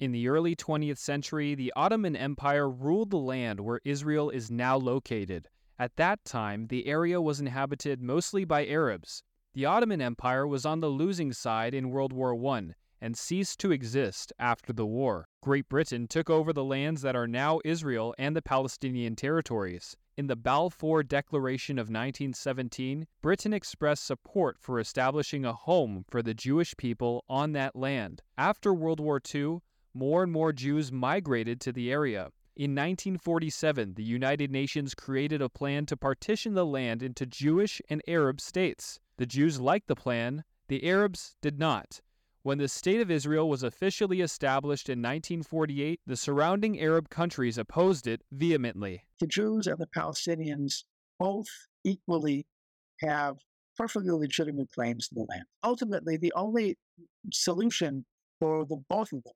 In 0.00 0.12
the 0.12 0.28
early 0.28 0.56
20th 0.56 0.96
century, 0.96 1.54
the 1.54 1.74
Ottoman 1.76 2.16
Empire 2.16 2.70
ruled 2.70 3.10
the 3.10 3.18
land 3.18 3.60
where 3.60 3.82
Israel 3.84 4.30
is 4.30 4.50
now 4.50 4.78
located. 4.78 5.50
At 5.78 5.96
that 5.96 6.24
time, 6.24 6.68
the 6.68 6.86
area 6.86 7.20
was 7.20 7.38
inhabited 7.38 8.00
mostly 8.00 8.46
by 8.46 8.66
Arabs. 8.66 9.22
The 9.52 9.66
Ottoman 9.66 10.00
Empire 10.00 10.46
was 10.46 10.64
on 10.64 10.80
the 10.80 10.88
losing 10.88 11.34
side 11.34 11.74
in 11.74 11.90
World 11.90 12.14
War 12.14 12.34
I 12.54 12.70
and 13.02 13.14
ceased 13.14 13.60
to 13.60 13.72
exist 13.72 14.32
after 14.38 14.72
the 14.72 14.86
war. 14.86 15.28
Great 15.42 15.68
Britain 15.68 16.08
took 16.08 16.30
over 16.30 16.54
the 16.54 16.64
lands 16.64 17.02
that 17.02 17.14
are 17.14 17.28
now 17.28 17.60
Israel 17.62 18.14
and 18.16 18.34
the 18.34 18.40
Palestinian 18.40 19.16
territories. 19.16 19.98
In 20.16 20.28
the 20.28 20.36
Balfour 20.36 21.02
Declaration 21.02 21.78
of 21.78 21.88
1917, 21.88 23.06
Britain 23.20 23.52
expressed 23.52 24.06
support 24.06 24.56
for 24.58 24.80
establishing 24.80 25.44
a 25.44 25.52
home 25.52 26.06
for 26.08 26.22
the 26.22 26.32
Jewish 26.32 26.74
people 26.78 27.22
on 27.28 27.52
that 27.52 27.76
land. 27.76 28.22
After 28.38 28.72
World 28.72 29.00
War 29.00 29.20
II, 29.34 29.58
more 29.94 30.22
and 30.22 30.32
more 30.32 30.52
Jews 30.52 30.92
migrated 30.92 31.60
to 31.62 31.72
the 31.72 31.90
area. 31.90 32.30
In 32.56 32.72
1947, 32.72 33.94
the 33.94 34.02
United 34.02 34.50
Nations 34.50 34.94
created 34.94 35.40
a 35.40 35.48
plan 35.48 35.86
to 35.86 35.96
partition 35.96 36.54
the 36.54 36.66
land 36.66 37.02
into 37.02 37.24
Jewish 37.24 37.80
and 37.88 38.02
Arab 38.06 38.40
states. 38.40 39.00
The 39.16 39.26
Jews 39.26 39.60
liked 39.60 39.88
the 39.88 39.96
plan, 39.96 40.44
the 40.68 40.84
Arabs 40.84 41.36
did 41.40 41.58
not. 41.58 42.00
When 42.42 42.58
the 42.58 42.68
State 42.68 43.00
of 43.00 43.10
Israel 43.10 43.48
was 43.48 43.62
officially 43.62 44.20
established 44.20 44.88
in 44.88 45.00
1948, 45.00 46.00
the 46.06 46.16
surrounding 46.16 46.80
Arab 46.80 47.10
countries 47.10 47.58
opposed 47.58 48.06
it 48.06 48.22
vehemently. 48.32 49.04
The 49.20 49.26
Jews 49.26 49.66
and 49.66 49.78
the 49.78 49.86
Palestinians 49.86 50.84
both 51.18 51.48
equally 51.84 52.46
have 53.00 53.36
perfectly 53.76 54.10
legitimate 54.10 54.70
claims 54.72 55.08
to 55.08 55.14
the 55.14 55.26
land. 55.28 55.44
Ultimately, 55.62 56.16
the 56.16 56.32
only 56.34 56.78
solution 57.32 58.04
for 58.38 58.64
the 58.64 58.82
both 58.88 59.12
of 59.12 59.22
them 59.22 59.32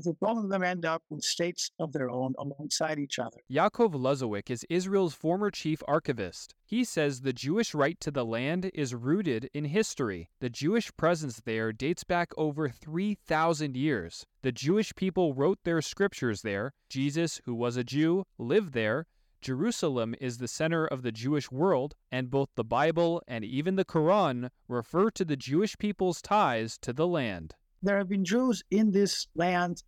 the 0.00 0.14
both 0.20 0.44
of 0.44 0.50
them 0.50 0.62
end 0.62 0.84
up 0.84 1.02
with 1.10 1.22
states 1.22 1.70
of 1.78 1.92
their 1.92 2.10
own 2.10 2.34
alongside 2.38 2.98
each 2.98 3.18
other. 3.18 3.38
Yaacov 3.50 3.92
Lozowick 3.92 4.50
is 4.50 4.66
Israel's 4.68 5.14
former 5.14 5.50
chief 5.50 5.82
archivist. 5.86 6.54
He 6.64 6.84
says 6.84 7.20
the 7.20 7.32
Jewish 7.32 7.74
right 7.74 7.98
to 8.00 8.10
the 8.10 8.24
land 8.24 8.70
is 8.74 8.94
rooted 8.94 9.50
in 9.54 9.66
history. 9.66 10.30
The 10.40 10.50
Jewish 10.50 10.94
presence 10.96 11.40
there 11.44 11.72
dates 11.72 12.04
back 12.04 12.32
over 12.36 12.68
3,000 12.68 13.76
years. 13.76 14.26
The 14.42 14.52
Jewish 14.52 14.94
people 14.94 15.34
wrote 15.34 15.58
their 15.64 15.80
scriptures 15.82 16.42
there. 16.42 16.72
Jesus, 16.88 17.40
who 17.44 17.54
was 17.54 17.76
a 17.76 17.84
Jew, 17.84 18.24
lived 18.38 18.72
there. 18.72 19.06
Jerusalem 19.40 20.14
is 20.22 20.38
the 20.38 20.48
center 20.48 20.86
of 20.86 21.02
the 21.02 21.12
Jewish 21.12 21.50
world, 21.50 21.94
and 22.10 22.30
both 22.30 22.48
the 22.54 22.64
Bible 22.64 23.22
and 23.28 23.44
even 23.44 23.76
the 23.76 23.84
Quran 23.84 24.48
refer 24.68 25.10
to 25.10 25.24
the 25.24 25.36
Jewish 25.36 25.76
people's 25.76 26.22
ties 26.22 26.78
to 26.78 26.94
the 26.94 27.06
land. 27.06 27.54
There 27.84 27.98
have 27.98 28.08
been 28.08 28.24
Jews 28.24 28.62
in 28.70 28.92
this 28.92 29.26
land 29.34 29.82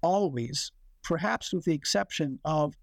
always, 0.00 0.70
perhaps 1.02 1.52
with 1.52 1.64
the 1.64 1.74
exception 1.74 2.38
of 2.44 2.74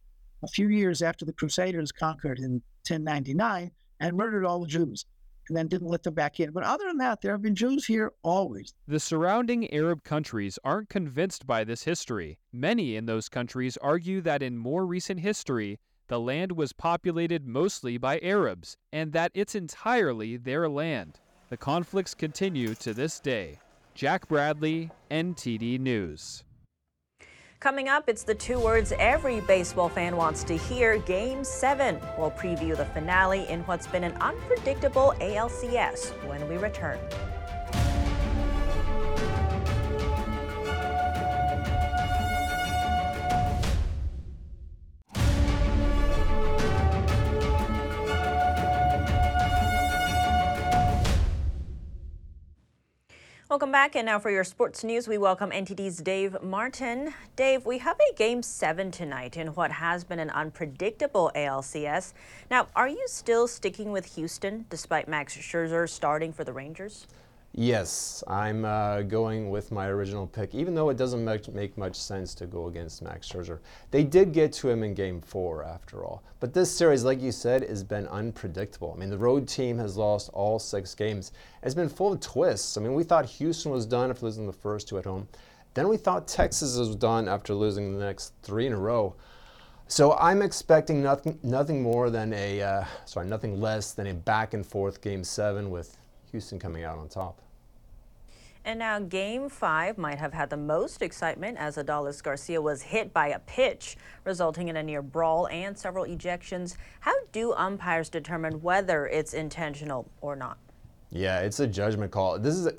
a 0.43 0.49
few 0.49 0.67
years 0.67 1.01
after 1.01 1.23
the 1.23 1.31
Crusaders 1.31 1.93
conquered 1.93 2.39
in 2.39 2.61
1099 2.85 3.71
and 4.01 4.17
murdered 4.17 4.45
all 4.45 4.59
the 4.59 4.67
Jews 4.67 5.05
and 5.47 5.55
then 5.55 5.69
didn't 5.69 5.87
let 5.87 6.03
them 6.03 6.13
back 6.13 6.41
in. 6.41 6.51
But 6.51 6.65
other 6.65 6.83
than 6.87 6.97
that, 6.97 7.21
there 7.21 7.31
have 7.31 7.41
been 7.41 7.55
Jews 7.55 7.85
here 7.85 8.11
always. 8.21 8.73
The 8.85 8.99
surrounding 8.99 9.73
Arab 9.73 10.03
countries 10.03 10.59
aren't 10.65 10.89
convinced 10.89 11.47
by 11.47 11.63
this 11.63 11.83
history. 11.83 12.37
Many 12.51 12.97
in 12.97 13.05
those 13.05 13.29
countries 13.29 13.77
argue 13.77 14.19
that 14.21 14.43
in 14.43 14.57
more 14.57 14.85
recent 14.85 15.21
history, 15.21 15.79
the 16.09 16.19
land 16.19 16.51
was 16.51 16.73
populated 16.73 17.47
mostly 17.47 17.97
by 17.97 18.19
Arabs 18.21 18.75
and 18.91 19.13
that 19.13 19.31
it's 19.33 19.55
entirely 19.55 20.35
their 20.35 20.67
land. 20.67 21.21
The 21.49 21.55
conflicts 21.55 22.13
continue 22.13 22.75
to 22.75 22.93
this 22.93 23.21
day. 23.21 23.59
Jack 23.99 24.29
Bradley, 24.29 24.91
NTD 25.11 25.77
News. 25.77 26.45
Coming 27.59 27.89
up, 27.89 28.07
it's 28.07 28.23
the 28.23 28.33
two 28.33 28.57
words 28.57 28.93
every 28.97 29.41
baseball 29.41 29.89
fan 29.89 30.15
wants 30.15 30.45
to 30.45 30.55
hear 30.55 30.99
Game 30.99 31.43
7. 31.43 31.99
We'll 32.17 32.31
preview 32.31 32.77
the 32.77 32.85
finale 32.85 33.45
in 33.49 33.59
what's 33.63 33.87
been 33.87 34.05
an 34.05 34.13
unpredictable 34.21 35.13
ALCS 35.19 36.11
when 36.29 36.47
we 36.47 36.55
return. 36.55 36.97
Welcome 53.49 53.71
back. 53.71 53.95
And 53.95 54.05
now 54.05 54.19
for 54.19 54.29
your 54.29 54.43
sports 54.43 54.83
news, 54.83 55.07
we 55.07 55.17
welcome 55.17 55.49
NTD's 55.49 55.97
Dave 56.03 56.39
Martin. 56.43 57.15
Dave, 57.35 57.65
we 57.65 57.79
have 57.79 57.97
a 57.99 58.13
game 58.13 58.43
seven 58.43 58.91
tonight 58.91 59.37
in 59.37 59.47
what 59.55 59.71
has 59.71 60.03
been 60.03 60.19
an 60.19 60.29
unpredictable 60.29 61.31
ALCS. 61.33 62.13
Now, 62.51 62.67
are 62.75 62.87
you 62.87 63.03
still 63.07 63.47
sticking 63.47 63.91
with 63.91 64.13
Houston 64.13 64.65
despite 64.69 65.07
Max 65.07 65.35
Scherzer 65.35 65.89
starting 65.89 66.31
for 66.31 66.43
the 66.43 66.53
Rangers? 66.53 67.07
Yes, 67.55 68.23
I'm 68.27 68.63
uh, 68.63 69.01
going 69.01 69.49
with 69.49 69.71
my 69.71 69.87
original 69.87 70.27
pick, 70.27 70.53
even 70.53 70.75
though 70.75 70.89
it 70.89 70.97
doesn't 70.97 71.25
make 71.53 71.77
much 71.77 71.95
sense 71.95 72.35
to 72.35 72.45
go 72.45 72.67
against 72.67 73.01
Max 73.01 73.27
Scherzer. 73.27 73.59
They 73.89 74.03
did 74.03 74.33
get 74.33 74.53
to 74.53 74.69
him 74.69 74.83
in 74.83 74.93
game 74.93 75.19
four, 75.19 75.63
after 75.63 76.05
all. 76.05 76.21
But 76.39 76.53
this 76.53 76.71
series, 76.71 77.03
like 77.03 77.19
you 77.19 77.31
said, 77.31 77.63
has 77.63 77.83
been 77.83 78.07
unpredictable. 78.07 78.93
I 78.95 78.99
mean, 78.99 79.09
the 79.09 79.17
road 79.17 79.47
team 79.47 79.79
has 79.79 79.97
lost 79.97 80.29
all 80.31 80.59
six 80.59 80.93
games. 80.93 81.31
It's 81.63 81.73
been 81.73 81.89
full 81.89 82.13
of 82.13 82.19
twists. 82.19 82.77
I 82.77 82.81
mean, 82.81 82.93
we 82.93 83.03
thought 83.03 83.25
Houston 83.25 83.71
was 83.71 83.87
done 83.87 84.11
after 84.11 84.25
losing 84.25 84.45
the 84.45 84.53
first 84.53 84.87
two 84.87 84.99
at 84.99 85.05
home. 85.05 85.27
Then 85.73 85.87
we 85.87 85.97
thought 85.97 86.27
Texas 86.27 86.77
was 86.77 86.95
done 86.95 87.27
after 87.27 87.55
losing 87.55 87.97
the 87.97 88.05
next 88.05 88.33
three 88.43 88.67
in 88.67 88.73
a 88.73 88.77
row. 88.77 89.15
So 89.87 90.13
I'm 90.13 90.43
expecting 90.43 91.01
nothing, 91.01 91.39
nothing 91.41 91.81
more 91.81 92.11
than 92.11 92.31
a, 92.31 92.61
uh, 92.61 92.85
sorry, 93.05 93.25
nothing 93.25 93.59
less 93.59 93.93
than 93.93 94.05
a 94.05 94.13
back 94.13 94.53
and 94.53 94.63
forth 94.63 95.01
game 95.01 95.23
seven 95.23 95.71
with 95.71 95.97
Houston 96.31 96.59
coming 96.59 96.83
out 96.83 96.97
on 96.97 97.07
top. 97.07 97.41
And 98.65 98.79
now 98.79 98.99
game 98.99 99.49
five 99.49 99.97
might 99.97 100.19
have 100.19 100.33
had 100.33 100.49
the 100.49 100.57
most 100.57 101.01
excitement 101.01 101.57
as 101.57 101.77
Adolis 101.77 102.21
Garcia 102.21 102.61
was 102.61 102.81
hit 102.81 103.13
by 103.13 103.29
a 103.29 103.39
pitch, 103.39 103.95
resulting 104.25 104.67
in 104.67 104.75
a 104.75 104.83
near 104.83 105.01
brawl 105.01 105.47
and 105.47 105.77
several 105.77 106.05
ejections. 106.05 106.75
How 106.99 107.13
do 107.31 107.53
umpires 107.53 108.09
determine 108.09 108.61
whether 108.61 109.07
it's 109.07 109.33
intentional 109.33 110.09
or 110.21 110.35
not? 110.35 110.57
Yeah, 111.09 111.39
it's 111.39 111.61
a 111.61 111.67
judgment 111.67 112.11
call. 112.11 112.37
This 112.37 112.55
is 112.55 112.67
a, 112.67 112.73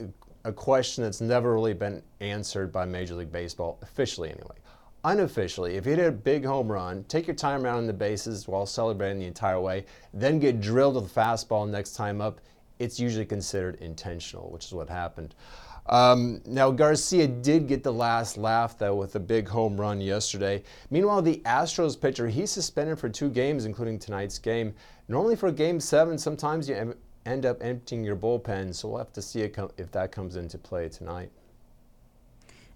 a 0.44 0.52
question 0.52 1.02
that's 1.02 1.20
never 1.20 1.54
really 1.54 1.74
been 1.74 2.02
answered 2.20 2.70
by 2.70 2.84
Major 2.84 3.14
League 3.14 3.32
Baseball, 3.32 3.78
officially 3.82 4.28
anyway. 4.28 4.56
Unofficially, 5.02 5.76
if 5.76 5.86
you 5.86 5.96
hit 5.96 6.06
a 6.06 6.12
big 6.12 6.44
home 6.44 6.70
run, 6.70 7.04
take 7.04 7.26
your 7.26 7.34
time 7.34 7.64
around 7.64 7.86
the 7.86 7.92
bases 7.92 8.46
while 8.46 8.66
celebrating 8.66 9.18
the 9.18 9.26
entire 9.26 9.58
way, 9.58 9.86
then 10.12 10.38
get 10.38 10.60
drilled 10.60 10.94
with 10.94 11.06
a 11.06 11.20
fastball 11.20 11.66
next 11.66 11.94
time 11.94 12.20
up, 12.20 12.38
it's 12.80 12.98
usually 12.98 13.26
considered 13.26 13.76
intentional, 13.76 14.50
which 14.50 14.64
is 14.64 14.72
what 14.72 14.88
happened. 14.88 15.34
Um, 15.86 16.40
now, 16.46 16.70
Garcia 16.70 17.26
did 17.26 17.66
get 17.66 17.82
the 17.82 17.92
last 17.92 18.36
laugh, 18.36 18.78
though, 18.78 18.94
with 18.94 19.14
a 19.16 19.20
big 19.20 19.48
home 19.48 19.80
run 19.80 20.00
yesterday. 20.00 20.62
Meanwhile, 20.90 21.22
the 21.22 21.42
Astros 21.44 22.00
pitcher, 22.00 22.28
he's 22.28 22.50
suspended 22.50 22.98
for 22.98 23.08
two 23.08 23.28
games, 23.28 23.64
including 23.64 23.98
tonight's 23.98 24.38
game. 24.38 24.74
Normally, 25.08 25.36
for 25.36 25.50
game 25.52 25.80
seven, 25.80 26.16
sometimes 26.16 26.68
you 26.68 26.94
end 27.26 27.46
up 27.46 27.58
emptying 27.62 28.04
your 28.04 28.16
bullpen, 28.16 28.74
so 28.74 28.88
we'll 28.88 28.98
have 28.98 29.12
to 29.12 29.22
see 29.22 29.40
if 29.42 29.92
that 29.92 30.12
comes 30.12 30.36
into 30.36 30.58
play 30.58 30.88
tonight. 30.88 31.30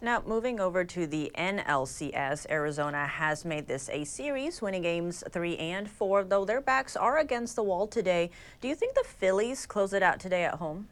Now, 0.05 0.23
moving 0.27 0.61
over 0.61 0.85
to 0.85 1.07
the 1.07 1.33
NLCS, 1.35 2.51
Arizona 2.51 3.07
has 3.07 3.47
made 3.47 3.67
this 3.67 3.89
a 3.89 4.05
series, 4.05 4.61
winning 4.61 4.83
games 4.83 5.25
three 5.31 5.57
and 5.57 5.91
four, 5.91 6.25
though 6.25 6.45
their 6.45 6.61
backs 6.61 6.95
are 6.95 7.17
against 7.17 7.57
the 7.57 7.63
wall 7.63 7.87
today. 7.87 8.31
Do 8.61 8.69
you 8.69 8.75
think 8.75 8.95
the 8.95 9.05
Phillies 9.07 9.65
close 9.65 9.95
it 9.95 10.03
out 10.03 10.21
today 10.21 10.45
at 10.45 10.57
home? 10.57 10.89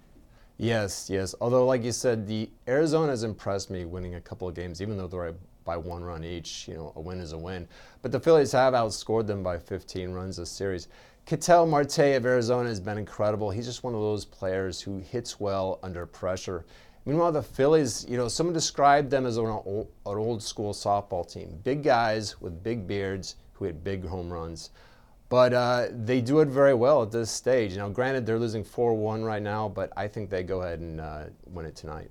Yes, 0.56 1.10
yes. 1.10 1.34
Although, 1.42 1.66
like 1.66 1.84
you 1.84 1.92
said, 1.92 2.26
the 2.26 2.48
Arizona 2.66 3.08
has 3.08 3.22
impressed 3.22 3.70
me 3.70 3.84
winning 3.84 4.14
a 4.14 4.20
couple 4.22 4.48
of 4.48 4.54
games, 4.54 4.80
even 4.80 4.96
though 4.96 5.08
they're 5.08 5.34
by 5.66 5.76
one 5.76 6.02
run 6.02 6.24
each. 6.24 6.66
You 6.66 6.76
know, 6.76 6.92
a 6.96 7.00
win 7.02 7.20
is 7.20 7.32
a 7.32 7.38
win. 7.38 7.68
But 8.00 8.12
the 8.12 8.20
Phillies 8.20 8.52
have 8.52 8.72
outscored 8.72 9.26
them 9.26 9.42
by 9.42 9.58
15 9.58 10.10
runs 10.12 10.38
this 10.38 10.50
series. 10.50 10.88
Ketel 11.26 11.66
Marte 11.66 11.98
of 11.98 12.24
Arizona 12.24 12.70
has 12.70 12.80
been 12.80 12.96
incredible. 12.96 13.50
He's 13.50 13.66
just 13.66 13.84
one 13.84 13.94
of 13.94 14.00
those 14.00 14.24
players 14.24 14.80
who 14.80 15.00
hits 15.00 15.38
well 15.38 15.80
under 15.82 16.06
pressure. 16.06 16.64
Meanwhile, 17.04 17.32
the 17.32 17.42
Phillies, 17.42 18.06
you 18.08 18.16
know, 18.16 18.28
someone 18.28 18.54
described 18.54 19.10
them 19.10 19.26
as 19.26 19.36
an 19.36 19.46
old, 19.46 19.88
an 20.06 20.18
old 20.18 20.42
school 20.42 20.72
softball 20.72 21.30
team. 21.30 21.58
Big 21.64 21.82
guys 21.82 22.40
with 22.40 22.62
big 22.62 22.86
beards 22.86 23.36
who 23.54 23.64
hit 23.64 23.82
big 23.82 24.06
home 24.06 24.32
runs. 24.32 24.70
But 25.28 25.54
uh, 25.54 25.86
they 25.90 26.20
do 26.20 26.40
it 26.40 26.48
very 26.48 26.74
well 26.74 27.02
at 27.02 27.10
this 27.10 27.30
stage. 27.30 27.76
Now, 27.76 27.88
granted, 27.88 28.26
they're 28.26 28.38
losing 28.38 28.62
4 28.62 28.94
1 28.94 29.24
right 29.24 29.42
now, 29.42 29.68
but 29.68 29.90
I 29.96 30.06
think 30.06 30.28
they 30.30 30.42
go 30.42 30.62
ahead 30.62 30.80
and 30.80 31.00
uh, 31.00 31.24
win 31.46 31.66
it 31.66 31.74
tonight. 31.74 32.10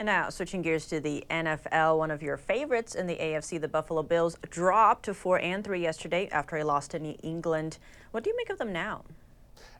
And 0.00 0.06
now, 0.06 0.28
switching 0.28 0.60
gears 0.62 0.86
to 0.86 1.00
the 1.00 1.24
NFL, 1.30 1.98
one 1.98 2.10
of 2.10 2.22
your 2.22 2.36
favorites 2.36 2.94
in 2.94 3.06
the 3.06 3.16
AFC, 3.16 3.60
the 3.60 3.68
Buffalo 3.68 4.02
Bills, 4.02 4.36
dropped 4.50 5.04
to 5.04 5.14
4 5.14 5.40
and 5.40 5.64
3 5.64 5.80
yesterday 5.80 6.28
after 6.30 6.56
a 6.56 6.64
loss 6.64 6.86
to 6.88 6.98
New 6.98 7.16
England. 7.22 7.78
What 8.10 8.24
do 8.24 8.30
you 8.30 8.36
make 8.36 8.50
of 8.50 8.58
them 8.58 8.72
now? 8.72 9.04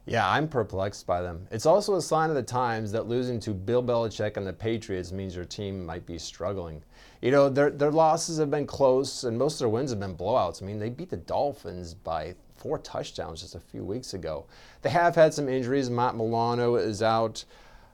Yeah, 0.09 0.27
I'm 0.27 0.49
perplexed 0.49 1.07
by 1.07 1.21
them. 1.21 1.47
It's 1.51 1.67
also 1.67 1.97
a 1.97 2.01
sign 2.01 2.31
of 2.31 2.37
the 2.37 2.43
times 2.43 2.91
that 2.93 3.09
losing 3.09 3.39
to 3.41 3.51
Bill 3.51 3.83
Belichick 3.83 4.39
and 4.39 4.47
the 4.47 4.55
Patriots 4.55 5.13
means 5.13 5.37
your 5.37 5.45
team 5.45 5.85
might 5.85 6.07
be 6.07 6.19
struggling. 6.19 6.83
You 7.21 7.31
know, 7.31 7.51
their, 7.51 7.69
their 7.69 7.91
losses 7.91 8.39
have 8.39 8.51
been 8.51 8.67
close, 8.67 9.25
and 9.25 9.37
most 9.37 9.57
of 9.57 9.59
their 9.59 9.69
wins 9.69 9.91
have 9.91 10.01
been 10.01 10.17
blowouts. 10.17 10.63
I 10.63 10.67
mean, 10.67 10.79
they 10.79 10.89
beat 10.89 11.11
the 11.11 11.19
Dolphins 11.19 11.93
by 11.93 12.35
four 12.57 12.79
touchdowns 12.79 13.43
just 13.43 13.55
a 13.55 13.61
few 13.61 13.85
weeks 13.85 14.15
ago. 14.15 14.47
They 14.81 14.89
have 14.89 15.15
had 15.15 15.35
some 15.35 15.47
injuries. 15.47 15.91
Matt 15.91 16.17
Milano 16.17 16.77
is 16.77 17.03
out. 17.03 17.45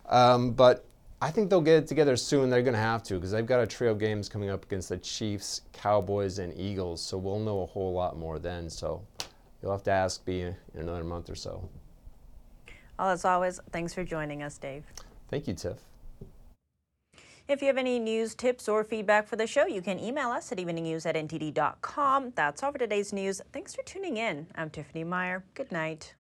Um, 0.08 0.52
but 0.52 0.84
I 1.20 1.32
think 1.32 1.50
they'll 1.50 1.60
get 1.60 1.82
it 1.82 1.86
together 1.88 2.16
soon. 2.16 2.48
They're 2.48 2.62
going 2.62 2.74
to 2.74 2.80
have 2.80 3.02
to 3.04 3.14
because 3.14 3.32
they've 3.32 3.44
got 3.44 3.58
a 3.58 3.66
trio 3.66 3.90
of 3.90 3.98
games 3.98 4.28
coming 4.28 4.50
up 4.50 4.64
against 4.64 4.88
the 4.88 4.98
Chiefs, 4.98 5.62
Cowboys, 5.72 6.38
and 6.38 6.56
Eagles. 6.56 7.02
So 7.02 7.18
we'll 7.18 7.40
know 7.40 7.62
a 7.62 7.66
whole 7.66 7.92
lot 7.92 8.16
more 8.16 8.38
then. 8.38 8.70
So 8.70 9.02
you'll 9.60 9.72
have 9.72 9.82
to 9.84 9.90
ask 9.90 10.24
me 10.28 10.42
in 10.42 10.54
another 10.76 11.02
month 11.02 11.28
or 11.28 11.34
so. 11.34 11.68
Well, 12.98 13.10
as 13.10 13.24
always, 13.24 13.60
thanks 13.72 13.92
for 13.94 14.04
joining 14.04 14.42
us, 14.42 14.58
Dave. 14.58 14.84
Thank 15.28 15.48
you, 15.48 15.54
Tiff. 15.54 15.78
If 17.46 17.60
you 17.60 17.66
have 17.66 17.76
any 17.76 17.98
news, 17.98 18.34
tips, 18.34 18.68
or 18.68 18.84
feedback 18.84 19.28
for 19.28 19.36
the 19.36 19.46
show, 19.46 19.66
you 19.66 19.82
can 19.82 19.98
email 19.98 20.30
us 20.30 20.50
at 20.50 20.56
eveningnews 20.56 21.04
at 21.04 21.14
ntd.com. 21.14 22.32
That's 22.34 22.62
all 22.62 22.72
for 22.72 22.78
today's 22.78 23.12
news. 23.12 23.42
Thanks 23.52 23.74
for 23.74 23.82
tuning 23.82 24.16
in. 24.16 24.46
I'm 24.54 24.70
Tiffany 24.70 25.04
Meyer. 25.04 25.44
Good 25.54 25.70
night. 25.70 26.14